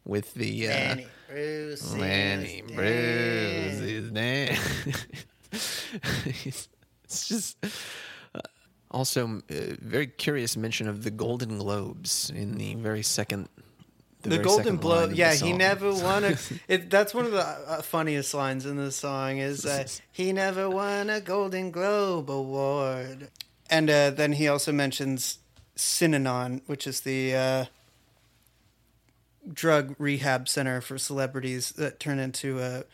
with 0.04 0.34
the 0.34 0.68
uh, 0.68 0.70
Lenny 0.70 1.06
Bruce. 1.28 1.82
is 1.82 2.62
Bruce 2.62 3.80
is 3.80 4.12
name. 4.12 4.56
it's 7.10 7.28
just 7.28 7.56
uh, 8.34 8.40
also 8.90 9.42
uh, 9.50 9.54
very 9.80 10.06
curious 10.06 10.56
mention 10.56 10.88
of 10.88 11.02
the 11.02 11.10
Golden 11.10 11.58
Globes 11.58 12.30
in 12.30 12.52
the 12.54 12.74
very 12.76 13.02
second. 13.02 13.48
The, 14.22 14.30
very 14.30 14.42
Golden 14.42 14.76
Globe. 14.78 15.12
Yeah, 15.12 15.34
he 15.34 15.52
never 15.52 15.92
won 15.92 16.24
a. 16.24 16.36
It, 16.68 16.88
that's 16.88 17.12
one 17.12 17.26
of 17.26 17.32
the 17.32 17.46
uh, 17.46 17.82
funniest 17.82 18.32
lines 18.32 18.64
in 18.64 18.76
the 18.76 18.90
song. 18.90 19.36
Is 19.36 19.66
uh, 19.66 19.86
he 20.12 20.32
never 20.32 20.70
won 20.70 21.10
a 21.10 21.20
Golden 21.20 21.70
Globe 21.70 22.30
award? 22.30 23.28
And 23.70 23.88
uh, 23.88 24.10
then 24.10 24.32
he 24.32 24.48
also 24.48 24.72
mentions 24.72 25.38
Synanon, 25.76 26.60
which 26.66 26.86
is 26.86 27.00
the 27.00 27.34
uh, 27.34 27.64
drug 29.52 29.94
rehab 29.98 30.48
center 30.48 30.80
for 30.80 30.98
celebrities 30.98 31.72
that 31.72 31.98
turned 31.98 32.20
into 32.20 32.60
a 32.60 32.84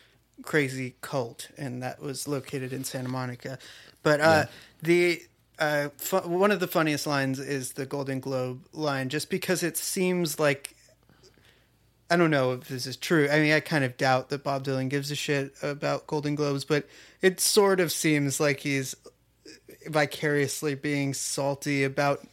crazy 0.43 0.95
cult, 1.01 1.49
and 1.57 1.83
that 1.83 2.01
was 2.01 2.27
located 2.27 2.73
in 2.73 2.85
Santa 2.85 3.09
Monica. 3.09 3.59
But 4.03 4.21
uh, 4.21 4.47
the 4.83 5.23
uh, 5.59 5.91
fu- 5.97 6.29
one 6.29 6.51
of 6.51 6.61
the 6.61 6.67
funniest 6.67 7.07
lines 7.07 7.39
is 7.39 7.73
the 7.73 7.87
Golden 7.87 8.21
Globe 8.21 8.65
line, 8.73 9.09
just 9.09 9.29
because 9.29 9.63
it 9.63 9.77
seems 9.77 10.39
like 10.39 10.75
I 12.11 12.17
don't 12.17 12.31
know 12.31 12.53
if 12.53 12.69
this 12.69 12.87
is 12.87 12.97
true. 12.97 13.29
I 13.31 13.39
mean, 13.39 13.53
I 13.53 13.61
kind 13.61 13.85
of 13.85 13.97
doubt 13.97 14.31
that 14.31 14.43
Bob 14.43 14.65
Dylan 14.65 14.89
gives 14.89 15.11
a 15.11 15.15
shit 15.15 15.55
about 15.63 16.07
Golden 16.07 16.35
Globes, 16.35 16.65
but 16.65 16.87
it 17.23 17.41
sort 17.41 17.79
of 17.79 17.93
seems 17.93 18.41
like 18.41 18.61
he's 18.61 18.97
vicariously 19.87 20.75
being 20.75 21.15
salty 21.15 21.85
about 21.85 22.27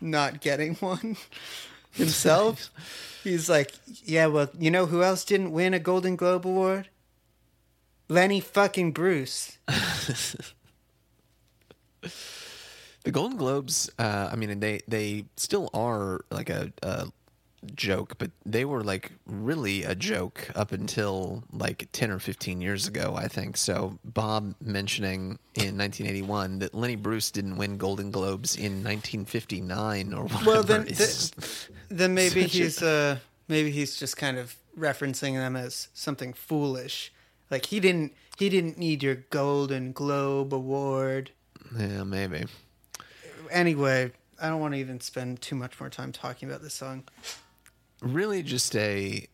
not 0.00 0.40
getting 0.40 0.74
one 0.76 1.16
himself. 1.92 2.70
he's 3.24 3.48
like, 3.48 3.72
yeah, 4.04 4.26
well, 4.26 4.48
you 4.58 4.70
know 4.70 4.86
who 4.86 5.02
else 5.02 5.24
didn't 5.24 5.52
win 5.52 5.74
a 5.74 5.78
Golden 5.78 6.16
Globe 6.16 6.46
award? 6.46 6.88
Lenny 8.08 8.40
fucking 8.40 8.92
Bruce. 8.92 9.58
The 13.04 13.10
Golden 13.10 13.36
Globes, 13.36 13.90
uh, 13.98 14.28
I 14.30 14.36
mean, 14.36 14.60
they 14.60 14.80
they 14.86 15.24
still 15.36 15.70
are 15.74 16.24
like 16.30 16.50
a, 16.50 16.72
a 16.82 17.08
joke, 17.74 18.18
but 18.18 18.30
they 18.44 18.64
were 18.64 18.82
like 18.82 19.12
really 19.26 19.84
a 19.84 19.94
joke 19.94 20.50
up 20.54 20.72
until 20.72 21.44
like 21.52 21.88
ten 21.92 22.10
or 22.10 22.18
fifteen 22.18 22.60
years 22.60 22.86
ago, 22.86 23.14
I 23.16 23.28
think. 23.28 23.56
So 23.56 23.98
Bob 24.04 24.54
mentioning 24.60 25.38
in 25.54 25.76
1981 25.76 26.60
that 26.60 26.74
Lenny 26.74 26.96
Bruce 26.96 27.30
didn't 27.30 27.56
win 27.56 27.76
Golden 27.76 28.10
Globes 28.10 28.56
in 28.56 28.82
1959 28.84 30.14
or 30.14 30.24
whatever. 30.24 30.44
Well, 30.50 30.62
then, 30.62 30.86
th- 30.86 31.68
then 31.88 32.14
maybe 32.14 32.42
he's 32.46 32.82
uh, 32.82 33.18
maybe 33.48 33.70
he's 33.70 33.96
just 33.96 34.16
kind 34.16 34.38
of 34.38 34.56
referencing 34.78 35.34
them 35.34 35.56
as 35.56 35.88
something 35.94 36.32
foolish. 36.32 37.12
Like 37.50 37.66
he 37.66 37.80
didn't 37.80 38.14
he 38.38 38.48
didn't 38.48 38.78
need 38.78 39.02
your 39.02 39.16
Golden 39.30 39.92
Globe 39.92 40.54
award. 40.54 41.30
yeah, 41.78 42.02
maybe. 42.02 42.46
Anyway, 43.50 44.10
I 44.40 44.48
don't 44.48 44.60
want 44.60 44.74
to 44.74 44.80
even 44.80 45.00
spend 45.00 45.42
too 45.42 45.54
much 45.54 45.78
more 45.78 45.90
time 45.90 46.12
talking 46.12 46.48
about 46.48 46.62
this 46.62 46.74
song. 46.74 47.04
Really 48.02 48.42
just 48.42 48.76
a 48.76 49.26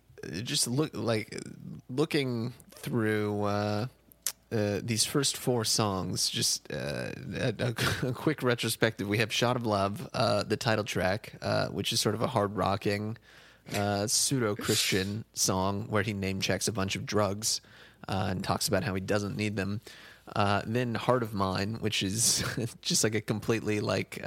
just 0.43 0.69
look 0.69 0.91
like 0.95 1.41
looking 1.89 2.53
through 2.71 3.43
uh, 3.45 3.87
uh, 4.51 4.81
these 4.83 5.05
first 5.05 5.37
four 5.37 5.65
songs. 5.65 6.29
Just 6.31 6.73
uh, 6.73 7.11
a, 7.37 7.55
a, 8.07 8.13
quick 8.13 8.43
retrospective. 8.43 9.09
We 9.09 9.19
have 9.19 9.33
"Shot 9.33 9.57
of 9.57 9.67
Love," 9.67 10.09
uh, 10.15 10.45
the 10.45 10.57
title 10.57 10.85
track, 10.85 11.33
uh, 11.43 11.69
which 11.69 11.93
is 11.93 12.01
sort 12.01 12.15
of 12.15 12.23
a 12.23 12.27
hard 12.27 12.57
rocking, 12.57 13.19
uh, 13.75 14.07
pseudo 14.07 14.55
Christian 14.55 15.25
song 15.35 15.87
where 15.89 16.03
he 16.03 16.13
name 16.13 16.41
checks 16.41 16.69
a 16.69 16.73
bunch 16.73 16.97
of 16.97 17.07
drugs 17.07 17.61
and 18.09 18.43
talks 18.43 18.69
about 18.69 18.85
how 18.85 18.95
he 18.95 19.01
doesn't 19.01 19.37
need 19.37 19.57
them. 19.57 19.81
Uh, 20.35 20.63
then 20.67 20.95
"Heart 20.95 21.23
of 21.23 21.35
Mine," 21.35 21.79
which 21.81 22.03
is 22.03 22.45
just 22.83 23.05
like 23.05 23.15
a 23.15 23.21
completely 23.21 23.81
like. 23.81 24.21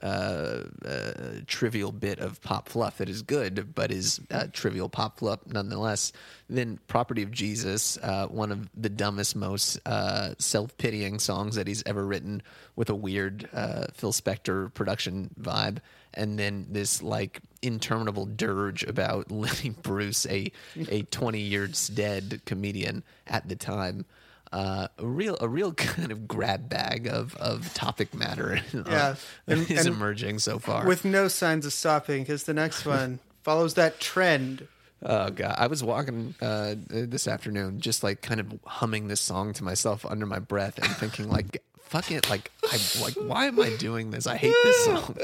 Uh, 0.00 0.62
uh, 0.84 1.12
trivial 1.48 1.90
bit 1.90 2.20
of 2.20 2.40
pop 2.40 2.68
fluff 2.68 2.98
that 2.98 3.08
is 3.08 3.22
good, 3.22 3.74
but 3.74 3.90
is 3.90 4.20
uh, 4.30 4.46
trivial 4.52 4.88
pop 4.88 5.18
fluff 5.18 5.40
nonetheless. 5.46 6.12
Then 6.48 6.78
"Property 6.86 7.24
of 7.24 7.32
Jesus," 7.32 7.98
uh, 7.98 8.28
one 8.28 8.52
of 8.52 8.68
the 8.76 8.88
dumbest, 8.88 9.34
most 9.34 9.80
uh, 9.86 10.34
self-pitying 10.38 11.18
songs 11.18 11.56
that 11.56 11.66
he's 11.66 11.82
ever 11.84 12.06
written, 12.06 12.42
with 12.76 12.90
a 12.90 12.94
weird 12.94 13.48
Phil 13.94 14.12
Spector 14.12 14.72
production 14.72 15.30
vibe. 15.40 15.78
And 16.14 16.38
then 16.38 16.66
this 16.70 17.02
like 17.02 17.40
interminable 17.60 18.26
dirge 18.26 18.84
about 18.84 19.30
Lenny 19.32 19.70
Bruce, 19.70 20.26
a 20.26 20.52
a 20.76 21.02
twenty 21.02 21.40
years 21.40 21.88
dead 21.88 22.40
comedian 22.44 23.02
at 23.26 23.48
the 23.48 23.56
time 23.56 24.04
uh, 24.52 24.88
a 24.98 25.06
real 25.06 25.36
a 25.40 25.48
real 25.48 25.72
kind 25.88 26.10
of 26.12 26.26
grab 26.28 26.68
bag 26.68 27.06
of, 27.06 27.34
of 27.36 27.72
topic 27.74 28.14
matter 28.14 28.60
uh, 28.74 28.82
Yeah, 28.86 29.14
and- 29.46 29.70
is 29.70 29.86
and 29.86 29.94
emerging 29.94 30.38
so 30.38 30.58
far. 30.58 30.86
With 30.86 31.04
no 31.04 31.28
signs 31.28 31.66
of 31.66 31.72
stopping, 31.72 32.22
because 32.22 32.44
the 32.44 32.54
next 32.54 32.84
one 32.86 33.18
follows 33.42 33.74
that 33.74 34.00
trend. 34.00 34.66
oh 35.02 35.30
god, 35.30 35.54
I 35.58 35.66
was 35.68 35.82
walking 35.84 36.34
uh, 36.40 36.74
this 36.88 37.28
afternoon, 37.28 37.80
just 37.80 38.02
like 38.02 38.20
kind 38.22 38.40
of 38.40 38.58
humming 38.64 39.08
this 39.08 39.20
song 39.20 39.52
to 39.54 39.64
myself 39.64 40.04
under 40.06 40.26
my 40.26 40.38
breath 40.38 40.78
and 40.78 40.90
thinking 40.96 41.28
like, 41.30 41.62
"Fuck 41.78 42.10
it!" 42.10 42.28
Like, 42.28 42.50
I 42.64 42.78
like, 43.00 43.14
why 43.14 43.46
am 43.46 43.60
I 43.60 43.76
doing 43.76 44.10
this? 44.10 44.26
I 44.26 44.36
hate 44.36 44.54
this 44.64 44.84
song. 44.84 45.16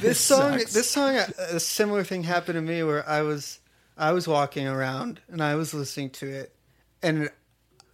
This 0.00 0.18
song, 0.20 0.58
sucks. 0.58 0.72
this 0.72 0.88
song, 0.90 1.16
a, 1.16 1.26
a 1.56 1.60
similar 1.60 2.02
thing 2.04 2.22
happened 2.22 2.54
to 2.56 2.62
me 2.62 2.82
where 2.82 3.06
I 3.08 3.22
was, 3.22 3.60
I 3.96 4.12
was 4.12 4.26
walking 4.26 4.66
around 4.66 5.20
and 5.28 5.42
I 5.42 5.54
was 5.56 5.74
listening 5.74 6.10
to 6.10 6.26
it, 6.28 6.54
and 7.02 7.30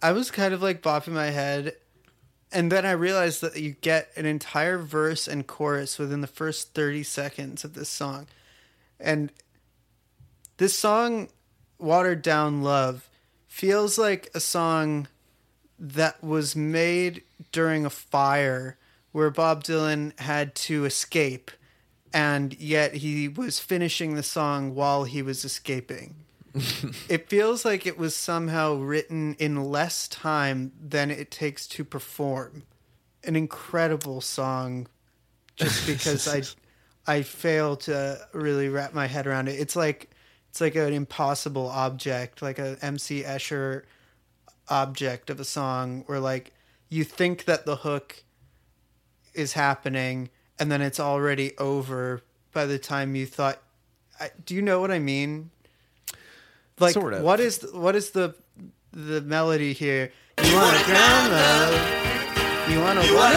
I 0.05 0.11
was 0.11 0.29
kind 0.29 0.53
of 0.53 0.61
like 0.61 0.83
bopping 0.83 1.13
my 1.13 1.31
head, 1.31 1.77
and 2.51 2.71
then 2.71 2.85
I 2.85 2.91
realized 2.91 3.41
that 3.41 3.59
you 3.59 3.71
get 3.71 4.11
an 4.15 4.27
entire 4.27 4.77
verse 4.77 5.27
and 5.27 5.47
chorus 5.47 5.97
within 5.97 6.21
the 6.21 6.27
first 6.27 6.75
thirty 6.75 7.01
seconds 7.01 7.63
of 7.63 7.73
this 7.73 7.89
song, 7.89 8.27
and 8.99 9.31
this 10.57 10.77
song, 10.77 11.29
"Watered 11.79 12.21
Down 12.21 12.61
Love," 12.61 13.09
feels 13.47 13.97
like 13.97 14.29
a 14.35 14.39
song 14.39 15.07
that 15.79 16.23
was 16.23 16.55
made 16.55 17.23
during 17.51 17.83
a 17.83 17.89
fire 17.89 18.77
where 19.11 19.31
Bob 19.31 19.63
Dylan 19.63 20.19
had 20.19 20.53
to 20.53 20.85
escape 20.85 21.49
and 22.13 22.53
yet 22.59 22.93
he 22.93 23.27
was 23.27 23.59
finishing 23.59 24.13
the 24.13 24.21
song 24.21 24.75
while 24.75 25.05
he 25.05 25.23
was 25.23 25.43
escaping. 25.43 26.24
it 27.09 27.29
feels 27.29 27.65
like 27.65 27.85
it 27.85 27.97
was 27.97 28.15
somehow 28.15 28.75
written 28.75 29.35
in 29.39 29.63
less 29.65 30.07
time 30.07 30.71
than 30.79 31.11
it 31.11 31.29
takes 31.29 31.67
to 31.67 31.83
perform. 31.83 32.63
An 33.23 33.35
incredible 33.35 34.21
song 34.21 34.87
just 35.55 35.85
because 35.87 36.27
I 36.27 36.43
I 37.07 37.21
fail 37.21 37.75
to 37.77 38.19
really 38.33 38.69
wrap 38.69 38.93
my 38.93 39.07
head 39.07 39.27
around 39.27 39.47
it. 39.49 39.59
It's 39.59 39.75
like 39.75 40.09
it's 40.49 40.61
like 40.61 40.75
an 40.75 40.93
impossible 40.93 41.67
object, 41.67 42.41
like 42.41 42.59
a 42.59 42.77
MC 42.81 43.23
Escher 43.23 43.83
object 44.69 45.29
of 45.29 45.39
a 45.39 45.45
song 45.45 46.03
where 46.07 46.19
like 46.19 46.53
you 46.89 47.03
think 47.03 47.45
that 47.45 47.65
the 47.65 47.77
hook 47.77 48.23
is 49.33 49.53
happening 49.53 50.29
and 50.57 50.71
then 50.71 50.81
it's 50.81 50.99
already 50.99 51.55
over 51.57 52.21
by 52.53 52.65
the 52.65 52.79
time 52.79 53.15
you 53.15 53.25
thought 53.25 53.61
I, 54.19 54.29
do 54.45 54.55
you 54.55 54.61
know 54.61 54.79
what 54.79 54.91
I 54.91 54.99
mean? 54.99 55.51
Like 56.79 56.93
sort 56.93 57.13
of. 57.13 57.21
what 57.23 57.39
is 57.39 57.65
what 57.73 57.95
is 57.95 58.11
the 58.11 58.35
the 58.91 59.21
melody 59.21 59.73
here? 59.73 60.11
You 60.43 60.55
want 60.55 60.75
a 60.79 60.83
drown. 60.83 61.31
love. 61.31 62.69
You 62.69 62.79
want 62.79 63.01
to 63.01 63.13
want 63.15 63.35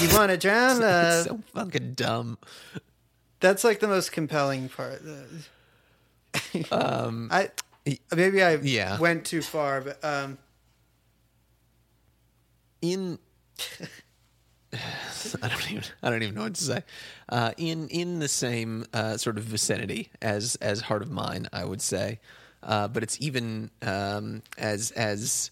You 0.00 0.08
want 0.16 0.30
to 0.30 0.36
drown 0.36 0.76
so 1.24 1.40
fucking 1.54 1.94
dumb. 1.94 2.38
That's 3.40 3.64
like 3.64 3.80
the 3.80 3.88
most 3.88 4.12
compelling 4.12 4.68
part. 4.68 5.02
um, 6.70 7.28
I 7.30 7.50
maybe 8.14 8.42
I 8.42 8.54
Yeah. 8.56 8.98
went 8.98 9.24
too 9.24 9.42
far, 9.42 9.80
but 9.80 10.04
um, 10.04 10.38
in 12.82 13.18
I 15.42 15.48
don't 15.48 15.70
even 15.72 15.84
I 16.02 16.10
don't 16.10 16.22
even 16.22 16.34
know 16.34 16.42
what 16.42 16.54
to 16.54 16.62
say. 16.64 16.82
Uh, 17.28 17.52
in 17.56 17.88
in 17.88 18.18
the 18.20 18.28
same 18.28 18.84
uh, 18.92 19.16
sort 19.16 19.38
of 19.38 19.44
vicinity 19.44 20.10
as 20.22 20.56
as 20.56 20.80
Heart 20.82 21.02
of 21.02 21.10
Mine, 21.10 21.48
I 21.52 21.64
would 21.64 21.82
say, 21.82 22.20
uh, 22.62 22.88
but 22.88 23.02
it's 23.02 23.20
even 23.20 23.70
um, 23.82 24.42
as 24.58 24.90
as 24.92 25.50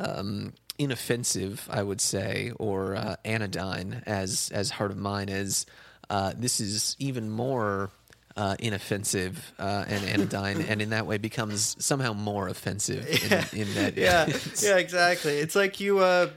um, 0.00 0.54
inoffensive, 0.78 1.68
I 1.70 1.82
would 1.82 2.00
say, 2.00 2.52
or 2.58 2.96
uh, 2.96 3.16
anodyne 3.24 4.02
as 4.06 4.50
as 4.54 4.70
Heart 4.70 4.92
of 4.92 4.96
Mine 4.98 5.28
is. 5.28 5.66
Uh, 6.10 6.32
this 6.36 6.60
is 6.60 6.96
even 6.98 7.30
more. 7.30 7.90
Uh, 8.36 8.56
inoffensive 8.58 9.52
uh, 9.60 9.84
and 9.86 10.04
anodyne, 10.06 10.60
and 10.62 10.82
in 10.82 10.90
that 10.90 11.06
way 11.06 11.18
becomes 11.18 11.76
somehow 11.78 12.12
more 12.12 12.48
offensive. 12.48 13.06
In, 13.06 13.60
in 13.60 13.74
that, 13.74 13.96
yeah, 13.96 14.26
yeah, 14.60 14.76
exactly. 14.76 15.38
It's 15.38 15.54
like 15.54 15.78
you 15.78 16.00
uh, 16.00 16.30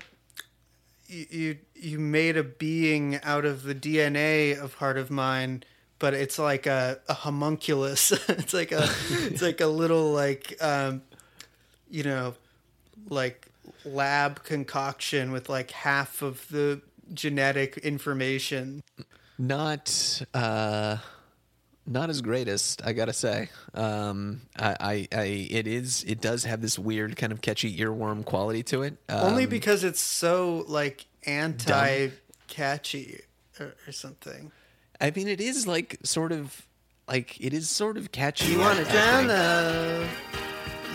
you 1.08 1.26
you, 1.32 1.58
you 1.74 2.00
made 2.00 2.38
a 2.38 2.44
being 2.44 3.20
out 3.24 3.46
of 3.46 3.64
the 3.64 3.74
DNA 3.74 4.62
of 4.62 4.76
Heart 4.76 5.00
of 5.00 5.10
Mine, 5.10 5.64
but 5.98 6.14
it's 6.14 6.38
like 6.38 6.68
a, 6.68 7.00
a 7.10 7.16
homunculus. 7.16 8.12
it's 8.30 8.54
like 8.54 8.72
a 8.72 8.88
it's 9.10 9.42
like 9.42 9.60
a 9.60 9.66
little 9.68 10.12
like 10.12 10.56
um, 10.62 11.02
you 11.90 12.04
know, 12.04 12.36
like 13.10 13.48
lab 13.86 14.44
concoction 14.44 15.32
with 15.32 15.50
like 15.50 15.72
half 15.72 16.22
of 16.22 16.48
the 16.50 16.82
genetic 17.14 17.78
information. 17.78 18.84
not 19.40 20.22
uh 20.34 20.98
not 21.88 22.10
his 22.10 22.22
greatest, 22.22 22.86
I 22.86 22.94
gotta 22.94 23.14
say. 23.14 23.50
Um, 23.74 24.42
I, 24.58 24.76
I, 24.80 25.08
I, 25.12 25.24
it 25.50 25.68
is, 25.68 26.04
it 26.04 26.22
does 26.22 26.44
have 26.44 26.62
this 26.62 26.78
weird 26.78 27.16
kind 27.16 27.32
of 27.32 27.42
catchy 27.42 27.78
earworm 27.80 28.26
quality 28.26 28.62
to 28.64 28.84
it. 28.84 28.98
Only 29.10 29.46
Um, 29.46 29.50
because 29.50 29.84
it's 29.84 30.02
so 30.02 30.66
like 30.68 31.06
anti 31.26 32.10
catchy 32.48 33.22
or, 33.60 33.74
or 33.88 33.92
something. 33.92 34.52
I 35.00 35.12
mean, 35.12 35.28
it 35.28 35.40
is 35.40 35.66
like 35.68 35.98
sort 36.04 36.32
of, 36.32 36.68
like 37.08 37.40
it 37.40 37.54
is 37.54 37.70
sort 37.70 37.98
of 37.98 38.12
catchy. 38.12 38.52
You 38.52 38.60
want 38.60 38.80
to 38.80 38.90
I 38.90 38.94
down 38.94 39.28
love. 39.28 40.10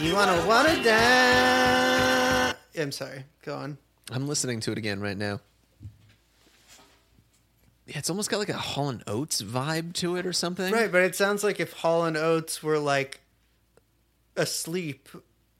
You 0.01 0.15
want 0.15 0.41
to 0.41 0.47
want 0.47 0.69
it 0.69 0.83
down. 0.83 2.55
I'm 2.79 2.93
sorry. 2.93 3.25
Go 3.45 3.57
on. 3.57 3.79
I'm 4.11 4.27
listening 4.27 4.61
to 4.61 4.73
it 4.73 4.79
again 4.79 5.01
right 5.01 5.17
now. 5.17 5.41
Yeah, 7.87 7.99
it's 7.99 8.11
almost 8.11 8.31
got 8.31 8.39
like 8.39 8.49
a 8.49 8.55
Hall 8.55 8.89
and 8.89 9.03
Oates 9.07 9.43
vibe 9.43 9.93
to 9.95 10.17
it 10.17 10.25
or 10.25 10.33
something. 10.33 10.73
Right, 10.73 10.91
but 10.91 11.03
it 11.03 11.17
sounds 11.17 11.43
like 11.43 11.59
if 11.59 11.73
Hall 11.73 12.05
and 12.05 12.17
Oates 12.17 12.63
were 12.63 12.79
like 12.79 13.21
asleep, 14.37 15.09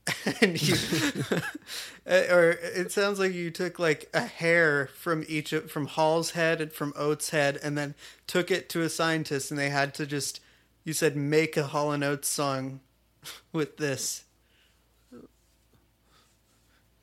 and 0.41 0.61
you, 0.61 0.77
uh, 2.07 2.23
or 2.31 2.51
it 2.51 2.93
sounds 2.93 3.19
like 3.19 3.33
you 3.33 3.51
took 3.51 3.79
like 3.79 4.09
a 4.15 4.21
hair 4.23 4.89
from 4.95 5.25
each 5.29 5.53
of, 5.53 5.71
from 5.71 5.87
Hall's 5.87 6.33
head 6.33 6.61
and 6.61 6.73
from 6.73 6.93
Oates' 6.97 7.31
head, 7.31 7.59
and 7.63 7.77
then 7.77 7.95
took 8.27 8.51
it 8.51 8.69
to 8.71 8.83
a 8.83 8.89
scientist, 8.89 9.51
and 9.51 9.59
they 9.59 9.71
had 9.71 9.93
to 9.95 10.07
just, 10.07 10.41
you 10.85 10.93
said, 10.93 11.17
make 11.17 11.57
a 11.57 11.65
Hall 11.69 11.91
and 11.91 12.05
Oates 12.05 12.29
song 12.29 12.81
with 13.53 13.79
this. 13.79 14.25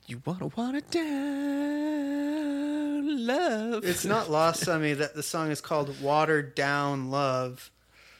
You 0.06 0.20
wanna 0.24 0.48
wanna 0.56 0.80
down 0.80 1.89
love. 3.30 3.84
It's 3.84 4.04
not 4.04 4.30
lost 4.30 4.68
on 4.68 4.82
me 4.82 4.94
that 4.94 5.14
the 5.14 5.22
song 5.22 5.50
is 5.50 5.60
called 5.60 6.00
"Watered 6.00 6.54
Down 6.54 7.10
Love." 7.10 7.70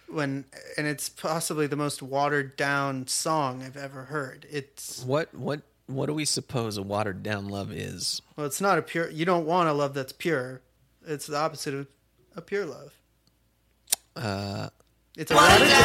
When 0.09 0.45
and 0.77 0.87
it's 0.89 1.09
possibly 1.09 1.67
the 1.69 1.77
most 1.77 2.03
watered 2.03 2.57
down 2.57 3.07
song 3.07 3.63
I've 3.63 3.77
ever 3.77 4.05
heard. 4.05 4.45
It's 4.51 5.05
what 5.05 5.33
what 5.35 5.63
what 5.87 6.07
do 6.07 6.15
we 6.15 6.25
suppose 6.25 6.77
a 6.77 6.83
watered 6.83 7.23
down 7.23 7.49
love 7.49 7.71
is? 7.73 8.21
Well, 8.37 8.47
it's 8.47 8.61
not 8.61 8.77
a 8.79 8.83
pure. 8.83 9.09
You 9.11 9.25
don't 9.25 9.47
want 9.47 9.69
a 9.69 9.73
love 9.73 9.95
that's 9.95 10.13
pure. 10.13 10.63
It's 11.07 11.27
the 11.27 11.37
opposite 11.37 11.75
of 11.75 11.87
a 12.37 12.41
pure 12.41 12.67
love. 12.67 12.93
Uh, 14.17 14.69
It's 15.17 15.31
a 15.31 15.35
watered 15.35 15.69
down 15.69 15.81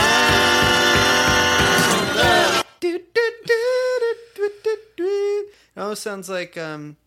love. 2.16 2.66
Do, 2.80 2.98
do, 2.98 3.32
do, 3.46 4.00
do, 4.00 4.16
do, 4.36 4.50
do, 4.64 4.78
do. 4.98 5.48
It 5.76 5.80
almost 5.80 6.04
sounds 6.04 6.30
like 6.30 6.58
um, 6.58 6.98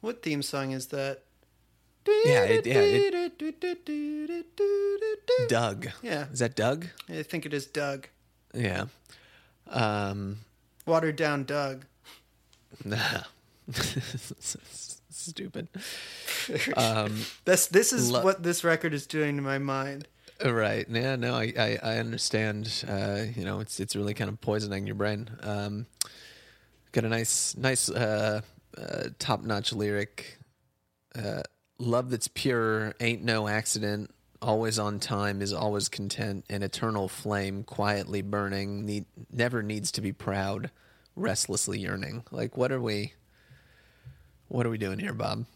what 0.00 0.22
theme 0.22 0.42
song 0.42 0.70
is 0.72 0.86
that? 0.88 1.22
Yeah, 2.06 2.44
it- 2.44 2.66
yeah, 2.66 2.80
it- 2.80 3.32
Doug. 5.48 5.88
Yeah. 6.02 6.26
Is 6.32 6.38
that 6.40 6.54
Doug? 6.56 6.86
I 7.08 7.22
think 7.22 7.46
it 7.46 7.54
is 7.54 7.66
Doug. 7.66 8.08
Yeah. 8.54 8.86
Um, 9.68 10.40
Watered 10.86 11.16
down 11.16 11.44
Doug. 11.44 11.84
nah. 12.84 13.22
Stupid. 15.10 15.68
Um, 16.76 17.24
This 17.44 17.66
this 17.68 17.92
is 17.92 18.10
Lo- 18.10 18.22
what 18.24 18.42
this 18.42 18.64
record 18.64 18.92
is 18.94 19.06
doing 19.06 19.36
to 19.36 19.42
my 19.42 19.58
mind. 19.58 20.08
Right. 20.44 20.86
Yeah. 20.88 21.14
No. 21.16 21.34
I. 21.34 21.52
I, 21.56 21.78
I 21.82 21.98
understand. 21.98 22.84
Uh, 22.88 23.24
you 23.36 23.44
know, 23.44 23.60
it's 23.60 23.78
it's 23.78 23.94
really 23.94 24.14
kind 24.14 24.28
of 24.28 24.40
poisoning 24.40 24.86
your 24.86 24.96
brain. 24.96 25.30
Um, 25.42 25.86
got 26.90 27.04
a 27.04 27.08
nice 27.08 27.56
nice 27.56 27.88
uh, 27.88 28.40
uh, 28.76 29.04
top 29.20 29.42
notch 29.44 29.72
lyric. 29.72 30.38
Love 31.82 32.10
that's 32.10 32.28
pure 32.28 32.94
ain't 33.00 33.24
no 33.24 33.48
accident. 33.48 34.08
Always 34.40 34.78
on 34.78 35.00
time 35.00 35.42
is 35.42 35.52
always 35.52 35.88
content. 35.88 36.44
An 36.48 36.62
eternal 36.62 37.08
flame 37.08 37.64
quietly 37.64 38.22
burning. 38.22 38.86
Need, 38.86 39.06
never 39.32 39.64
needs 39.64 39.90
to 39.92 40.00
be 40.00 40.12
proud. 40.12 40.70
Restlessly 41.16 41.80
yearning. 41.80 42.22
Like 42.30 42.56
what 42.56 42.70
are 42.70 42.80
we? 42.80 43.14
What 44.46 44.64
are 44.64 44.70
we 44.70 44.78
doing 44.78 45.00
here, 45.00 45.12
Bob? 45.12 45.46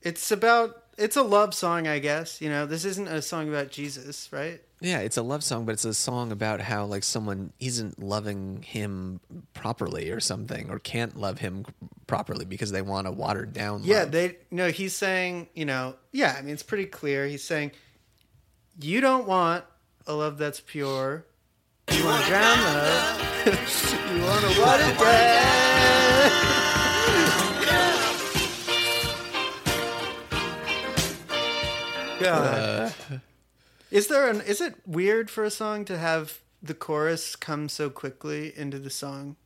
It's 0.00 0.32
about 0.32 0.81
it's 1.02 1.16
a 1.16 1.22
love 1.22 1.52
song, 1.52 1.88
I 1.88 1.98
guess. 1.98 2.40
You 2.40 2.48
know, 2.48 2.64
this 2.64 2.84
isn't 2.84 3.08
a 3.08 3.20
song 3.20 3.48
about 3.48 3.70
Jesus, 3.70 4.28
right? 4.32 4.60
Yeah, 4.80 4.98
it's 4.98 5.16
a 5.16 5.22
love 5.22 5.42
song, 5.42 5.64
but 5.64 5.72
it's 5.72 5.84
a 5.84 5.94
song 5.94 6.32
about 6.32 6.60
how 6.60 6.84
like 6.84 7.04
someone 7.04 7.52
isn't 7.60 8.02
loving 8.02 8.62
him 8.62 9.20
properly 9.52 10.10
or 10.10 10.20
something, 10.20 10.70
or 10.70 10.78
can't 10.78 11.16
love 11.16 11.38
him 11.38 11.66
properly 12.06 12.44
because 12.44 12.72
they 12.72 12.82
want 12.82 13.06
a 13.06 13.12
watered 13.12 13.52
down. 13.52 13.82
Yeah, 13.84 14.00
love. 14.00 14.12
they 14.12 14.36
no, 14.50 14.70
he's 14.70 14.94
saying, 14.94 15.48
you 15.54 15.64
know, 15.64 15.94
yeah, 16.12 16.36
I 16.38 16.42
mean 16.42 16.54
it's 16.54 16.62
pretty 16.62 16.86
clear. 16.86 17.26
He's 17.26 17.44
saying 17.44 17.72
you 18.80 19.00
don't 19.00 19.26
want 19.26 19.64
a 20.06 20.14
love 20.14 20.38
that's 20.38 20.60
pure. 20.60 21.26
You 21.90 22.04
want 22.04 22.24
a 22.24 22.28
drown 22.28 22.58
love. 22.58 23.46
you 23.46 24.22
want 24.22 24.54
to 24.54 24.60
water 24.60 25.04
down. 25.04 26.71
God. 32.22 33.20
is 33.90 34.06
there 34.08 34.28
an 34.28 34.40
is 34.42 34.60
it 34.60 34.74
weird 34.86 35.30
for 35.30 35.44
a 35.44 35.50
song 35.50 35.84
to 35.86 35.98
have 35.98 36.40
the 36.62 36.74
chorus 36.74 37.36
come 37.36 37.68
so 37.68 37.90
quickly 37.90 38.52
into 38.56 38.78
the 38.78 38.90
song? 38.90 39.36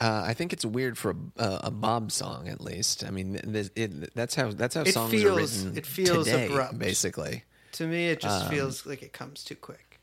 uh, 0.00 0.22
I 0.26 0.34
think 0.34 0.52
it's 0.52 0.64
weird 0.64 0.96
for 0.98 1.10
a, 1.36 1.42
a, 1.42 1.60
a 1.64 1.70
Bob 1.70 2.12
song, 2.12 2.48
at 2.48 2.60
least. 2.60 3.04
I 3.04 3.10
mean, 3.10 3.40
this, 3.44 3.70
it, 3.74 4.14
that's 4.14 4.34
how 4.34 4.52
that's 4.52 4.74
how 4.74 4.82
It 4.82 4.92
songs 4.94 5.10
feels- 5.10 5.26
are 5.26 5.64
written. 5.66 5.78
it 5.78 5.86
feels 5.86 6.26
today, 6.26 6.46
abrupt. 6.46 6.78
basically. 6.78 7.44
To 7.72 7.86
me 7.86 8.08
it 8.10 8.24
Um, 8.24 8.30
just 8.30 8.48
feels 8.50 8.86
like 8.86 9.02
it 9.02 9.12
comes 9.12 9.42
too 9.44 9.56
quick. 9.56 9.98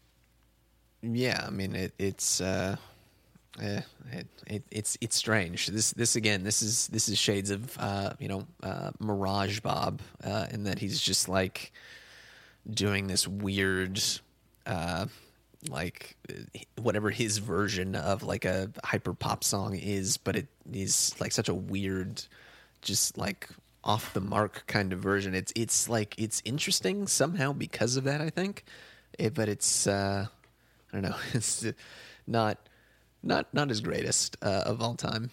Yeah, 1.02 1.44
I 1.48 1.50
mean 1.52 1.74
it, 1.76 1.94
it's 1.98 2.42
uh, 2.42 2.76
eh, 3.60 3.82
it, 4.12 4.28
it, 4.48 4.64
it's 4.72 4.98
it's 5.02 5.16
strange. 5.16 5.68
This 5.68 5.92
this 5.92 6.16
again, 6.16 6.44
this 6.44 6.62
is 6.62 6.88
this 6.88 7.10
is 7.10 7.18
shades 7.18 7.50
of 7.50 7.78
uh, 7.78 8.14
you 8.20 8.28
know 8.28 8.48
uh, 8.64 8.92
Mirage 9.00 9.60
Bob, 9.60 10.02
uh, 10.24 10.48
in 10.52 10.64
that 10.64 10.80
he's 10.80 11.00
just 11.02 11.28
like 11.28 11.72
doing 12.70 13.08
this 13.08 13.28
weird, 13.28 14.02
uh, 14.66 15.08
like 15.70 16.16
eh, 16.30 16.60
whatever 16.80 17.10
his 17.10 17.40
version 17.40 17.96
of 17.96 18.24
like 18.24 18.46
a 18.46 18.72
hyper 18.84 19.14
pop 19.14 19.44
song 19.44 19.76
is, 19.76 20.18
but 20.18 20.36
it 20.36 20.48
is 20.72 21.16
like 21.20 21.32
such 21.32 21.50
a 21.50 21.54
weird, 21.54 22.24
just 22.82 23.18
like 23.18 23.50
off 23.84 24.14
the 24.14 24.22
mark 24.22 24.64
kind 24.68 24.94
of 24.94 25.00
version. 25.00 25.36
It's 25.36 25.52
it's 25.56 25.90
like 25.90 26.16
it's 26.18 26.42
interesting 26.46 27.08
somehow 27.08 27.54
because 27.54 27.98
of 27.98 28.06
that. 28.06 28.22
I 28.22 28.30
think, 28.30 28.64
it, 29.18 29.34
but 29.34 29.50
it's. 29.50 29.88
Uh, 29.88 30.28
I 30.94 31.00
don't 31.00 31.10
know. 31.10 31.16
It's 31.34 31.66
not 32.28 32.58
not 33.24 33.54
not 33.54 33.70
his 33.70 33.82
greatest 33.82 34.38
uh, 34.42 34.64
of 34.66 34.82
all 34.82 34.96
time. 34.96 35.32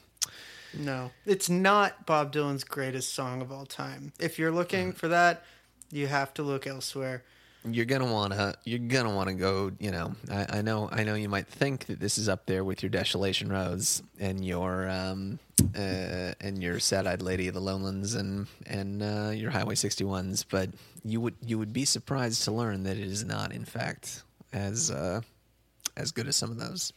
No, 0.75 1.11
it's 1.25 1.49
not 1.49 2.07
Bob 2.07 2.33
Dylan's 2.33 2.65
greatest 2.65 3.15
song 3.15 3.41
of 3.41 3.51
all 3.51 3.65
time. 3.67 4.13
If 4.21 4.39
you're 4.39 4.53
looking 4.53 4.93
for 4.93 5.09
that, 5.09 5.45
you 5.91 6.07
have 6.07 6.35
to 6.35 6.43
look 6.43 6.67
elsewhere. 6.67 7.25
You're 7.65 7.87
gonna 7.87 8.11
wanna 8.11 8.55
you're 8.65 8.79
gonna 8.79 9.15
wanna 9.15 9.35
go. 9.35 9.73
You 9.79 9.91
know, 9.91 10.15
I, 10.31 10.59
I 10.59 10.63
know 10.63 10.89
I 10.93 11.05
know 11.05 11.15
you 11.15 11.29
might 11.29 11.47
think 11.49 11.87
that 11.87 12.01
this 12.01 12.19
is 12.19 12.29
up 12.29 12.47
there 12.47 12.65
with 12.65 12.83
your 12.83 12.91
Desolation 12.91 13.51
Rows 13.51 14.03
and 14.19 14.45
your 14.45 14.89
um 14.89 15.39
uh, 15.77 16.33
and 16.41 16.63
your 16.63 16.79
Sad 16.79 17.07
Eyed 17.07 17.23
Lady 17.23 17.49
of 17.49 17.55
the 17.55 17.61
Lowlands 17.61 18.15
and 18.15 18.47
and 18.67 19.03
uh, 19.03 19.31
your 19.35 19.51
Highway 19.51 19.75
61s, 19.75 20.45
but 20.49 20.71
you 21.05 21.21
would 21.21 21.35
you 21.45 21.59
would 21.59 21.73
be 21.73 21.85
surprised 21.85 22.45
to 22.45 22.53
learn 22.53 22.85
that 22.85 22.97
it 22.97 23.07
is 23.07 23.25
not, 23.25 23.53
in 23.53 23.65
fact, 23.65 24.23
as 24.53 24.91
uh, 24.91 25.21
as 25.97 26.13
good 26.13 26.29
as 26.29 26.37
some 26.37 26.51
of 26.51 26.59
those. 26.59 26.93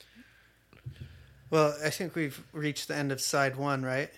Well, 1.51 1.75
I 1.83 1.89
think 1.89 2.15
we've 2.15 2.41
reached 2.53 2.87
the 2.87 2.95
end 2.95 3.11
of 3.11 3.19
side 3.19 3.57
one, 3.57 3.83
right? 3.83 4.09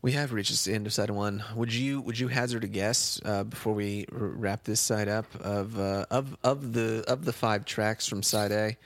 We 0.00 0.12
have 0.12 0.32
reached 0.32 0.64
the 0.64 0.72
end 0.72 0.86
of 0.86 0.92
side 0.94 1.10
one. 1.10 1.44
Would 1.54 1.72
you 1.72 2.00
would 2.00 2.18
you 2.18 2.28
hazard 2.28 2.64
a 2.64 2.68
guess 2.68 3.20
uh, 3.24 3.44
before 3.44 3.74
we 3.74 4.06
r- 4.10 4.18
wrap 4.18 4.64
this 4.64 4.80
side 4.80 5.08
up 5.08 5.26
of 5.40 5.78
uh, 5.78 6.06
of 6.10 6.36
of 6.42 6.72
the 6.72 7.04
of 7.06 7.24
the 7.26 7.32
five 7.32 7.66
tracks 7.66 8.06
from 8.06 8.22
side 8.22 8.52
A, 8.52 8.76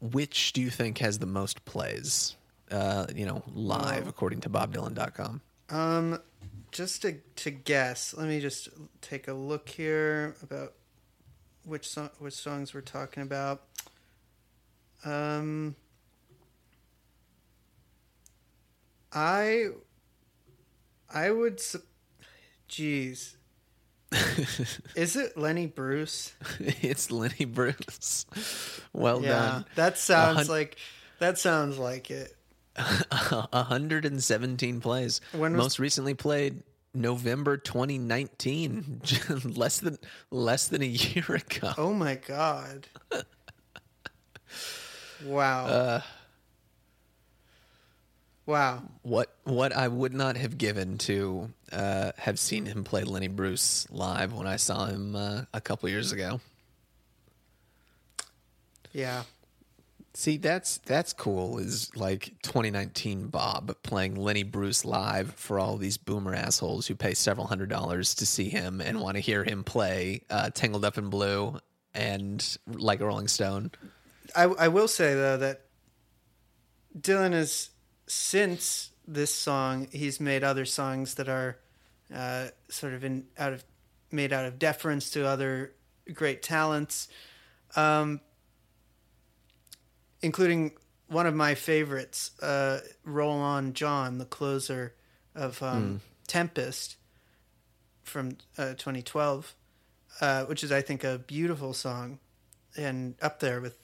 which 0.00 0.52
do 0.52 0.60
you 0.60 0.70
think 0.70 0.98
has 0.98 1.18
the 1.18 1.26
most 1.26 1.64
plays? 1.64 2.36
Uh, 2.70 3.06
you 3.14 3.26
know, 3.26 3.42
live 3.52 4.06
according 4.06 4.40
to 4.42 4.48
BobDylan.com. 4.48 5.40
Um, 5.70 6.20
just 6.70 7.02
to 7.02 7.16
to 7.36 7.50
guess, 7.50 8.14
let 8.16 8.28
me 8.28 8.40
just 8.40 8.68
take 9.00 9.26
a 9.26 9.34
look 9.34 9.68
here 9.68 10.36
about 10.42 10.74
which 11.64 11.88
song, 11.88 12.10
which 12.18 12.34
songs 12.34 12.72
we're 12.72 12.82
talking 12.82 13.22
about. 13.24 13.62
Um, 15.04 15.74
I 19.12 19.68
I 21.12 21.30
would, 21.30 21.60
jeez, 22.68 23.34
is 24.94 25.16
it 25.16 25.36
Lenny 25.36 25.66
Bruce? 25.66 26.32
it's 26.60 27.10
Lenny 27.10 27.44
Bruce. 27.44 28.26
Well 28.92 29.22
Yeah, 29.22 29.28
done. 29.30 29.64
that 29.76 29.98
sounds 29.98 30.38
hun- 30.38 30.46
like 30.48 30.76
that 31.18 31.38
sounds 31.38 31.78
like 31.78 32.10
it. 32.10 32.34
117 32.76 34.80
plays. 34.80 35.20
When 35.32 35.52
was- 35.52 35.58
Most 35.64 35.78
recently 35.80 36.14
played 36.14 36.62
November 36.94 37.56
2019, 37.56 39.02
less 39.44 39.80
than 39.80 39.98
less 40.30 40.68
than 40.68 40.82
a 40.82 40.86
year 40.86 41.24
ago. 41.28 41.72
Oh 41.76 41.92
my 41.92 42.14
god. 42.16 42.86
wow. 45.24 45.66
Uh, 45.66 46.00
wow. 48.50 48.82
what 49.02 49.34
what 49.44 49.74
I 49.74 49.88
would 49.88 50.12
not 50.12 50.36
have 50.36 50.58
given 50.58 50.98
to 50.98 51.50
uh, 51.72 52.12
have 52.18 52.38
seen 52.38 52.66
him 52.66 52.84
play 52.84 53.04
Lenny 53.04 53.28
Bruce 53.28 53.86
live 53.90 54.32
when 54.32 54.46
I 54.46 54.56
saw 54.56 54.86
him 54.86 55.16
uh, 55.16 55.42
a 55.54 55.60
couple 55.60 55.88
years 55.88 56.12
ago. 56.12 56.40
Yeah. 58.92 59.22
See, 60.12 60.38
that's 60.38 60.78
that's 60.78 61.12
cool. 61.12 61.58
Is 61.58 61.94
like 61.96 62.34
2019 62.42 63.28
Bob 63.28 63.76
playing 63.82 64.16
Lenny 64.16 64.42
Bruce 64.42 64.84
live 64.84 65.34
for 65.34 65.60
all 65.60 65.76
these 65.76 65.96
boomer 65.96 66.34
assholes 66.34 66.86
who 66.88 66.96
pay 66.96 67.14
several 67.14 67.46
hundred 67.46 67.68
dollars 67.68 68.16
to 68.16 68.26
see 68.26 68.48
him 68.48 68.80
and 68.80 69.00
want 69.00 69.16
to 69.16 69.20
hear 69.20 69.44
him 69.44 69.62
play 69.62 70.22
uh, 70.28 70.50
"Tangled 70.50 70.84
Up 70.84 70.98
in 70.98 71.10
Blue" 71.10 71.58
and 71.94 72.58
like 72.66 73.00
a 73.00 73.06
Rolling 73.06 73.28
Stone. 73.28 73.70
I, 74.34 74.44
I 74.44 74.68
will 74.68 74.88
say 74.88 75.14
though 75.14 75.36
that 75.38 75.62
Dylan 76.98 77.32
has 77.32 77.69
since 78.10 78.90
this 79.06 79.32
song 79.32 79.86
he's 79.92 80.18
made 80.18 80.42
other 80.42 80.64
songs 80.64 81.14
that 81.14 81.28
are 81.28 81.58
uh, 82.12 82.48
sort 82.68 82.92
of 82.92 83.04
in 83.04 83.24
out 83.38 83.52
of 83.52 83.64
made 84.10 84.32
out 84.32 84.44
of 84.44 84.58
deference 84.58 85.10
to 85.10 85.24
other 85.24 85.72
great 86.12 86.42
talents, 86.42 87.06
um, 87.76 88.20
including 90.22 90.72
one 91.06 91.24
of 91.26 91.34
my 91.34 91.54
favorites, 91.54 92.32
uh, 92.42 92.80
"Roll 93.04 93.38
On 93.38 93.74
John," 93.74 94.18
the 94.18 94.24
closer 94.24 94.94
of 95.36 95.62
um, 95.62 96.00
Tempest 96.26 96.96
from 98.02 98.38
uh, 98.58 98.70
2012, 98.70 99.54
uh, 100.20 100.44
which 100.46 100.64
is 100.64 100.72
I 100.72 100.82
think 100.82 101.04
a 101.04 101.18
beautiful 101.18 101.72
song 101.74 102.18
and 102.76 103.14
up 103.22 103.38
there 103.38 103.60
with 103.60 103.78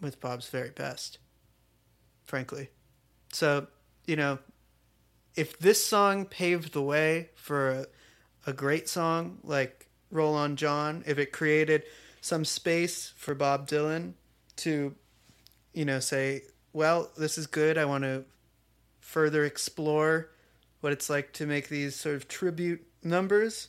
with 0.00 0.20
Bob's 0.20 0.48
very 0.48 0.70
best, 0.70 1.18
frankly. 2.24 2.70
So, 3.32 3.66
you 4.06 4.16
know, 4.16 4.38
if 5.36 5.58
this 5.58 5.84
song 5.84 6.26
paved 6.26 6.72
the 6.72 6.82
way 6.82 7.30
for 7.34 7.70
a, 7.70 7.86
a 8.46 8.52
great 8.52 8.88
song 8.88 9.38
like 9.44 9.88
Roll 10.10 10.34
On 10.34 10.56
John, 10.56 11.04
if 11.06 11.18
it 11.18 11.32
created 11.32 11.84
some 12.20 12.44
space 12.44 13.12
for 13.16 13.34
Bob 13.34 13.68
Dylan 13.68 14.14
to, 14.56 14.94
you 15.72 15.84
know, 15.84 16.00
say, 16.00 16.42
well, 16.72 17.10
this 17.16 17.38
is 17.38 17.46
good. 17.46 17.78
I 17.78 17.84
want 17.84 18.04
to 18.04 18.24
further 19.00 19.44
explore 19.44 20.30
what 20.80 20.92
it's 20.92 21.10
like 21.10 21.32
to 21.34 21.46
make 21.46 21.68
these 21.68 21.94
sort 21.94 22.16
of 22.16 22.28
tribute 22.28 22.86
numbers, 23.02 23.68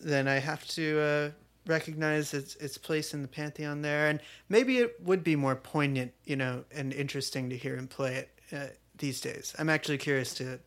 then 0.00 0.28
I 0.28 0.38
have 0.38 0.66
to 0.68 1.00
uh, 1.00 1.30
recognize 1.68 2.34
its 2.34 2.56
its 2.56 2.78
place 2.78 3.14
in 3.14 3.22
the 3.22 3.28
pantheon 3.28 3.82
there, 3.82 4.08
and 4.08 4.20
maybe 4.48 4.78
it 4.78 4.96
would 5.02 5.22
be 5.22 5.36
more 5.36 5.54
poignant, 5.54 6.12
you 6.24 6.34
know, 6.34 6.64
and 6.72 6.92
interesting 6.92 7.50
to 7.50 7.56
hear 7.56 7.76
him 7.76 7.86
play 7.86 8.16
it 8.16 8.30
uh, 8.52 8.66
these 8.96 9.20
days. 9.20 9.54
I'm 9.58 9.68
actually 9.68 9.98
curious 9.98 10.34
to 10.34 10.58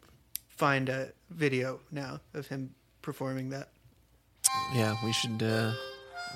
find 0.48 0.88
a 0.88 1.12
video 1.32 1.80
now 1.92 2.22
of 2.34 2.48
him 2.48 2.74
performing 3.02 3.50
that. 3.50 3.70
Yeah, 4.74 4.96
we 5.04 5.12
should 5.12 5.42
uh, 5.44 5.74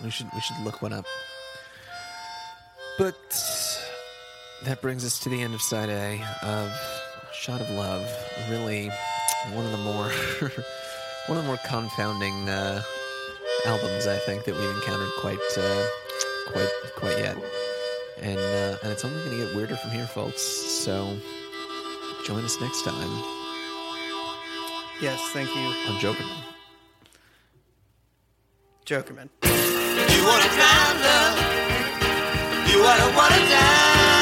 we 0.03 0.09
should 0.09 0.27
we 0.33 0.41
should 0.41 0.59
look 0.63 0.81
one 0.81 0.91
up. 0.91 1.05
But 2.97 3.15
that 4.63 4.81
brings 4.81 5.05
us 5.05 5.19
to 5.19 5.29
the 5.29 5.41
end 5.41 5.53
of 5.53 5.61
side 5.61 5.89
A 5.89 6.21
of 6.41 6.71
Shot 7.33 7.61
of 7.61 7.69
Love. 7.71 8.09
Really, 8.49 8.89
one 9.53 9.65
of 9.65 9.71
the 9.71 9.77
more 9.77 10.09
one 11.27 11.37
of 11.37 11.43
the 11.43 11.47
more 11.47 11.59
confounding 11.65 12.49
uh, 12.49 12.81
albums 13.65 14.07
I 14.07 14.17
think 14.17 14.43
that 14.45 14.55
we've 14.55 14.75
encountered 14.77 15.09
quite 15.19 15.39
uh, 15.57 15.87
quite 16.51 16.69
quite 16.95 17.17
yet. 17.17 17.37
And 18.21 18.39
uh, 18.39 18.77
and 18.83 18.91
it's 18.91 19.03
only 19.03 19.17
going 19.25 19.39
to 19.39 19.45
get 19.45 19.55
weirder 19.55 19.75
from 19.75 19.91
here, 19.91 20.07
folks. 20.07 20.41
So 20.41 21.17
join 22.25 22.43
us 22.43 22.59
next 22.59 22.83
time 22.83 22.95
Yes, 25.01 25.19
thank 25.33 25.53
you, 25.53 25.61
on 25.61 25.99
Jokerman. 25.99 26.41
Jokerman. 28.85 29.29
You 29.43 30.23
wanna 30.25 30.49
find 30.57 30.99
love. 31.01 31.37
You 32.69 32.81
wanna 32.81 33.17
wanna 33.17 33.49
die. 33.49 34.14